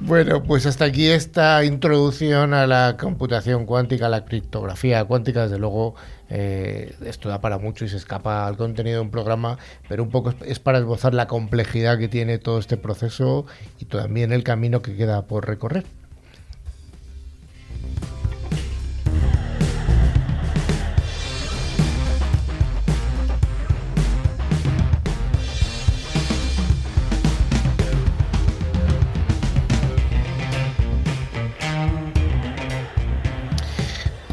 bueno, 0.00 0.42
pues 0.42 0.66
hasta 0.66 0.84
aquí 0.84 1.08
esta 1.08 1.64
introducción 1.64 2.52
a 2.52 2.66
la 2.66 2.96
computación 3.00 3.64
cuántica, 3.64 4.06
a 4.06 4.10
la 4.10 4.24
criptografía 4.24 5.04
cuántica, 5.04 5.44
desde 5.44 5.58
luego 5.58 5.94
eh, 6.30 6.94
esto 7.04 7.28
da 7.28 7.40
para 7.40 7.58
mucho 7.58 7.84
y 7.84 7.88
se 7.88 7.96
escapa 7.96 8.46
al 8.46 8.56
contenido 8.56 8.96
de 8.96 9.02
un 9.02 9.10
programa, 9.10 9.58
pero 9.88 10.02
un 10.02 10.10
poco 10.10 10.32
es 10.46 10.60
para 10.60 10.78
esbozar 10.78 11.12
la 11.12 11.26
complejidad 11.26 11.98
que 11.98 12.08
tiene 12.08 12.38
todo 12.38 12.58
este 12.58 12.76
proceso 12.76 13.46
y 13.78 13.84
también 13.86 14.32
el 14.32 14.44
camino 14.44 14.80
que 14.80 14.96
queda 14.96 15.26
por 15.26 15.46
recorrer. 15.46 15.84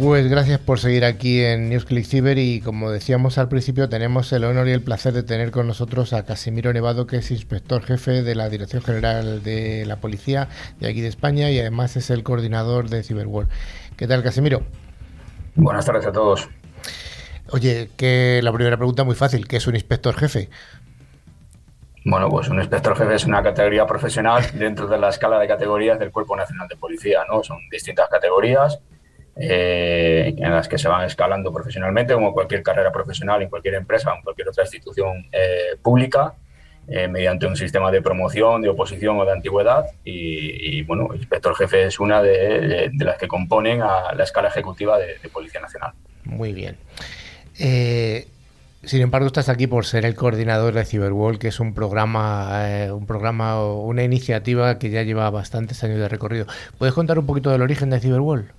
Pues 0.07 0.29
gracias 0.29 0.57
por 0.59 0.79
seguir 0.79 1.03
aquí 1.03 1.43
en 1.43 1.67
NewsClick 1.67 2.05
Cyber 2.05 2.37
y 2.37 2.61
como 2.61 2.91
decíamos 2.91 3.37
al 3.37 3.49
principio 3.49 3.89
tenemos 3.89 4.31
el 4.31 4.45
honor 4.45 4.69
y 4.69 4.71
el 4.71 4.81
placer 4.81 5.11
de 5.11 5.21
tener 5.21 5.51
con 5.51 5.67
nosotros 5.67 6.13
a 6.13 6.23
Casimiro 6.23 6.71
Nevado 6.71 7.07
que 7.07 7.17
es 7.17 7.29
inspector 7.29 7.83
jefe 7.83 8.23
de 8.23 8.33
la 8.33 8.47
Dirección 8.47 8.81
General 8.81 9.43
de 9.43 9.83
la 9.85 9.97
Policía 9.97 10.47
de 10.79 10.87
aquí 10.87 11.01
de 11.01 11.09
España 11.09 11.51
y 11.51 11.59
además 11.59 11.97
es 11.97 12.09
el 12.09 12.23
coordinador 12.23 12.87
de 12.87 13.03
Cyberworld. 13.03 13.49
¿Qué 13.97 14.07
tal 14.07 14.23
Casimiro? 14.23 14.61
Buenas 15.55 15.85
tardes 15.85 16.05
a 16.05 16.13
todos. 16.13 16.47
Oye, 17.51 17.89
que 17.97 18.39
la 18.41 18.53
primera 18.53 18.77
pregunta 18.77 19.03
muy 19.03 19.15
fácil, 19.15 19.45
¿qué 19.45 19.57
es 19.57 19.67
un 19.67 19.75
inspector 19.75 20.15
jefe? 20.15 20.49
Bueno, 22.05 22.29
pues 22.29 22.47
un 22.47 22.59
inspector 22.59 22.95
jefe 22.95 23.13
es 23.13 23.25
una 23.25 23.43
categoría 23.43 23.85
profesional 23.85 24.41
dentro 24.53 24.87
de 24.87 24.99
la 24.99 25.09
escala 25.09 25.37
de 25.37 25.49
categorías 25.49 25.99
del 25.99 26.11
Cuerpo 26.11 26.37
Nacional 26.37 26.69
de 26.69 26.77
Policía, 26.77 27.25
¿no? 27.29 27.43
Son 27.43 27.57
distintas 27.69 28.07
categorías 28.07 28.79
eh, 29.39 30.33
en 30.35 30.51
las 30.51 30.67
que 30.67 30.79
se 30.79 30.87
van 30.87 31.05
escalando 31.05 31.53
profesionalmente, 31.53 32.13
como 32.13 32.33
cualquier 32.33 32.63
carrera 32.63 32.91
profesional 32.91 33.41
en 33.43 33.49
cualquier 33.49 33.75
empresa 33.75 34.11
en 34.15 34.23
cualquier 34.23 34.49
otra 34.49 34.63
institución 34.63 35.27
eh, 35.31 35.77
pública, 35.79 36.33
eh, 36.87 37.07
mediante 37.07 37.45
un 37.45 37.55
sistema 37.55 37.91
de 37.91 38.01
promoción, 38.01 38.63
de 38.63 38.69
oposición 38.69 39.19
o 39.19 39.25
de 39.25 39.33
antigüedad. 39.33 39.85
Y, 40.03 40.81
bueno, 40.83 41.09
inspector 41.13 41.55
jefe 41.55 41.85
es 41.85 41.99
una 41.99 42.21
de, 42.23 42.89
las 42.97 43.17
que 43.17 43.27
componen 43.27 43.81
a 43.83 44.13
la 44.15 44.23
escala 44.23 44.47
ejecutiva 44.47 44.97
de, 44.97 45.17
Policía 45.31 45.61
Nacional. 45.61 45.91
Muy 46.23 46.53
bien. 46.53 46.77
sin 47.53 49.01
embargo, 49.01 49.27
estás 49.27 49.49
aquí 49.49 49.67
por 49.67 49.85
ser 49.85 50.05
el 50.05 50.15
coordinador 50.15 50.73
de 50.73 50.83
Cyberwall, 50.83 51.37
que 51.37 51.49
es 51.49 51.59
un 51.59 51.75
programa, 51.75 52.87
un 52.91 53.05
programa, 53.05 53.63
una 53.63 54.03
iniciativa 54.03 54.79
que 54.79 54.89
ya 54.89 55.03
lleva 55.03 55.29
bastantes 55.29 55.83
años 55.83 55.99
de 55.99 56.09
recorrido. 56.09 56.47
¿Puedes 56.79 56.95
contar 56.95 57.19
un 57.19 57.27
poquito 57.27 57.51
del 57.51 57.61
origen 57.61 57.91
de 57.91 57.99
Cyberwall? 57.99 58.51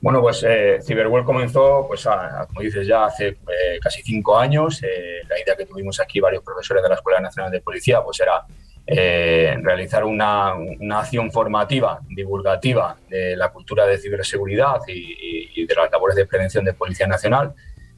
Bueno, 0.00 0.20
pues 0.20 0.44
eh, 0.48 0.78
comenzó, 1.24 1.86
pues 1.88 2.06
como 2.46 2.60
dices 2.60 2.86
ya, 2.86 3.06
hace 3.06 3.28
eh, 3.28 3.78
casi 3.82 4.02
cinco 4.02 4.38
años. 4.38 4.80
Eh, 4.82 5.22
la 5.28 5.40
idea 5.40 5.56
que 5.56 5.66
tuvimos 5.66 5.98
aquí 5.98 6.20
varios 6.20 6.44
profesores 6.44 6.82
de 6.82 6.88
la 6.88 6.94
Escuela 6.94 7.18
Nacional 7.20 7.50
de 7.50 7.60
Policía, 7.60 8.00
pues 8.02 8.20
era 8.20 8.44
eh, 8.86 9.56
realizar 9.60 10.04
una, 10.04 10.54
acción 10.92 11.32
formativa, 11.32 12.00
divulgativa 12.08 12.96
de 13.08 13.36
la 13.36 13.50
cultura 13.50 13.86
de 13.86 13.98
ciberseguridad 13.98 14.78
y, 14.86 15.66
de 15.66 15.74
las 15.74 15.90
labores 15.90 16.16
de 16.16 16.24
prevención 16.24 16.64
de 16.64 16.72
Policía 16.72 17.06
Nacional 17.06 17.52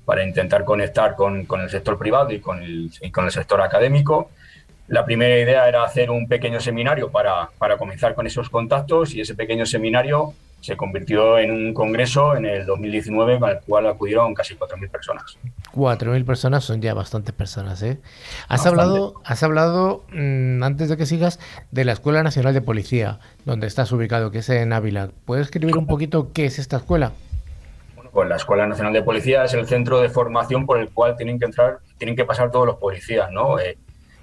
para 0.04 0.24
intentar 0.24 0.64
conectar 0.64 1.14
con, 1.14 1.46
el 1.48 1.70
sector 1.70 1.96
privado 1.98 2.32
y 2.32 2.40
con 2.40 2.62
el, 2.62 2.90
con 3.12 3.26
el 3.26 3.30
sector 3.30 3.60
académico. 3.60 4.30
La 4.88 5.04
primera 5.04 5.38
idea 5.38 5.68
era 5.68 5.84
hacer 5.84 6.10
un 6.10 6.26
pequeño 6.26 6.58
seminario 6.58 7.10
para, 7.12 7.50
para 7.58 7.76
comenzar 7.76 8.14
con 8.14 8.26
esos 8.26 8.50
contactos 8.50 9.14
y 9.14 9.20
ese 9.20 9.36
pequeño 9.36 9.66
seminario 9.66 10.34
se 10.60 10.76
convirtió 10.76 11.38
en 11.38 11.50
un 11.50 11.74
congreso 11.74 12.36
en 12.36 12.44
el 12.44 12.66
2019 12.66 13.38
al 13.42 13.60
cual 13.60 13.86
acudieron 13.86 14.34
casi 14.34 14.54
4.000 14.54 14.90
personas. 14.90 15.38
4.000 15.74 16.24
personas 16.24 16.64
son 16.64 16.80
ya 16.80 16.94
bastantes 16.94 17.34
personas, 17.34 17.82
¿eh? 17.82 17.98
Has 18.48 18.66
hablado, 18.66 19.14
has 19.24 19.42
hablado 19.42 20.04
mm, 20.12 20.62
antes 20.62 20.88
de 20.88 20.96
que 20.96 21.06
sigas, 21.06 21.38
de 21.70 21.84
la 21.84 21.92
Escuela 21.92 22.22
Nacional 22.22 22.54
de 22.54 22.60
Policía, 22.60 23.20
donde 23.44 23.66
estás 23.66 23.90
ubicado, 23.92 24.30
que 24.30 24.38
es 24.38 24.48
en 24.50 24.72
Ávila. 24.72 25.10
¿Puedes 25.24 25.46
escribir 25.46 25.76
un 25.76 25.86
poquito 25.86 26.32
qué 26.32 26.46
es 26.46 26.58
esta 26.58 26.76
escuela? 26.76 27.12
Bueno, 27.94 28.10
pues 28.12 28.28
la 28.28 28.36
Escuela 28.36 28.66
Nacional 28.66 28.92
de 28.92 29.02
Policía 29.02 29.44
es 29.44 29.54
el 29.54 29.66
centro 29.66 30.00
de 30.00 30.08
formación 30.08 30.66
por 30.66 30.78
el 30.78 30.90
cual 30.90 31.16
tienen 31.16 31.38
que 31.38 31.46
entrar, 31.46 31.78
tienen 31.98 32.16
que 32.16 32.24
pasar 32.24 32.50
todos 32.50 32.66
los 32.66 32.76
policías, 32.76 33.30
¿no? 33.30 33.58
Eh, 33.58 33.78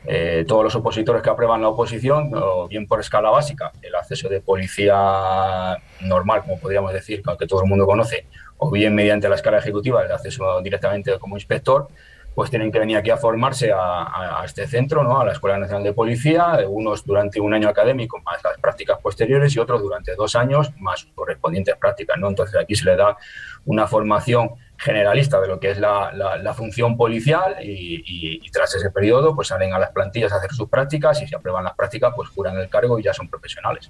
eh, 0.10 0.46
todos 0.48 0.64
los 0.64 0.74
opositores 0.74 1.22
que 1.22 1.30
aprueban 1.30 1.62
la 1.62 1.68
oposición, 1.68 2.32
o 2.34 2.66
bien 2.70 2.88
por 2.88 3.02
escala 3.02 3.30
básica, 3.30 3.74
el 3.82 3.94
acceso 3.94 4.30
de 4.30 4.40
policía 4.40 5.78
normal, 6.00 6.44
como 6.44 6.58
podríamos 6.60 6.94
decir, 6.94 7.22
que 7.38 7.46
todo 7.46 7.62
el 7.62 7.68
mundo 7.68 7.86
conoce, 7.86 8.26
o 8.58 8.72
bien 8.72 8.96
mediante 8.96 9.28
la 9.28 9.36
escala 9.36 9.58
ejecutiva, 9.58 10.02
el 10.06 10.12
acceso 10.12 10.62
directamente 10.62 11.20
como 11.20 11.36
inspector, 11.36 11.90
pues 12.38 12.52
tienen 12.52 12.72
que 12.72 12.78
venir 12.78 12.98
aquí 12.98 13.10
a 13.10 13.18
formarse 13.18 13.72
a, 13.74 14.44
este 14.46 14.68
centro, 14.68 15.04
¿no? 15.04 15.20
a 15.20 15.26
la 15.26 15.32
Escuela 15.32 15.58
Nacional 15.58 15.84
de 15.84 15.92
Policía, 15.92 16.60
unos 16.70 17.04
durante 17.04 17.40
un 17.40 17.52
año 17.52 17.68
académico 17.68 18.22
más 18.24 18.44
las 18.44 18.60
prácticas 18.60 19.00
posteriores 19.02 19.56
y 19.56 19.60
otros 19.60 19.82
durante 19.82 20.14
dos 20.14 20.36
años 20.36 20.72
más 20.78 21.08
correspondientes 21.16 21.76
prácticas. 21.78 22.16
¿no? 22.20 22.28
Entonces 22.28 22.56
aquí 22.62 22.76
se 22.76 22.86
le 22.86 22.96
da 22.96 23.18
una 23.66 23.88
formación 23.88 24.52
generalista 24.78 25.42
de 25.42 25.48
lo 25.48 25.60
que 25.60 25.72
es 25.72 25.80
la, 25.80 26.54
función 26.56 26.96
policial 26.96 27.56
y, 27.60 28.48
tras 28.52 28.76
ese 28.76 28.92
periodo 28.92 29.34
pues 29.34 29.48
salen 29.48 29.74
a 29.74 29.80
las 29.80 29.90
plantillas 29.90 30.32
a 30.32 30.36
hacer 30.36 30.54
sus 30.54 30.70
prácticas 30.70 31.20
y 31.24 31.28
si 31.28 31.34
aprueban 31.34 31.64
las 31.64 31.74
prácticas 31.74 32.14
pues 32.16 32.30
juran 32.30 32.56
el 32.58 32.70
cargo 32.70 33.00
y 33.00 33.04
ya 33.04 33.16
son 33.16 33.28
profesionales. 33.30 33.90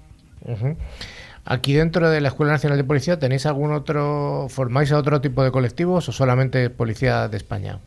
Aquí 1.44 1.74
dentro 1.74 2.08
de 2.08 2.22
la 2.22 2.28
Escuela 2.28 2.52
Nacional 2.52 2.78
de 2.78 2.84
Policía 2.84 3.18
tenéis 3.18 3.44
algún 3.44 3.74
otro, 3.74 4.46
formáis 4.48 4.90
a 4.90 4.96
otro 4.96 5.20
tipo 5.20 5.44
de 5.44 5.50
colectivos 5.50 6.08
o 6.08 6.12
solamente 6.12 6.70
policía 6.70 7.28
de 7.28 7.36
España? 7.36 7.80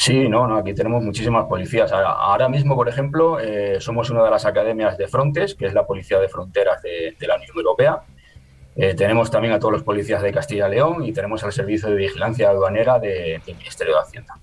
Sí, 0.00 0.30
no, 0.30 0.46
no, 0.46 0.56
aquí 0.56 0.72
tenemos 0.72 1.02
muchísimas 1.02 1.46
policías. 1.46 1.92
Ahora 1.92 2.48
mismo, 2.48 2.74
por 2.74 2.88
ejemplo, 2.88 3.38
eh, 3.38 3.76
somos 3.80 4.08
una 4.08 4.24
de 4.24 4.30
las 4.30 4.46
academias 4.46 4.96
de 4.96 5.08
Frontes, 5.08 5.54
que 5.54 5.66
es 5.66 5.74
la 5.74 5.86
Policía 5.86 6.18
de 6.18 6.28
Fronteras 6.28 6.80
de 6.82 7.26
la 7.26 7.36
Unión 7.36 7.52
Europea. 7.54 8.02
Eh, 8.76 8.94
tenemos 8.94 9.30
también 9.30 9.52
a 9.52 9.58
todos 9.58 9.72
los 9.72 9.82
policías 9.82 10.22
de 10.22 10.32
Castilla 10.32 10.66
y 10.66 10.70
León 10.70 11.04
y 11.04 11.12
tenemos 11.12 11.44
al 11.44 11.52
Servicio 11.52 11.90
de 11.90 11.96
Vigilancia 11.96 12.48
Aduanera 12.48 12.98
del 12.98 13.42
Ministerio 13.46 13.94
de 13.94 14.00
Hacienda. 14.00 14.34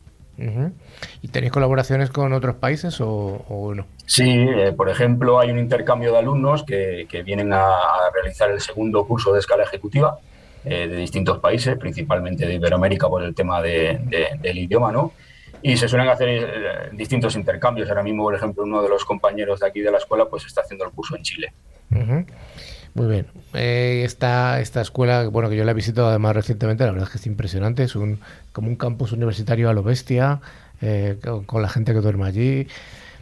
¿Y 1.24 1.30
tenéis 1.30 1.52
colaboraciones 1.52 2.12
con 2.12 2.32
otros 2.34 2.58
países 2.58 3.02
o, 3.02 3.74
no? 3.76 3.88
Sí, 4.06 4.30
eh, 4.30 4.74
por 4.78 4.90
ejemplo, 4.90 5.40
hay 5.40 5.50
un 5.50 5.58
intercambio 5.58 6.12
de 6.12 6.20
alumnos 6.20 6.64
que, 6.64 7.08
vienen 7.26 7.52
a, 7.52 7.80
realizar 8.14 8.52
el 8.52 8.62
segundo 8.62 9.08
curso 9.08 9.34
de 9.34 9.40
escala 9.40 9.64
ejecutiva 9.64 10.20
eh, 10.64 10.88
de 10.88 10.96
distintos 10.98 11.40
países, 11.40 11.76
principalmente 11.78 12.46
de 12.46 12.54
Iberoamérica 12.54 13.10
por 13.10 13.24
el 13.24 13.34
tema 13.34 13.60
del 13.64 14.58
idioma, 14.58 14.92
¿no? 14.92 15.14
Y 15.62 15.78
se 15.78 15.88
suelen 15.88 16.10
hacer 16.10 16.92
distintos 16.94 17.36
intercambios. 17.36 17.90
Ahora 17.90 18.04
mismo, 18.04 18.24
por 18.24 18.36
ejemplo, 18.36 18.64
uno 18.64 18.82
de 18.82 18.90
los 18.90 19.06
compañeros 19.06 19.60
de 19.60 19.68
aquí 19.68 19.82
de 19.82 19.92
la 19.92 19.98
escuela 19.98 20.26
pues 20.26 20.46
está 20.46 20.62
haciendo 20.62 20.86
el 20.86 20.92
curso 20.92 21.16
en 21.16 21.24
Chile. 21.24 21.54
Muy 21.90 23.08
bien. 23.08 23.28
Eh, 23.54 24.02
esta, 24.06 24.60
esta 24.60 24.82
escuela, 24.82 25.28
bueno, 25.28 25.50
que 25.50 25.56
yo 25.56 25.64
la 25.64 25.72
he 25.72 25.76
visitado 25.76 26.08
además 26.08 26.36
recientemente, 26.36 26.84
la 26.84 26.92
verdad 26.92 27.08
es 27.08 27.12
que 27.12 27.18
es 27.20 27.28
impresionante. 27.28 27.84
Es 27.84 27.96
un, 27.96 28.20
como 28.52 28.70
un 28.70 28.76
campus 28.76 29.12
universitario 29.12 29.70
a 29.70 29.74
lo 29.74 29.84
bestia, 29.84 30.42
eh, 30.82 31.20
con, 31.46 31.62
la 31.62 31.70
gente 31.70 31.94
que 31.94 32.00
duerme 32.00 32.26
allí. 32.26 32.68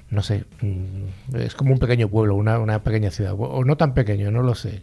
No 0.10 0.22
sé, 0.22 0.46
mm, 0.62 1.36
es 1.36 1.56
como 1.56 1.74
un 1.74 1.80
pequeño 1.80 2.08
pueblo, 2.08 2.36
una, 2.36 2.60
una 2.60 2.84
pequeña 2.84 3.12
ciudad. 3.12 3.34
O 3.38 3.66
no 3.66 3.76
tan 3.76 3.94
pequeño, 3.94 4.32
no 4.32 4.44
lo 4.44 4.56
sé. 4.56 4.82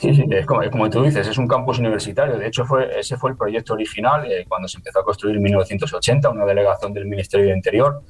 Sí, 0.00 0.14
sí, 0.14 0.24
es 0.30 0.46
como, 0.46 0.62
como, 0.70 0.88
tú 0.88 1.02
dices, 1.02 1.28
es 1.28 1.36
un 1.36 1.46
campus 1.46 1.78
universitario. 1.78 2.38
De 2.38 2.46
hecho, 2.46 2.64
fue, 2.64 2.98
ese 2.98 3.18
fue 3.18 3.32
el 3.32 3.36
proyecto 3.36 3.74
original 3.74 4.24
eh, 4.32 4.46
cuando 4.48 4.66
se 4.66 4.78
empezó 4.78 5.00
a 5.00 5.04
construir 5.04 5.36
en 5.36 5.42
1980, 5.42 6.30
una 6.30 6.46
delegación 6.46 6.94
del 6.94 7.04
Ministerio 7.04 7.48
de 7.48 7.54
Interior 7.54 8.00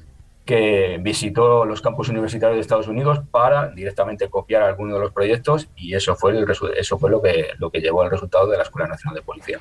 que 0.45 0.97
visitó 1.01 1.65
los 1.65 1.81
campus 1.81 2.07
universitarios 2.07 2.55
de 2.55 2.61
Estados 2.61 2.87
Unidos 2.87 3.19
para 3.29 3.69
directamente 3.69 4.29
copiar 4.29 4.63
algunos 4.63 4.93
de 4.95 4.99
los 5.01 5.11
proyectos 5.11 5.67
y 5.75 5.93
eso 5.93 6.15
fue, 6.15 6.31
el, 6.31 6.45
eso 6.77 6.97
fue 6.97 7.11
lo, 7.11 7.21
que, 7.21 7.49
lo 7.57 7.69
que 7.69 7.81
llevó 7.81 8.01
al 8.01 8.09
resultado 8.09 8.47
de 8.47 8.57
la 8.57 8.63
Escuela 8.63 8.87
Nacional 8.87 9.15
de 9.15 9.21
Policía. 9.21 9.59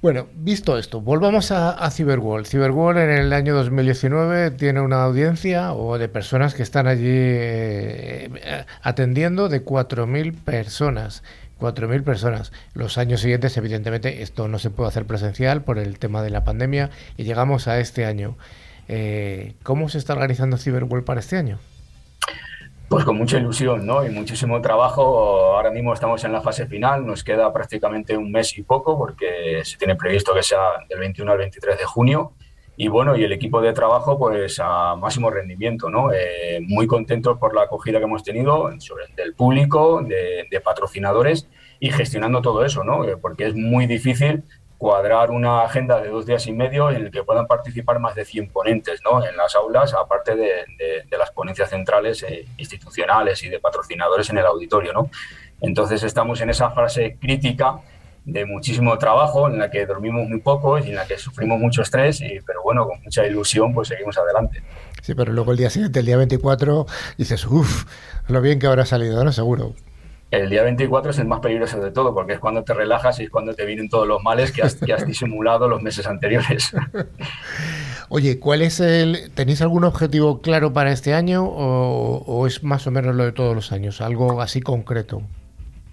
Bueno, 0.00 0.28
visto 0.32 0.78
esto, 0.78 1.00
volvamos 1.00 1.50
a, 1.50 1.70
a 1.70 1.90
Cyberworld. 1.90 2.46
Cyberworld 2.46 3.00
en 3.00 3.10
el 3.10 3.32
año 3.32 3.52
2019 3.56 4.52
tiene 4.52 4.80
una 4.80 5.02
audiencia 5.02 5.72
o 5.72 5.98
de 5.98 6.08
personas 6.08 6.54
que 6.54 6.62
están 6.62 6.86
allí 6.86 7.02
eh, 7.04 8.64
atendiendo 8.80 9.48
de 9.48 9.64
4.000 9.64 10.36
personas. 10.44 11.24
4.000 11.58 12.04
personas. 12.04 12.52
Los 12.74 12.96
años 12.96 13.22
siguientes, 13.22 13.56
evidentemente, 13.56 14.22
esto 14.22 14.46
no 14.46 14.60
se 14.60 14.70
puede 14.70 14.88
hacer 14.88 15.04
presencial 15.04 15.62
por 15.64 15.80
el 15.80 15.98
tema 15.98 16.22
de 16.22 16.30
la 16.30 16.44
pandemia 16.44 16.90
y 17.16 17.24
llegamos 17.24 17.66
a 17.66 17.80
este 17.80 18.04
año. 18.04 18.36
Eh, 18.86 19.54
¿Cómo 19.64 19.88
se 19.88 19.98
está 19.98 20.12
organizando 20.12 20.58
Cyberworld 20.58 21.04
para 21.04 21.18
este 21.18 21.38
año? 21.38 21.58
Pues 22.88 23.04
con 23.04 23.18
mucha 23.18 23.36
ilusión 23.36 23.84
¿no? 23.84 24.02
y 24.06 24.08
muchísimo 24.08 24.62
trabajo. 24.62 25.02
Ahora 25.54 25.70
mismo 25.70 25.92
estamos 25.92 26.24
en 26.24 26.32
la 26.32 26.40
fase 26.40 26.66
final, 26.66 27.04
nos 27.04 27.22
queda 27.22 27.52
prácticamente 27.52 28.16
un 28.16 28.32
mes 28.32 28.56
y 28.56 28.62
poco 28.62 28.96
porque 28.96 29.60
se 29.62 29.76
tiene 29.76 29.94
previsto 29.94 30.32
que 30.32 30.42
sea 30.42 30.58
del 30.88 30.98
21 30.98 31.30
al 31.30 31.36
23 31.36 31.78
de 31.78 31.84
junio. 31.84 32.32
Y 32.78 32.88
bueno, 32.88 33.14
y 33.14 33.24
el 33.24 33.32
equipo 33.32 33.60
de 33.60 33.74
trabajo 33.74 34.18
pues 34.18 34.58
a 34.62 34.96
máximo 34.96 35.28
rendimiento, 35.28 35.90
¿no? 35.90 36.12
Eh, 36.12 36.60
muy 36.62 36.86
contentos 36.86 37.36
por 37.36 37.54
la 37.54 37.62
acogida 37.62 37.98
que 37.98 38.04
hemos 38.04 38.22
tenido 38.22 38.70
sobre, 38.80 39.04
del 39.16 39.34
público, 39.34 40.00
de, 40.02 40.46
de, 40.50 40.60
patrocinadores 40.60 41.46
y 41.80 41.90
gestionando 41.90 42.40
todo 42.40 42.64
eso, 42.64 42.84
¿no? 42.84 43.04
Eh, 43.04 43.18
porque 43.18 43.48
es 43.48 43.54
muy 43.54 43.86
difícil 43.86 44.44
cuadrar 44.78 45.32
una 45.32 45.62
agenda 45.62 46.00
de 46.00 46.08
dos 46.08 46.24
días 46.24 46.46
y 46.46 46.52
medio 46.52 46.88
en 46.90 47.06
el 47.06 47.10
que 47.10 47.24
puedan 47.24 47.48
participar 47.48 47.98
más 47.98 48.14
de 48.14 48.24
100 48.24 48.50
ponentes 48.50 49.00
¿no? 49.04 49.26
en 49.26 49.36
las 49.36 49.56
aulas, 49.56 49.92
aparte 49.92 50.36
de, 50.36 51.18
las 51.18 51.32
ponencias 51.32 51.68
centrales 51.68 52.22
eh, 52.22 52.46
institucionales 52.56 53.42
y 53.42 53.48
de 53.48 53.58
patrocinadores 53.58 54.30
en 54.30 54.38
el 54.38 54.46
auditorio. 54.46 54.92
¿no? 54.92 55.10
Entonces 55.60 56.04
estamos 56.04 56.40
en 56.40 56.50
esa 56.50 56.70
fase 56.70 57.16
crítica 57.20 57.80
de 58.24 58.44
muchísimo 58.44 58.96
trabajo, 58.98 59.48
en 59.48 59.58
la 59.58 59.70
que 59.70 59.84
dormimos 59.86 60.28
muy 60.28 60.40
poco 60.40 60.78
y 60.78 60.90
en 60.90 60.96
la 60.96 61.06
que 61.06 61.16
sufrimos 61.16 61.58
mucho 61.58 61.82
estrés, 61.82 62.20
y, 62.20 62.38
pero 62.46 62.62
bueno, 62.62 62.86
con 62.86 63.02
mucha 63.02 63.26
ilusión 63.26 63.72
pues 63.72 63.88
seguimos 63.88 64.16
adelante. 64.18 64.62
Sí, 65.02 65.14
pero 65.14 65.32
luego 65.32 65.52
el 65.52 65.56
día 65.56 65.70
siguiente, 65.70 66.00
el 66.00 66.06
día 66.06 66.18
24, 66.18 66.86
dices, 67.16 67.46
uff, 67.46 67.86
lo 68.28 68.40
bien 68.42 68.58
que 68.58 68.66
habrá 68.66 68.84
salido, 68.84 69.24
¿no? 69.24 69.32
Seguro. 69.32 69.74
El 70.30 70.50
día 70.50 70.62
24 70.62 71.10
es 71.10 71.18
el 71.18 71.26
más 71.26 71.40
peligroso 71.40 71.80
de 71.80 71.90
todo, 71.90 72.14
porque 72.14 72.34
es 72.34 72.38
cuando 72.38 72.62
te 72.62 72.74
relajas 72.74 73.18
y 73.18 73.24
es 73.24 73.30
cuando 73.30 73.54
te 73.54 73.64
vienen 73.64 73.88
todos 73.88 74.06
los 74.06 74.22
males 74.22 74.52
que 74.52 74.62
has, 74.62 74.74
que 74.74 74.92
has 74.92 75.06
disimulado 75.06 75.68
los 75.68 75.80
meses 75.80 76.06
anteriores. 76.06 76.72
Oye, 78.10 78.38
¿cuál 78.38 78.60
es 78.60 78.80
el. 78.80 79.30
¿Tenéis 79.34 79.62
algún 79.62 79.84
objetivo 79.84 80.42
claro 80.42 80.72
para 80.72 80.92
este 80.92 81.14
año 81.14 81.44
o, 81.46 82.46
es 82.46 82.62
más 82.62 82.86
o 82.86 82.90
menos 82.90 83.14
lo 83.14 83.24
de 83.24 83.32
todos 83.32 83.54
los 83.54 83.72
años? 83.72 84.02
Algo 84.02 84.42
así 84.42 84.60
concreto. 84.60 85.22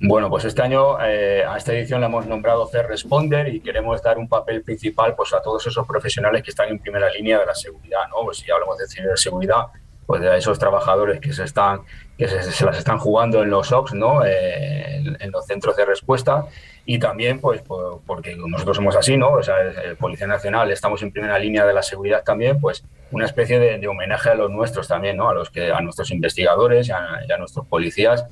Bueno, 0.01 0.29
pues 0.29 0.43
este 0.43 0.61
año 0.61 1.01
eh, 1.01 1.45
a 1.47 1.57
esta 1.57 1.73
edición 1.73 2.01
le 2.01 2.07
hemos 2.07 2.25
nombrado 2.25 2.67
C 2.67 2.83
Responder 2.83 3.47
y 3.53 3.61
queremos 3.61 4.01
dar 4.01 4.17
un 4.17 4.27
papel 4.27 4.61
principal 4.61 5.15
pues, 5.15 5.33
a 5.33 5.41
todos 5.41 5.65
esos 5.65 5.87
profesionales 5.87 6.43
que 6.43 6.49
están 6.49 6.67
en 6.67 6.79
primera 6.79 7.09
línea 7.09 7.39
de 7.39 7.45
la 7.45 7.55
seguridad. 7.55 8.01
¿no? 8.09 8.25
Pues 8.25 8.39
si 8.39 8.51
hablamos 8.51 8.77
de 8.77 8.87
ciberseguridad, 8.87 9.67
pues 10.05 10.21
a 10.21 10.35
esos 10.35 10.59
trabajadores 10.59 11.19
que 11.21 11.33
se 11.33 11.45
están 11.45 11.81
que 12.17 12.27
se, 12.27 12.65
las 12.65 12.77
están 12.77 12.97
jugando 12.97 13.43
en 13.43 13.49
los 13.49 13.71
OPS, 13.71 13.93
¿no? 13.93 14.25
Eh, 14.25 15.03
en, 15.19 15.31
los 15.31 15.45
centros 15.45 15.75
de 15.75 15.85
respuesta 15.85 16.45
y 16.85 16.97
también 16.97 17.39
pues 17.39 17.61
porque 18.05 18.35
nosotros 18.35 18.77
somos 18.77 18.95
así, 18.95 19.17
¿no? 19.17 19.31
O 19.31 19.43
sea, 19.43 19.55
Policía 19.99 20.27
Nacional 20.27 20.71
estamos 20.71 21.01
en 21.01 21.11
primera 21.11 21.37
línea 21.37 21.65
de 21.65 21.73
la 21.73 21.83
seguridad 21.83 22.23
también, 22.23 22.59
pues 22.59 22.85
una 23.11 23.25
especie 23.25 23.59
de, 23.59 23.87
homenaje 23.87 24.29
a 24.29 24.35
los 24.35 24.49
nuestros 24.49 24.87
también, 24.87 25.17
¿no? 25.17 25.29
A 25.29 25.33
los 25.33 25.49
que 25.49 25.71
a 25.71 25.81
nuestros 25.81 26.11
investigadores 26.11 26.87
y 26.87 26.91
a, 26.91 27.37
nuestros 27.37 27.67
policías 27.67 28.25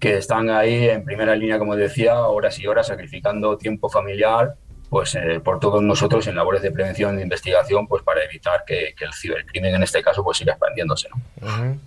que 0.00 0.16
están 0.16 0.50
ahí 0.50 0.88
en 0.88 1.04
primera 1.04 1.34
línea, 1.36 1.58
como 1.58 1.76
decía, 1.76 2.20
horas 2.20 2.58
y 2.58 2.66
horas 2.66 2.88
sacrificando 2.88 3.56
tiempo 3.56 3.88
familiar 3.88 4.54
pues 4.90 5.14
eh, 5.16 5.40
por 5.40 5.60
todos 5.60 5.82
nosotros 5.82 6.26
en 6.28 6.34
labores 6.34 6.62
de 6.62 6.70
prevención 6.70 7.18
e 7.18 7.22
investigación 7.22 7.86
pues 7.86 8.02
para 8.02 8.24
evitar 8.24 8.64
que, 8.64 8.94
el 8.98 9.12
cibercrimen 9.12 9.74
en 9.74 9.82
este 9.82 10.02
caso 10.02 10.24
pues 10.24 10.38
siga 10.38 10.52
expandiéndose 10.52 11.10
¿no? 11.10 11.78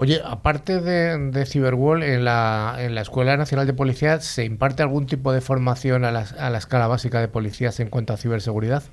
Oye, 0.00 0.22
aparte 0.24 0.80
de, 0.80 1.18
de 1.32 1.44
Cyberwall, 1.44 2.04
en 2.04 2.24
la, 2.24 2.76
en 2.78 2.94
la 2.94 3.00
Escuela 3.00 3.36
Nacional 3.36 3.66
de 3.66 3.72
Policía, 3.72 4.20
¿se 4.20 4.44
imparte 4.44 4.80
algún 4.84 5.06
tipo 5.06 5.32
de 5.32 5.40
formación 5.40 6.04
a 6.04 6.12
la, 6.12 6.24
a 6.38 6.50
la 6.50 6.58
escala 6.58 6.86
básica 6.86 7.20
de 7.20 7.26
policías 7.26 7.80
en 7.80 7.88
cuanto 7.88 8.12
a 8.12 8.16
ciberseguridad? 8.16 8.84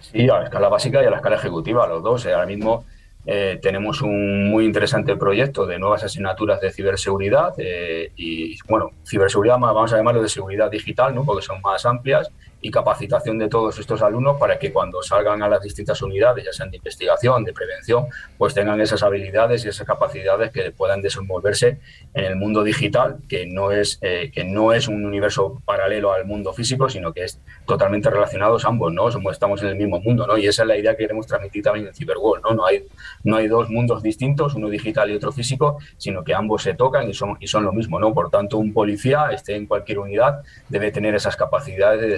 Sí, 0.00 0.22
a 0.30 0.38
la 0.38 0.44
escala 0.44 0.70
básica 0.70 1.02
y 1.02 1.06
a 1.06 1.10
la 1.10 1.16
escala 1.16 1.36
ejecutiva, 1.36 1.86
los 1.86 2.02
dos. 2.02 2.24
Eh, 2.24 2.32
ahora 2.32 2.46
mismo 2.46 2.86
eh, 3.26 3.58
tenemos 3.60 4.00
un 4.00 4.48
muy 4.48 4.64
interesante 4.64 5.14
proyecto 5.14 5.66
de 5.66 5.78
nuevas 5.78 6.04
asignaturas 6.04 6.58
de 6.58 6.72
ciberseguridad 6.72 7.52
eh, 7.58 8.10
y, 8.16 8.56
bueno, 8.66 8.92
ciberseguridad, 9.06 9.58
vamos 9.58 9.92
a 9.92 9.98
llamarlo 9.98 10.22
de 10.22 10.30
seguridad 10.30 10.70
digital, 10.70 11.14
¿no? 11.14 11.24
porque 11.26 11.44
son 11.44 11.60
más 11.60 11.84
amplias 11.84 12.30
y 12.64 12.70
capacitación 12.70 13.36
de 13.36 13.48
todos 13.48 13.78
estos 13.78 14.00
alumnos 14.00 14.38
para 14.38 14.58
que 14.58 14.72
cuando 14.72 15.02
salgan 15.02 15.42
a 15.42 15.48
las 15.50 15.60
distintas 15.60 16.00
unidades, 16.00 16.46
ya 16.46 16.52
sean 16.54 16.70
de 16.70 16.78
investigación, 16.78 17.44
de 17.44 17.52
prevención, 17.52 18.06
pues 18.38 18.54
tengan 18.54 18.80
esas 18.80 19.02
habilidades 19.02 19.66
y 19.66 19.68
esas 19.68 19.86
capacidades 19.86 20.50
que 20.50 20.70
puedan 20.70 21.02
desenvolverse 21.02 21.78
en 22.14 22.24
el 22.24 22.36
mundo 22.36 22.64
digital, 22.64 23.18
que 23.28 23.44
no 23.44 23.70
es, 23.70 23.98
eh, 24.00 24.30
que 24.32 24.44
no 24.44 24.72
es 24.72 24.88
un 24.88 25.04
universo 25.04 25.60
paralelo 25.66 26.14
al 26.14 26.24
mundo 26.24 26.54
físico, 26.54 26.88
sino 26.88 27.12
que 27.12 27.24
es 27.24 27.38
totalmente 27.66 28.08
relacionados 28.08 28.64
ambos, 28.64 28.94
¿no? 28.94 29.10
Somos, 29.10 29.34
estamos 29.34 29.62
en 29.62 29.68
el 29.68 29.76
mismo 29.76 30.00
mundo, 30.00 30.26
¿no? 30.26 30.38
Y 30.38 30.46
esa 30.46 30.62
es 30.62 30.68
la 30.68 30.78
idea 30.78 30.92
que 30.92 31.02
queremos 31.02 31.26
transmitir 31.26 31.62
también 31.62 31.88
en 31.88 31.94
Cyberworld, 31.94 32.44
¿no? 32.44 32.54
No 32.54 32.64
hay, 32.64 32.86
no 33.24 33.36
hay 33.36 33.46
dos 33.46 33.68
mundos 33.68 34.02
distintos, 34.02 34.54
uno 34.54 34.70
digital 34.70 35.10
y 35.10 35.16
otro 35.16 35.32
físico, 35.32 35.76
sino 35.98 36.24
que 36.24 36.32
ambos 36.32 36.62
se 36.62 36.72
tocan 36.72 37.10
y 37.10 37.12
son, 37.12 37.36
y 37.40 37.46
son 37.46 37.62
lo 37.64 37.74
mismo, 37.74 38.00
¿no? 38.00 38.14
Por 38.14 38.30
tanto, 38.30 38.56
un 38.56 38.72
policía, 38.72 39.28
esté 39.32 39.54
en 39.54 39.66
cualquier 39.66 39.98
unidad, 39.98 40.40
debe 40.70 40.90
tener 40.92 41.14
esas 41.14 41.36
capacidades 41.36 42.00
de 42.00 42.08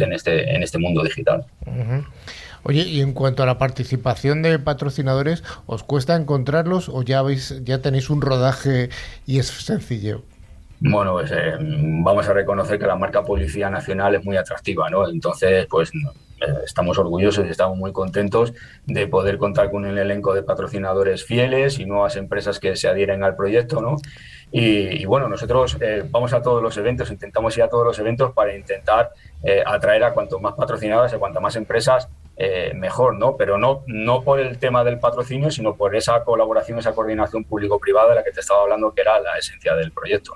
en 0.00 0.12
este, 0.12 0.54
en 0.54 0.62
este 0.62 0.78
mundo 0.78 1.02
digital. 1.02 1.44
Oye, 2.62 2.82
y 2.82 3.00
en 3.00 3.12
cuanto 3.12 3.42
a 3.42 3.46
la 3.46 3.58
participación 3.58 4.42
de 4.42 4.58
patrocinadores, 4.58 5.44
¿os 5.66 5.84
cuesta 5.84 6.16
encontrarlos 6.16 6.88
o 6.88 7.02
ya, 7.02 7.20
habéis, 7.20 7.62
ya 7.64 7.80
tenéis 7.80 8.10
un 8.10 8.20
rodaje 8.20 8.90
y 9.24 9.38
es 9.38 9.46
sencillo? 9.46 10.22
Bueno, 10.80 11.12
pues 11.12 11.30
eh, 11.32 11.54
vamos 11.60 12.28
a 12.28 12.32
reconocer 12.32 12.78
que 12.78 12.86
la 12.86 12.96
marca 12.96 13.22
Policía 13.22 13.70
Nacional 13.70 14.14
es 14.16 14.24
muy 14.24 14.36
atractiva, 14.36 14.90
¿no? 14.90 15.08
Entonces, 15.08 15.66
pues 15.70 15.90
eh, 15.94 16.52
estamos 16.64 16.98
orgullosos 16.98 17.46
y 17.46 17.50
estamos 17.50 17.78
muy 17.78 17.92
contentos 17.92 18.52
de 18.84 19.06
poder 19.06 19.38
contar 19.38 19.70
con 19.70 19.86
un 19.86 19.96
elenco 19.96 20.34
de 20.34 20.42
patrocinadores 20.42 21.24
fieles 21.24 21.78
y 21.78 21.86
nuevas 21.86 22.16
empresas 22.16 22.58
que 22.58 22.76
se 22.76 22.88
adhieren 22.88 23.24
al 23.24 23.36
proyecto, 23.36 23.80
¿no? 23.80 23.96
Y, 24.52 25.04
bueno, 25.04 25.28
nosotros 25.28 25.76
eh, 25.80 26.04
vamos 26.08 26.32
a 26.32 26.40
todos 26.40 26.62
los 26.62 26.76
eventos, 26.76 27.10
intentamos 27.10 27.56
ir 27.56 27.64
a 27.64 27.68
todos 27.68 27.84
los 27.84 27.98
eventos 27.98 28.32
para 28.32 28.56
intentar 28.56 29.10
eh, 29.42 29.62
atraer 29.64 30.04
a 30.04 30.12
cuanto 30.12 30.38
más 30.38 30.54
patrocinadas 30.54 31.12
y 31.12 31.16
a 31.16 31.18
cuantas 31.18 31.42
más 31.42 31.56
empresas 31.56 32.08
eh, 32.36 32.72
mejor, 32.74 33.16
¿no? 33.16 33.36
Pero 33.36 33.58
no, 33.58 33.82
no 33.86 34.22
por 34.22 34.40
el 34.40 34.58
tema 34.58 34.84
del 34.84 34.98
patrocinio, 34.98 35.50
sino 35.50 35.74
por 35.74 35.96
esa 35.96 36.22
colaboración, 36.22 36.78
esa 36.78 36.92
coordinación 36.92 37.44
público-privada 37.44 38.10
de 38.10 38.14
la 38.16 38.24
que 38.24 38.30
te 38.30 38.40
estaba 38.40 38.62
hablando, 38.62 38.94
que 38.94 39.00
era 39.00 39.20
la 39.20 39.36
esencia 39.36 39.74
del 39.74 39.90
proyecto. 39.90 40.32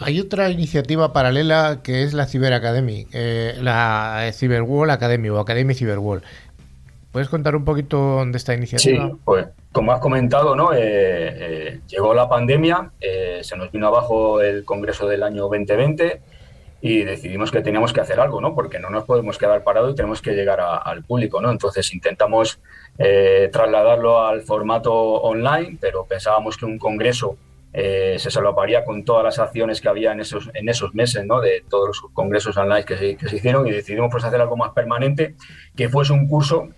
Hay 0.00 0.20
otra 0.20 0.48
iniciativa 0.50 1.12
paralela 1.12 1.80
que 1.82 2.02
es 2.02 2.14
la 2.14 2.26
Cyber 2.26 2.52
Academy, 2.52 3.06
la 3.12 4.30
Cyberwall 4.32 4.90
Academy 4.90 5.28
o 5.28 5.38
Academy 5.38 5.74
Cyberwall. 5.74 6.22
¿Puedes 7.12 7.28
contar 7.28 7.56
un 7.56 7.64
poquito 7.64 8.24
de 8.24 8.36
esta 8.36 8.54
iniciativa? 8.54 9.06
Sí, 9.08 9.14
pues 9.24 9.46
como 9.72 9.92
has 9.92 10.00
comentado, 10.00 10.54
¿no? 10.54 10.72
Eh, 10.72 10.78
eh, 10.80 11.80
llegó 11.88 12.12
la 12.12 12.28
pandemia, 12.28 12.90
eh, 13.00 13.40
se 13.42 13.56
nos 13.56 13.72
vino 13.72 13.86
abajo 13.86 14.42
el 14.42 14.64
Congreso 14.64 15.06
del 15.06 15.22
año 15.22 15.42
2020 15.42 16.20
y 16.80 17.02
decidimos 17.04 17.50
que 17.50 17.62
teníamos 17.62 17.92
que 17.92 18.00
hacer 18.00 18.20
algo, 18.20 18.40
¿no? 18.40 18.54
Porque 18.54 18.78
no 18.78 18.90
nos 18.90 19.04
podemos 19.04 19.38
quedar 19.38 19.64
parados 19.64 19.92
y 19.92 19.94
tenemos 19.96 20.20
que 20.20 20.32
llegar 20.32 20.60
al 20.60 21.02
público, 21.02 21.40
¿no? 21.40 21.50
Entonces 21.50 21.92
intentamos 21.94 22.60
trasladarlo 23.52 24.26
al 24.26 24.42
formato 24.42 24.92
online, 24.92 25.78
pero 25.80 26.04
pensábamos 26.04 26.56
que 26.56 26.66
un 26.66 26.78
congreso 26.78 27.36
se 27.72 28.30
salvaría 28.30 28.84
con 28.84 29.04
todas 29.04 29.24
las 29.24 29.38
acciones 29.38 29.80
que 29.80 29.88
había 29.88 30.12
en 30.12 30.20
esos, 30.20 30.50
en 30.54 30.68
esos 30.68 30.94
meses, 30.94 31.24
¿no? 31.26 31.40
De 31.40 31.64
todos 31.68 31.88
los 31.88 32.00
congresos 32.12 32.56
online 32.56 32.84
que 32.84 32.96
se, 32.96 33.16
que 33.16 33.28
se 33.28 33.36
hicieron 33.36 33.66
y 33.66 33.70
decidimos 33.70 34.10
pues 34.10 34.24
hacer 34.24 34.40
algo 34.40 34.56
más 34.56 34.72
permanente, 34.72 35.34
que 35.76 35.88
fuese 35.88 36.12
un 36.12 36.26
curso 36.28 36.68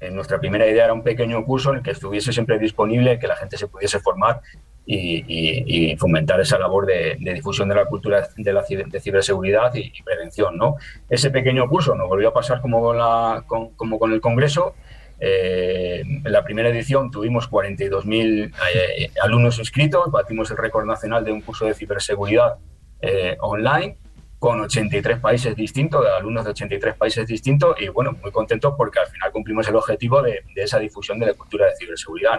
en 0.00 0.14
nuestra 0.14 0.38
primera 0.38 0.66
idea 0.66 0.84
era 0.84 0.92
un 0.92 1.02
pequeño 1.02 1.44
curso 1.44 1.70
en 1.70 1.78
el 1.78 1.82
que 1.82 1.90
estuviese 1.90 2.32
siempre 2.32 2.58
disponible, 2.58 3.18
que 3.18 3.26
la 3.26 3.36
gente 3.36 3.56
se 3.56 3.66
pudiese 3.66 3.98
formar 4.00 4.40
y, 4.86 5.96
fomentar 5.96 6.40
esa 6.40 6.58
labor 6.58 6.86
de, 6.86 7.16
difusión 7.18 7.68
de 7.68 7.74
la 7.74 7.84
cultura 7.84 8.28
de 8.36 8.52
la 8.52 8.64
ciberseguridad 8.64 9.74
y, 9.74 10.02
prevención. 10.02 10.56
¿no? 10.56 10.76
Ese 11.08 11.30
pequeño 11.30 11.68
curso 11.68 11.94
nos 11.94 12.08
volvió 12.08 12.28
a 12.28 12.32
pasar 12.32 12.60
como 12.60 12.94
la, 12.94 13.44
como 13.46 13.98
con 13.98 14.12
el 14.12 14.20
Congreso. 14.20 14.74
Eh, 15.20 16.00
en 16.00 16.32
la 16.32 16.44
primera 16.44 16.68
edición 16.68 17.10
tuvimos 17.10 17.50
42.000 17.50 18.52
eh, 18.74 19.10
alumnos 19.22 19.58
inscritos, 19.58 20.10
batimos 20.10 20.50
el 20.50 20.56
récord 20.56 20.86
nacional 20.86 21.24
de 21.24 21.32
un 21.32 21.40
curso 21.40 21.66
de 21.66 21.74
ciberseguridad 21.74 22.54
eh, 23.00 23.36
online 23.40 23.96
con 24.38 24.60
83 24.60 25.18
países 25.18 25.56
distintos, 25.56 26.04
de 26.04 26.10
alumnos 26.12 26.44
de 26.44 26.50
83 26.50 26.94
países 26.94 27.26
distintos, 27.26 27.74
y 27.80 27.88
bueno, 27.88 28.16
muy 28.22 28.30
contentos 28.30 28.74
porque 28.76 29.00
al 29.00 29.08
final 29.08 29.32
cumplimos 29.32 29.66
el 29.68 29.74
objetivo 29.74 30.22
de, 30.22 30.44
esa 30.54 30.78
difusión 30.78 31.18
de 31.18 31.26
la 31.26 31.34
cultura 31.34 31.66
de 31.66 31.72
ciberseguridad. 31.76 32.38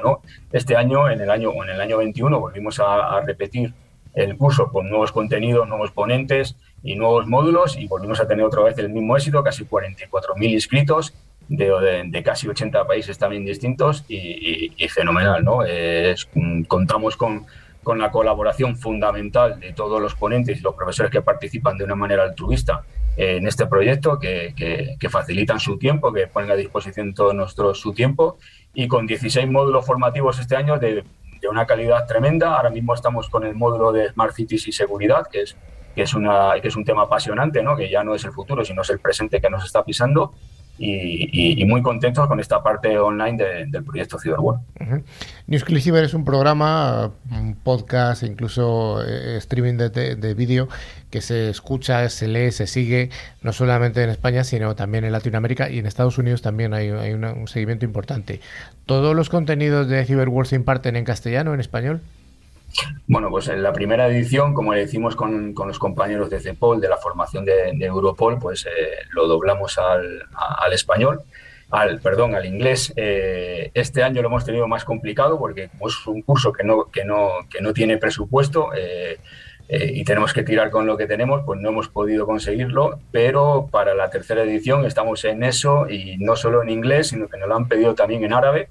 Este 0.53 0.77
año, 0.77 1.09
en 1.09 1.19
el 1.19 1.29
año, 1.29 1.51
en 1.61 1.71
el 1.71 1.81
año 1.81 1.97
21, 1.97 2.39
volvimos 2.39 2.79
a, 2.79 3.19
repetir 3.21 3.73
el 4.13 4.37
curso 4.37 4.71
con 4.71 4.89
nuevos 4.89 5.11
contenidos, 5.11 5.67
nuevos 5.67 5.91
ponentes 5.91 6.55
y 6.83 6.95
nuevos 6.95 7.27
módulos, 7.27 7.77
y 7.77 7.87
volvimos 7.87 8.21
a 8.21 8.27
tener 8.27 8.45
otra 8.45 8.63
vez 8.63 8.77
el 8.77 8.89
mismo 8.89 9.17
éxito, 9.17 9.43
casi 9.43 9.65
44.000 9.65 10.49
inscritos. 10.51 11.13
De, 11.49 12.21
casi 12.23 12.47
80 12.47 12.85
países 12.85 13.17
también 13.17 13.43
distintos 13.43 14.05
y, 14.07 14.87
fenomenal, 14.89 15.43
¿no? 15.43 15.61
contamos 16.67 17.17
con, 17.17 17.47
con 17.83 17.97
la 17.97 18.11
colaboración 18.11 18.77
fundamental 18.77 19.59
de 19.59 19.73
todos 19.73 19.99
los 19.99 20.13
ponentes 20.13 20.59
y 20.59 20.61
los 20.61 20.75
profesores 20.75 21.11
que 21.11 21.23
participan 21.23 21.77
de 21.77 21.85
una 21.85 21.95
manera 21.95 22.23
altruista 22.23 22.83
en 23.17 23.47
este 23.47 23.65
proyecto, 23.65 24.17
que, 24.19 24.95
facilitan 25.09 25.59
su 25.59 25.77
tiempo, 25.77 26.13
que 26.13 26.27
ponen 26.27 26.51
a 26.51 26.55
disposición 26.55 27.13
todo 27.13 27.33
nuestro 27.33 27.73
su 27.73 27.93
tiempo, 27.93 28.37
y 28.73 28.87
con 28.87 29.07
16 29.07 29.49
módulos 29.49 29.85
formativos 29.85 30.39
este 30.39 30.55
año 30.55 30.77
de, 30.77 31.03
una 31.49 31.65
calidad 31.65 32.05
tremenda. 32.05 32.55
Ahora 32.55 32.69
mismo 32.69 32.93
estamos 32.93 33.29
con 33.29 33.45
el 33.45 33.55
módulo 33.55 33.91
de 33.91 34.09
Smart 34.09 34.35
Cities 34.35 34.67
y 34.67 34.71
seguridad, 34.71 35.27
que 35.31 35.41
es, 35.41 35.57
que 35.95 36.03
es, 36.03 36.13
una, 36.13 36.53
que 36.61 36.67
es 36.67 36.75
un 36.75 36.85
tema 36.85 37.03
apasionante, 37.03 37.63
¿no? 37.63 37.75
que 37.75 37.89
ya 37.89 38.03
no 38.03 38.13
es 38.13 38.23
el 38.23 38.31
futuro, 38.31 38.63
sino 38.63 38.83
es 38.83 38.89
el 38.89 38.99
presente 38.99 39.41
que 39.41 39.49
nos 39.49 39.65
está 39.65 39.83
pisando 39.83 40.33
y, 40.79 41.65
muy 41.65 41.81
contentos 41.81 42.27
con 42.27 42.39
esta 42.39 42.63
parte 42.63 42.97
online 42.97 43.67
del 43.67 43.83
proyecto 43.83 44.17
CyberWorld. 44.17 44.61
Uh 44.79 45.03
es 45.49 46.13
un 46.13 46.23
programa, 46.23 47.11
un 47.31 47.55
podcast, 47.55 48.23
incluso 48.23 49.03
eh, 49.05 49.37
streaming 49.37 49.77
de, 49.77 50.33
vídeo 50.33 50.69
que 51.09 51.21
se 51.21 51.49
escucha, 51.49 52.07
se 52.09 52.27
lee, 52.27 52.51
se 52.51 52.67
sigue, 52.67 53.09
no 53.41 53.51
solamente 53.51 54.03
en 54.03 54.09
España, 54.09 54.43
sino 54.43 54.75
también 54.75 55.03
en 55.03 55.11
Latinoamérica 55.11 55.69
y 55.69 55.79
en 55.79 55.85
Estados 55.85 56.17
Unidos 56.17 56.41
también 56.41 56.73
hay, 56.73 56.91
un 56.91 57.47
seguimiento 57.47 57.85
importante. 57.85 58.39
¿Todos 58.85 59.15
los 59.15 59.29
contenidos 59.29 59.87
de 59.87 60.05
CyberWorld 60.05 60.49
se 60.49 60.55
imparten 60.55 60.95
en 60.95 61.03
castellano, 61.03 61.53
en 61.53 61.59
español? 61.59 62.01
Bueno, 63.07 63.29
pues 63.29 63.47
en 63.47 63.63
la 63.63 63.73
primera 63.73 64.07
edición, 64.07 64.53
como 64.53 64.73
le 64.73 64.81
decimos 64.81 65.15
con, 65.15 65.53
los 65.55 65.79
compañeros 65.79 66.29
de 66.29 66.39
CEPOL, 66.39 66.79
de 66.79 66.89
la 66.89 66.97
formación 66.97 67.45
de, 67.45 67.71
Europol, 67.79 68.37
pues 68.39 68.65
eh, 68.65 68.69
lo 69.11 69.27
doblamos 69.27 69.77
al, 69.77 70.27
español, 70.71 71.21
al, 71.71 71.99
perdón, 71.99 72.35
al 72.35 72.45
inglés. 72.45 72.93
Eh, 72.95 73.71
este 73.73 74.03
año 74.03 74.21
lo 74.21 74.27
hemos 74.27 74.45
tenido 74.45 74.67
más 74.67 74.85
complicado 74.85 75.39
porque 75.39 75.69
como 75.69 75.87
es 75.87 76.07
un 76.07 76.21
curso 76.21 76.53
que 76.53 76.63
no, 76.63 76.85
que 76.85 77.03
no, 77.03 77.29
que 77.49 77.61
no 77.61 77.73
tiene 77.73 77.97
presupuesto 77.97 78.69
eh, 78.75 79.17
y 79.69 80.03
tenemos 80.03 80.33
que 80.33 80.41
tirar 80.41 80.71
con 80.71 80.87
lo 80.87 80.97
que 80.97 81.05
tenemos, 81.05 81.43
pues 81.45 81.59
no 81.59 81.69
hemos 81.69 81.89
podido 81.89 82.25
conseguirlo, 82.25 82.99
pero 83.11 83.69
para 83.71 83.93
la 83.93 84.09
tercera 84.09 84.41
edición 84.41 84.83
estamos 84.85 85.23
en 85.25 85.43
eso 85.43 85.87
y 85.87 86.17
no 86.17 86.35
solo 86.35 86.63
en 86.63 86.69
inglés, 86.69 87.09
sino 87.09 87.27
que 87.27 87.37
nos 87.37 87.47
lo 87.47 87.55
han 87.55 87.67
pedido 87.67 87.93
también 87.93 88.23
en 88.23 88.33
árabe 88.33 88.67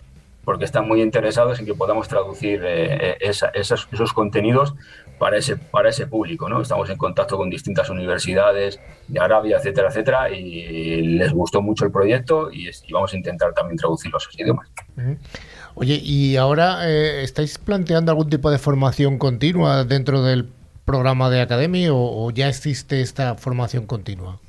porque 0.48 0.64
están 0.64 0.88
muy 0.88 1.02
interesados 1.02 1.60
en 1.60 1.66
que 1.66 1.74
podamos 1.74 2.08
traducir 2.08 2.62
eh, 2.64 3.18
eh, 3.20 3.32
esos, 3.52 4.12
contenidos 4.14 4.74
para 5.18 5.36
ese, 5.36 5.58
para 5.58 5.90
ese 5.90 6.06
público. 6.06 6.48
¿no? 6.48 6.62
Estamos 6.62 6.88
en 6.88 6.96
contacto 6.96 7.36
con 7.36 7.50
distintas 7.50 7.90
universidades 7.90 8.80
de 9.08 9.20
Arabia, 9.20 9.58
etcétera, 9.58 9.88
etcétera, 9.88 10.30
y 10.30 11.02
les 11.02 11.34
gustó 11.34 11.60
mucho 11.60 11.84
el 11.84 11.92
proyecto 11.92 12.50
y, 12.50 12.70
vamos 12.90 13.12
a 13.12 13.18
intentar 13.18 13.52
también 13.52 13.76
traducir 13.76 14.10
los 14.10 14.26
idiomas. 14.38 14.70
Oye, 15.74 16.00
¿y 16.02 16.36
ahora 16.36 16.88
eh, 16.88 17.22
estáis 17.22 17.58
planteando 17.58 18.12
algún 18.12 18.30
tipo 18.30 18.50
de 18.50 18.56
formación 18.56 19.18
continua 19.18 19.84
dentro 19.84 20.22
del 20.22 20.48
programa 20.86 21.28
de 21.28 21.42
Academy 21.42 21.88
o 21.90 22.30
ya 22.30 22.48
existe 22.48 23.02
esta 23.02 23.34
formación 23.34 23.84
continua? 23.84 24.40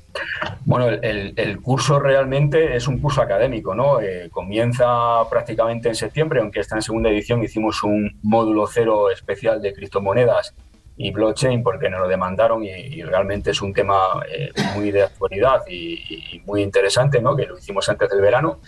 Bueno, 0.64 0.88
el, 0.88 1.60
curso 1.60 1.98
realmente 1.98 2.76
es 2.76 2.86
un 2.88 2.98
curso 2.98 3.22
académico, 3.22 3.74
¿no? 3.74 4.00
Eh, 4.00 4.28
comienza 4.30 5.28
prácticamente 5.28 5.88
en 5.88 5.94
septiembre, 5.94 6.40
aunque 6.40 6.60
está 6.60 6.76
en 6.76 6.82
segunda 6.82 7.10
edición, 7.10 7.42
hicimos 7.42 7.82
un 7.82 8.18
módulo 8.22 8.66
cero 8.66 9.10
especial 9.10 9.60
de 9.60 9.72
criptomonedas 9.72 10.54
y 10.96 11.10
blockchain 11.12 11.62
porque 11.62 11.88
nos 11.88 12.00
lo 12.00 12.08
demandaron 12.08 12.62
y, 12.62 13.02
realmente 13.02 13.52
es 13.52 13.62
un 13.62 13.72
tema 13.72 14.22
eh, 14.30 14.50
muy 14.74 14.90
de 14.90 15.02
actualidad 15.02 15.62
y, 15.68 16.34
y, 16.34 16.40
muy 16.40 16.62
interesante, 16.62 17.20
¿no? 17.20 17.34
Que 17.34 17.46
lo 17.46 17.58
hicimos 17.58 17.88
antes 17.88 18.08
del 18.10 18.20
verano 18.20 18.60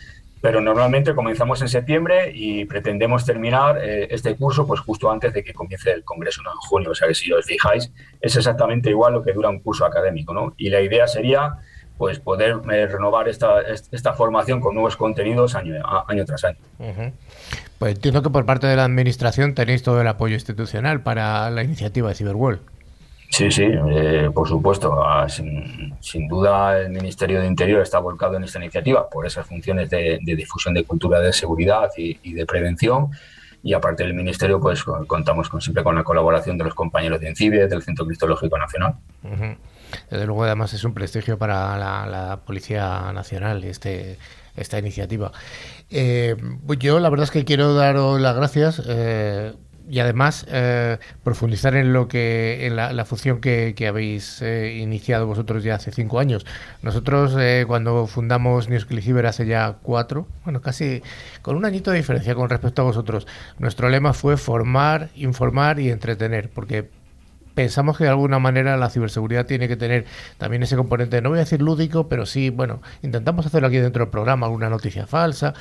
pero 0.43 0.61
normalmente 0.61 1.15
comenzamos 1.15 1.63
en 1.63 1.69
septiembre 1.69 2.33
y 2.35 2.65
pretendemos 2.65 3.25
terminar 3.25 3.79
eh, 3.79 4.09
este 4.11 4.35
curso 4.35 4.67
pues 4.67 4.81
justo 4.81 5.11
antes 5.11 5.33
de 5.33 5.45
que 5.45 5.55
comience 5.55 5.93
el 5.93 6.03
congreso, 6.03 6.43
¿no? 6.43 6.51
en 6.51 6.57
junio. 6.57 6.91
O 6.91 6.95
sea 6.97 7.07
que 7.07 7.15
si 7.15 7.33
os 7.33 7.47
fijáis, 7.47 7.93
es 8.21 8.37
exactamente 8.37 8.91
igual 8.91 9.13
lo 9.13 9.23
que 9.23 9.33
dura 9.33 9.49
un 9.49 9.61
curso 9.61 9.87
académico. 9.87 10.35
¿no? 10.35 10.53
Y 10.57 10.69
la 10.69 10.81
idea 10.81 11.07
sería 11.07 11.59
pues 11.97 12.19
poder 12.19 12.57
eh, 12.73 12.89
renovar 12.89 13.29
esta, 13.29 13.61
esta 13.61 14.15
formación 14.15 14.61
con 14.61 14.75
nuevos 14.75 14.97
contenidos 14.97 15.55
año, 15.55 15.77
tras 16.27 16.45
año. 16.45 16.59
Pues 17.79 17.95
entiendo 17.95 18.25
que 18.25 18.31
por 18.31 18.45
parte 18.45 18.67
de 18.67 18.75
la 18.75 18.85
administración 18.85 19.55
tenéis 19.55 19.85
todo 19.85 20.01
el 20.01 20.09
apoyo 20.09 20.35
institucional 20.35 21.03
para 21.03 21.51
la 21.51 21.63
iniciativa 21.63 22.09
de 22.09 22.17
Cyberworld. 22.17 22.72
Sí, 23.33 23.51
sí, 23.51 23.65
eh, 23.65 24.31
por 24.33 24.47
supuesto. 24.47 25.03
Ah, 25.03 25.27
sin, 25.27 26.29
duda 26.29 26.79
el 26.79 26.91
Ministerio 26.91 27.41
de 27.41 27.47
Interior 27.47 27.81
está 27.81 27.99
volcado 27.99 28.37
en 28.37 28.45
esta 28.45 28.59
iniciativa 28.59 29.09
por 29.09 29.27
esas 29.27 29.47
funciones 29.47 29.89
de, 29.89 30.21
difusión 30.23 30.75
de 30.75 30.85
cultura 30.85 31.19
de 31.19 31.33
seguridad 31.33 31.89
y, 31.97 32.35
de 32.35 32.45
prevención. 32.45 33.09
Y 33.63 33.73
aparte 33.73 34.03
del 34.03 34.13
Ministerio, 34.13 34.61
pues 34.61 34.85
contamos 34.85 35.49
con, 35.49 35.63
siempre 35.63 35.83
con 35.83 35.95
la 35.95 36.05
colaboración 36.05 36.59
de 36.59 36.65
los 36.65 36.75
compañeros 36.75 37.21
de 37.21 37.29
ENCIBE, 37.29 37.69
del 37.69 37.83
Centro 37.83 38.05
Cristológico 38.05 38.59
Nacional. 38.59 38.97
Desde 40.11 40.27
luego, 40.27 40.45
además, 40.45 40.75
es 40.75 40.85
un 40.85 40.93
prestigio 40.93 41.39
para 41.39 41.79
la, 41.79 42.41
Policía 42.45 43.13
Nacional 43.15 43.65
este, 43.65 44.19
esta 44.57 44.79
iniciativa. 44.79 45.33
Eh, 45.89 46.37
yo 46.79 47.01
la 47.01 47.09
verdad 47.09 47.25
es 47.25 47.31
que 47.31 47.47
quiero 47.47 47.73
daros 47.73 48.21
las 48.21 48.37
gracias. 48.37 48.83
Eh, 48.87 49.55
y 49.93 50.01
además 50.01 50.47
eh, 50.49 50.97
profundizar 51.23 51.77
en 51.77 51.93
lo 51.93 52.09
que 52.09 52.67
en 52.67 52.77
la, 52.77 53.05
función 53.05 53.43
que, 53.43 53.75
habéis 53.87 54.41
eh, 54.41 54.79
iniciado 54.79 55.27
vosotros 55.27 55.63
ya 55.63 55.75
hace 55.75 55.93
cinco 55.93 56.19
años. 56.19 56.47
Nosotros 56.81 57.37
eh, 57.39 57.67
cuando 57.69 58.07
fundamos 58.07 58.71
Newsclick 58.71 59.23
hace 59.27 59.45
ya 59.45 59.77
cuatro, 59.83 60.27
bueno 60.45 60.63
casi 60.63 61.03
con 61.43 61.57
un 61.57 61.67
añito 61.67 61.91
de 61.91 61.99
diferencia 61.99 62.35
con 62.35 62.49
respecto 62.49 62.81
a 62.81 62.87
vosotros, 62.87 63.27
nuestro 63.59 63.91
lema 63.91 64.15
fue 64.15 64.39
formar, 64.39 65.11
informar 65.15 65.79
y 65.79 65.91
entretener, 65.91 66.49
porque 66.49 66.89
pensamos 67.55 67.97
que 67.97 68.05
de 68.05 68.11
alguna 68.11 68.39
manera 68.39 68.77
la 68.77 68.91
ciberseguridad 68.91 69.47
tiene 69.47 69.69
que 69.69 69.77
tener 69.77 70.07
también 70.39 70.63
ese 70.63 70.77
componente, 70.77 71.21
no 71.21 71.31
voy 71.31 71.39
a 71.39 71.43
decir 71.43 71.61
lúdico, 71.63 72.09
pero 72.09 72.27
sí, 72.27 72.51
bueno, 72.51 72.81
intentamos 73.03 73.47
hacerlo 73.47 73.69
aquí 73.69 73.79
dentro 73.79 74.05
del 74.05 74.11
programa, 74.11 74.47
alguna 74.47 74.69
noticia 74.69 75.07
falsa, 75.07 75.55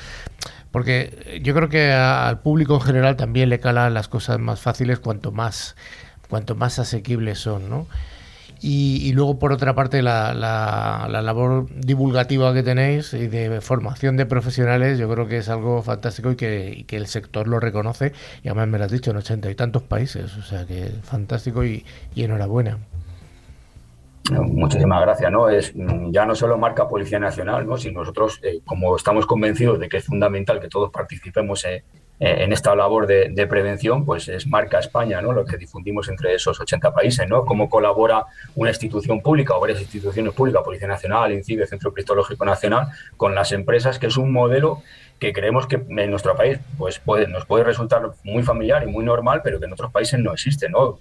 porque 0.71 1.39
yo 1.43 1.53
creo 1.53 1.69
que 1.69 1.91
al 1.91 2.39
público 2.39 2.75
en 2.75 2.81
general 2.81 3.15
también 3.15 3.49
le 3.49 3.59
calan 3.59 3.93
las 3.93 4.07
cosas 4.07 4.39
más 4.39 4.61
fáciles 4.61 4.99
cuanto 4.99 5.31
más, 5.31 5.75
cuanto 6.29 6.55
más 6.55 6.79
asequibles 6.79 7.39
son, 7.39 7.69
¿no? 7.69 7.87
Y, 8.63 9.11
luego, 9.13 9.39
por 9.39 9.51
otra 9.53 9.73
parte, 9.73 10.03
la, 10.03 10.35
la, 10.35 11.21
labor 11.21 11.65
divulgativa 11.75 12.53
que 12.53 12.61
tenéis 12.61 13.11
y 13.13 13.27
de 13.27 13.59
formación 13.59 14.17
de 14.17 14.27
profesionales, 14.27 14.99
yo 14.99 15.09
creo 15.09 15.27
que 15.27 15.37
es 15.37 15.49
algo 15.49 15.81
fantástico 15.81 16.31
y 16.31 16.35
que, 16.35 16.85
el 16.89 17.07
sector 17.07 17.47
lo 17.47 17.59
reconoce. 17.59 18.13
Y 18.43 18.49
además 18.49 18.67
me 18.67 18.77
lo 18.77 18.85
has 18.85 18.91
dicho, 18.91 19.09
en 19.09 19.17
ochenta 19.17 19.49
y 19.49 19.55
tantos 19.55 19.81
países. 19.81 20.37
O 20.37 20.43
sea 20.43 20.67
que 20.67 20.91
fantástico 21.01 21.65
y, 21.65 21.83
enhorabuena. 22.15 22.77
Muchísimas 24.29 25.01
gracias. 25.01 25.31
¿no? 25.31 25.49
Es, 25.49 25.73
ya 26.11 26.27
no 26.27 26.35
solo 26.35 26.59
marca 26.59 26.87
Policía 26.87 27.17
Nacional, 27.17 27.65
¿no? 27.65 27.77
sino 27.77 28.01
nosotros, 28.01 28.39
eh, 28.43 28.59
como 28.63 28.95
estamos 28.95 29.25
convencidos 29.25 29.79
de 29.79 29.89
que 29.89 29.97
es 29.97 30.05
fundamental 30.05 30.59
que 30.59 30.67
todos 30.67 30.91
participemos 30.91 31.65
eh, 31.65 31.83
en 32.23 32.53
esta 32.53 32.75
labor 32.75 33.07
de, 33.07 33.47
prevención, 33.47 34.05
pues 34.05 34.27
es 34.27 34.45
marca 34.45 34.77
España, 34.77 35.21
¿no? 35.23 35.33
Lo 35.33 35.43
que 35.43 35.57
difundimos 35.57 36.07
entre 36.07 36.35
esos 36.35 36.59
80 36.59 36.93
países, 36.93 37.27
¿no? 37.27 37.45
Cómo 37.45 37.67
colabora 37.67 38.25
una 38.53 38.69
institución 38.69 39.21
pública 39.21 39.55
o 39.55 39.59
varias 39.59 39.81
instituciones 39.81 40.31
públicas, 40.31 40.61
Policía 40.63 40.87
Nacional, 40.87 41.31
INCIBE, 41.31 41.65
Centro 41.65 41.91
Cristológico 41.91 42.45
Nacional, 42.45 42.89
con 43.17 43.33
las 43.33 43.51
empresas, 43.53 43.97
que 43.97 44.05
es 44.05 44.17
un 44.17 44.31
modelo 44.31 44.83
que 45.17 45.33
creemos 45.33 45.65
que 45.65 45.81
en 45.87 46.09
nuestro 46.11 46.35
país 46.35 46.59
pues 46.77 46.99
puede, 46.99 47.27
nos 47.27 47.45
puede 47.45 47.63
resultar 47.63 48.03
muy 48.23 48.43
familiar 48.43 48.83
y 48.83 48.91
muy 48.91 49.03
normal, 49.03 49.41
pero 49.43 49.59
que 49.59 49.65
en 49.65 49.73
otros 49.73 49.91
países 49.91 50.19
no 50.19 50.31
existe, 50.31 50.69
¿no? 50.69 50.99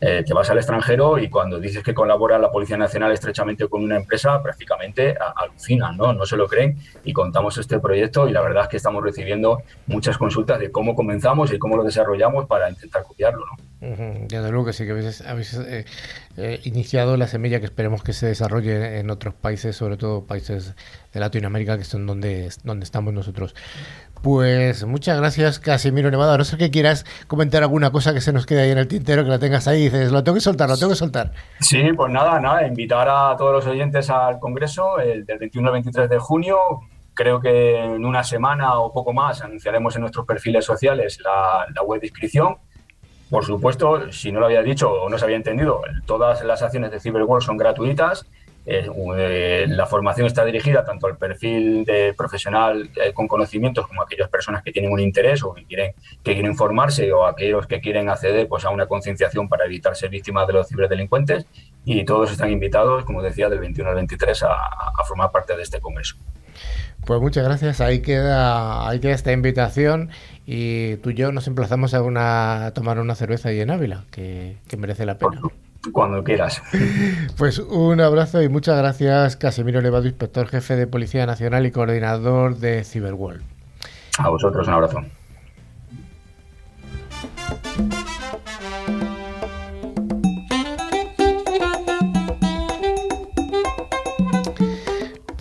Eh, 0.00 0.22
te 0.24 0.32
vas 0.32 0.48
al 0.50 0.58
extranjero 0.58 1.18
y 1.18 1.28
cuando 1.28 1.58
dices 1.58 1.82
que 1.82 1.92
colabora 1.92 2.38
la 2.38 2.52
Policía 2.52 2.76
Nacional 2.76 3.10
estrechamente 3.12 3.66
con 3.68 3.82
una 3.82 3.96
empresa, 3.96 4.40
prácticamente 4.42 5.16
alucinan, 5.36 5.96
¿no? 5.96 6.12
No 6.12 6.24
se 6.24 6.36
lo 6.36 6.46
creen 6.46 6.78
y 7.04 7.12
contamos 7.12 7.58
este 7.58 7.80
proyecto 7.80 8.28
y 8.28 8.32
la 8.32 8.40
verdad 8.40 8.64
es 8.64 8.68
que 8.68 8.76
estamos 8.76 9.02
recibiendo 9.02 9.62
muchas 9.86 10.16
consultas 10.16 10.60
de 10.60 10.70
cómo 10.70 10.94
comenzamos 10.94 11.52
y 11.52 11.58
cómo 11.58 11.76
lo 11.76 11.82
desarrollamos 11.82 12.46
para 12.46 12.70
intentar 12.70 13.02
copiarlo, 13.02 13.44
¿no? 13.46 13.68
Desde 13.80 14.50
luego 14.50 14.66
que 14.66 14.72
sí, 14.72 14.84
que 14.84 14.90
habéis, 14.90 15.54
eh, 15.54 15.84
eh, 16.36 16.60
iniciado 16.64 17.16
la 17.16 17.28
semilla 17.28 17.60
que 17.60 17.66
esperemos 17.66 18.02
que 18.02 18.12
se 18.12 18.26
desarrolle 18.26 18.98
en 18.98 19.08
otros 19.08 19.34
países, 19.34 19.76
sobre 19.76 19.96
todo 19.96 20.24
países 20.24 20.74
de 21.12 21.20
Latinoamérica, 21.20 21.78
que 21.78 21.84
son 21.84 22.04
donde, 22.04 22.48
donde 22.64 22.84
estamos 22.84 23.14
nosotros. 23.14 23.54
Pues 24.22 24.84
muchas 24.84 25.18
gracias, 25.18 25.58
Casimiro 25.58 26.10
Nevada. 26.10 26.36
no 26.36 26.44
sé 26.44 26.56
que 26.56 26.70
quieras 26.70 27.04
comentar 27.26 27.62
alguna 27.62 27.90
cosa 27.90 28.12
que 28.12 28.20
se 28.20 28.32
nos 28.32 28.46
quede 28.46 28.62
ahí 28.62 28.70
en 28.70 28.78
el 28.78 28.88
tintero, 28.88 29.24
que 29.24 29.30
la 29.30 29.38
tengas 29.38 29.68
ahí 29.68 29.82
y 29.82 29.84
dices, 29.84 30.12
lo 30.12 30.24
tengo 30.24 30.36
que 30.36 30.40
soltar, 30.40 30.68
lo 30.68 30.76
tengo 30.76 30.90
que 30.90 30.96
soltar. 30.96 31.32
Sí, 31.60 31.82
pues 31.96 32.12
nada, 32.12 32.40
nada, 32.40 32.66
invitar 32.66 33.08
a 33.08 33.36
todos 33.36 33.52
los 33.52 33.66
oyentes 33.66 34.10
al 34.10 34.38
Congreso 34.38 34.98
el 34.98 35.24
del 35.24 35.38
21 35.38 35.68
al 35.68 35.72
23 35.74 36.10
de 36.10 36.18
junio. 36.18 36.58
Creo 37.14 37.40
que 37.40 37.78
en 37.78 38.04
una 38.04 38.22
semana 38.22 38.78
o 38.78 38.92
poco 38.92 39.12
más 39.12 39.42
anunciaremos 39.42 39.94
en 39.96 40.02
nuestros 40.02 40.26
perfiles 40.26 40.64
sociales 40.64 41.18
la, 41.24 41.66
la 41.74 41.82
web 41.82 42.00
de 42.00 42.06
inscripción 42.06 42.56
por 43.30 43.44
supuesto, 43.44 44.10
si 44.10 44.32
no 44.32 44.40
lo 44.40 44.46
había 44.46 44.62
dicho 44.62 44.90
o 44.90 45.08
no 45.08 45.18
se 45.18 45.24
había 45.24 45.36
entendido, 45.36 45.82
todas 46.06 46.42
las 46.44 46.62
acciones 46.62 46.90
de 46.90 47.00
Cyberworld 47.00 47.44
son 47.44 47.58
gratuitas. 47.58 48.26
Eh, 48.70 48.86
eh, 49.16 49.66
la 49.66 49.86
formación 49.86 50.26
está 50.26 50.44
dirigida 50.44 50.84
tanto 50.84 51.06
al 51.06 51.16
perfil 51.16 51.86
de 51.86 52.12
profesional 52.12 52.90
eh, 53.02 53.14
con 53.14 53.26
conocimientos 53.26 53.86
como 53.86 54.02
a 54.02 54.04
aquellas 54.04 54.28
personas 54.28 54.62
que 54.62 54.72
tienen 54.72 54.92
un 54.92 55.00
interés 55.00 55.42
o 55.42 55.54
que 55.54 55.64
quieren, 55.64 55.94
que 56.22 56.34
quieren 56.34 56.54
formarse 56.54 57.10
o 57.10 57.24
aquellos 57.24 57.66
que 57.66 57.80
quieren 57.80 58.10
acceder 58.10 58.46
pues, 58.46 58.66
a 58.66 58.70
una 58.70 58.86
concienciación 58.86 59.48
para 59.48 59.64
evitar 59.64 59.96
ser 59.96 60.10
víctimas 60.10 60.46
de 60.46 60.52
los 60.52 60.68
ciberdelincuentes. 60.68 61.46
Y 61.86 62.04
todos 62.04 62.30
están 62.30 62.50
invitados, 62.50 63.06
como 63.06 63.22
decía, 63.22 63.48
del 63.48 63.60
21 63.60 63.88
al 63.88 63.96
23 63.96 64.42
a, 64.42 64.48
a 64.52 65.04
formar 65.04 65.30
parte 65.30 65.56
de 65.56 65.62
este 65.62 65.80
congreso. 65.80 66.16
Pues 67.06 67.22
muchas 67.22 67.44
gracias. 67.44 67.80
Ahí 67.80 68.00
queda, 68.00 68.86
ahí 68.86 69.00
queda 69.00 69.14
esta 69.14 69.32
invitación 69.32 70.10
y 70.44 70.96
tú 70.96 71.08
y 71.08 71.14
yo 71.14 71.32
nos 71.32 71.46
emplazamos 71.46 71.94
a, 71.94 72.02
una, 72.02 72.72
tomar 72.74 72.98
una 72.98 73.14
cerveza 73.14 73.48
ahí 73.48 73.60
en 73.60 73.70
Ávila, 73.70 74.04
que, 74.10 74.58
merece 74.76 75.06
la 75.06 75.16
pena. 75.16 75.40
Cuando 75.92 76.24
quieras. 76.24 76.62
Pues 77.36 77.58
un 77.58 78.00
abrazo 78.00 78.42
y 78.42 78.48
muchas 78.48 78.76
gracias, 78.78 79.36
Casimiro 79.36 79.80
Levado, 79.80 80.06
inspector 80.06 80.48
jefe 80.48 80.76
de 80.76 80.86
Policía 80.86 81.24
Nacional 81.24 81.66
y 81.66 81.70
coordinador 81.70 82.56
de 82.56 82.84
Cyberworld. 82.84 83.42
A 84.18 84.28
vosotros 84.28 84.66
un 84.66 84.74
abrazo. 84.74 84.98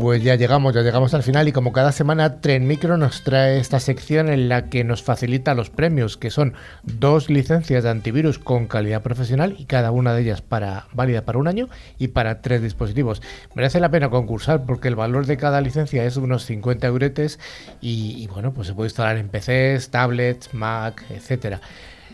Pues 0.08 0.24
ya 0.24 0.36
llegamos, 0.36 0.74
ya 0.74 0.84
llegamos 0.84 1.14
al 1.14 1.22
final 1.22 1.50
y 1.50 1.52
como 1.52 1.74
cada 1.74 1.92
semana 1.92 2.40
Tren 2.40 2.66
Micro 2.66 2.96
nos 2.96 3.26
trae 3.26 3.60
esta 3.60 3.82
sección 3.82 4.30
en 4.30 4.48
la 4.48 4.70
que 4.70 4.86
nos 4.86 5.04
facilita 5.04 5.54
los 5.54 5.70
premios, 5.70 6.16
que 6.16 6.32
son 6.32 6.54
dos 6.84 7.30
licencias 7.30 7.84
de 7.84 7.90
antivirus 7.90 8.40
con 8.40 8.68
calidad 8.68 9.02
profesional 9.02 9.58
y 9.60 9.66
cada 9.66 9.92
una 9.92 10.14
de 10.14 10.22
ellas 10.22 10.42
para 10.42 10.88
válida 10.94 11.24
para 11.24 11.40
un 11.40 11.50
año 11.50 11.68
y 12.00 12.08
para 12.08 12.42
tres 12.42 12.62
dispositivos. 12.62 13.22
Merece 13.54 13.82
la 13.82 13.92
pena 13.92 14.10
concursar 14.10 14.64
porque 14.66 14.88
el 14.88 14.96
valor 14.96 15.26
de 15.26 15.36
cada 15.36 15.60
licencia 15.60 16.06
es 16.06 16.16
unos 16.16 16.46
50 16.46 16.88
euretes 16.88 17.38
y, 17.82 18.16
y 18.18 18.28
bueno, 18.28 18.54
pues 18.54 18.68
se 18.68 18.74
puede 18.74 18.88
instalar 18.88 19.18
en 19.18 19.28
PCs, 19.28 19.90
tablets, 19.90 20.54
Mac, 20.54 21.04
etcétera. 21.10 21.60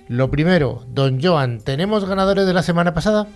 Lo 0.07 0.31
primero, 0.31 0.83
don 0.87 1.21
Joan, 1.21 1.59
¿tenemos 1.59 2.05
ganadores 2.05 2.47
de 2.47 2.53
la 2.53 2.63
semana 2.63 2.95
pasada? 2.95 3.27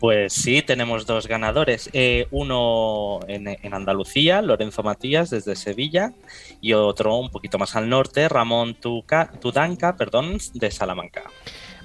Pues 0.00 0.32
sí, 0.32 0.62
tenemos 0.62 1.04
dos 1.04 1.28
ganadores. 1.28 1.90
Eh, 1.92 2.26
uno 2.30 3.20
en, 3.28 3.74
Andalucía, 3.74 4.40
Lorenzo 4.40 4.82
Matías 4.82 5.28
desde 5.28 5.54
Sevilla, 5.56 6.14
y 6.62 6.72
otro 6.72 7.18
un 7.18 7.28
poquito 7.28 7.58
más 7.58 7.76
al 7.76 7.90
norte, 7.90 8.26
Ramón 8.26 8.76
Tudanca, 8.80 9.96
perdón, 9.96 10.38
de 10.54 10.70
Salamanca. 10.70 11.24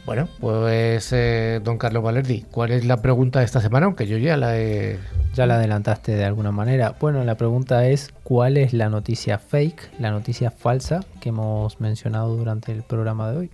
Bueno, 0.05 0.30
pues 0.39 1.11
eh, 1.11 1.59
don 1.63 1.78
Carlos 1.78 2.03
Valerdi, 2.03 2.45
¿cuál 2.51 2.72
es 2.72 2.86
la 2.86 3.01
pregunta 3.01 3.39
de 3.39 3.45
esta 3.45 3.59
semana? 3.59 3.88
Aunque 3.88 4.07
yo 4.07 4.18
ya 4.18 4.38
la 4.38 4.57
he... 4.57 4.97
Ya 5.34 5.45
la 5.45 5.55
adelantaste 5.55 6.13
de 6.13 6.24
alguna 6.24 6.51
manera. 6.51 6.95
Bueno, 6.97 7.22
la 7.26 7.36
pregunta 7.36 7.86
es, 7.89 8.13
¿cuál 8.24 8.55
es 8.55 8.72
la 8.72 8.88
noticia 8.88 9.38
fake, 9.39 9.99
la 9.99 10.11
noticia 10.11 10.51
falsa 10.51 11.03
que 11.20 11.30
hemos 11.30 11.82
mencionado 11.82 12.38
durante 12.38 12.72
el 12.72 12.84
programa 12.84 13.30
de 13.32 13.38
hoy? 13.38 13.51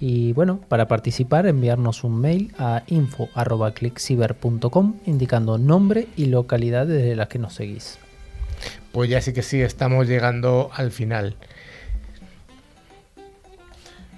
Y 0.00 0.32
bueno, 0.32 0.60
para 0.68 0.88
participar 0.88 1.46
enviarnos 1.46 2.04
un 2.04 2.20
mail 2.20 2.52
a 2.58 2.82
info.clickciber.com 2.86 4.94
indicando 5.06 5.58
nombre 5.58 6.08
y 6.16 6.26
localidad 6.26 6.86
desde 6.86 7.16
la 7.16 7.26
que 7.26 7.38
nos 7.38 7.54
seguís. 7.54 7.98
Pues 8.92 9.10
ya 9.10 9.20
sí 9.20 9.32
que 9.32 9.42
sí, 9.42 9.60
estamos 9.60 10.06
llegando 10.06 10.70
al 10.74 10.90
final. 10.90 11.36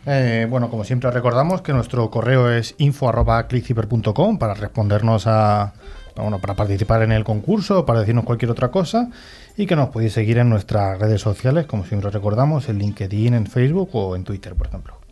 Eh, 0.06 0.46
bueno, 0.48 0.70
como 0.70 0.84
siempre 0.84 1.10
recordamos 1.10 1.62
que 1.62 1.72
nuestro 1.72 2.08
correo 2.10 2.50
es 2.50 2.76
info.clickciber.com 2.78 4.38
para 4.38 4.54
respondernos 4.54 5.26
a, 5.26 5.74
bueno, 6.14 6.38
para 6.38 6.54
participar 6.54 7.02
en 7.02 7.10
el 7.10 7.24
concurso, 7.24 7.84
para 7.84 8.00
decirnos 8.00 8.24
cualquier 8.24 8.52
otra 8.52 8.70
cosa 8.70 9.10
y 9.56 9.66
que 9.66 9.74
nos 9.74 9.88
podéis 9.88 10.12
seguir 10.12 10.38
en 10.38 10.48
nuestras 10.48 10.98
redes 10.98 11.20
sociales, 11.20 11.66
como 11.66 11.84
siempre 11.84 12.10
recordamos, 12.10 12.68
en 12.68 12.78
LinkedIn, 12.78 13.34
en 13.34 13.46
Facebook 13.46 13.90
o 13.94 14.14
en 14.14 14.22
Twitter, 14.22 14.54
por 14.54 14.68
ejemplo. 14.68 15.05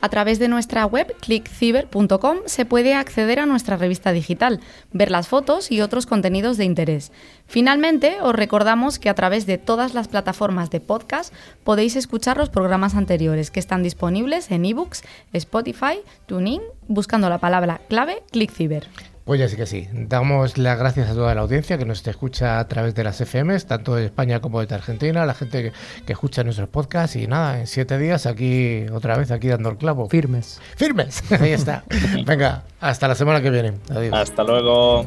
A 0.00 0.08
través 0.08 0.38
de 0.38 0.48
nuestra 0.48 0.86
web 0.86 1.14
clickciber.com 1.20 2.38
se 2.46 2.64
puede 2.64 2.94
acceder 2.94 3.38
a 3.38 3.46
nuestra 3.46 3.76
revista 3.76 4.12
digital, 4.12 4.60
ver 4.92 5.10
las 5.10 5.28
fotos 5.28 5.70
y 5.70 5.82
otros 5.82 6.06
contenidos 6.06 6.56
de 6.56 6.64
interés. 6.64 7.12
Finalmente, 7.46 8.18
os 8.22 8.34
recordamos 8.34 8.98
que 8.98 9.10
a 9.10 9.14
través 9.14 9.44
de 9.44 9.58
todas 9.58 9.92
las 9.92 10.08
plataformas 10.08 10.70
de 10.70 10.80
podcast 10.80 11.34
podéis 11.64 11.96
escuchar 11.96 12.38
los 12.38 12.48
programas 12.48 12.94
anteriores 12.94 13.50
que 13.50 13.60
están 13.60 13.82
disponibles 13.82 14.50
en 14.50 14.64
ebooks, 14.64 15.02
Spotify, 15.34 16.00
TuneIn, 16.26 16.62
buscando 16.88 17.28
la 17.28 17.38
palabra 17.38 17.80
clave 17.88 18.22
ClickCiber. 18.30 18.88
Pues 19.30 19.38
ya 19.38 19.48
sí 19.48 19.54
que 19.54 19.64
sí. 19.64 19.86
Damos 19.92 20.58
las 20.58 20.76
gracias 20.76 21.08
a 21.08 21.14
toda 21.14 21.32
la 21.36 21.42
audiencia 21.42 21.78
que 21.78 21.84
nos 21.84 22.04
escucha 22.04 22.58
a 22.58 22.66
través 22.66 22.96
de 22.96 23.04
las 23.04 23.20
FMs, 23.20 23.64
tanto 23.64 23.94
de 23.94 24.06
España 24.06 24.40
como 24.40 24.60
de 24.60 24.74
Argentina, 24.74 25.24
la 25.24 25.34
gente 25.34 25.62
que, 25.62 25.72
que 26.04 26.12
escucha 26.14 26.42
nuestros 26.42 26.68
podcasts 26.68 27.14
y 27.14 27.28
nada, 27.28 27.60
en 27.60 27.68
siete 27.68 27.96
días 27.96 28.26
aquí, 28.26 28.86
otra 28.92 29.16
vez 29.16 29.30
aquí 29.30 29.46
dando 29.46 29.68
el 29.68 29.76
clavo. 29.76 30.08
Firmes. 30.08 30.60
¡Firmes! 30.74 31.22
Ahí 31.40 31.52
está. 31.52 31.84
Venga, 32.26 32.64
hasta 32.80 33.06
la 33.06 33.14
semana 33.14 33.40
que 33.40 33.50
viene. 33.50 33.74
Adiós. 33.94 34.14
Hasta 34.14 34.42
luego. 34.42 35.06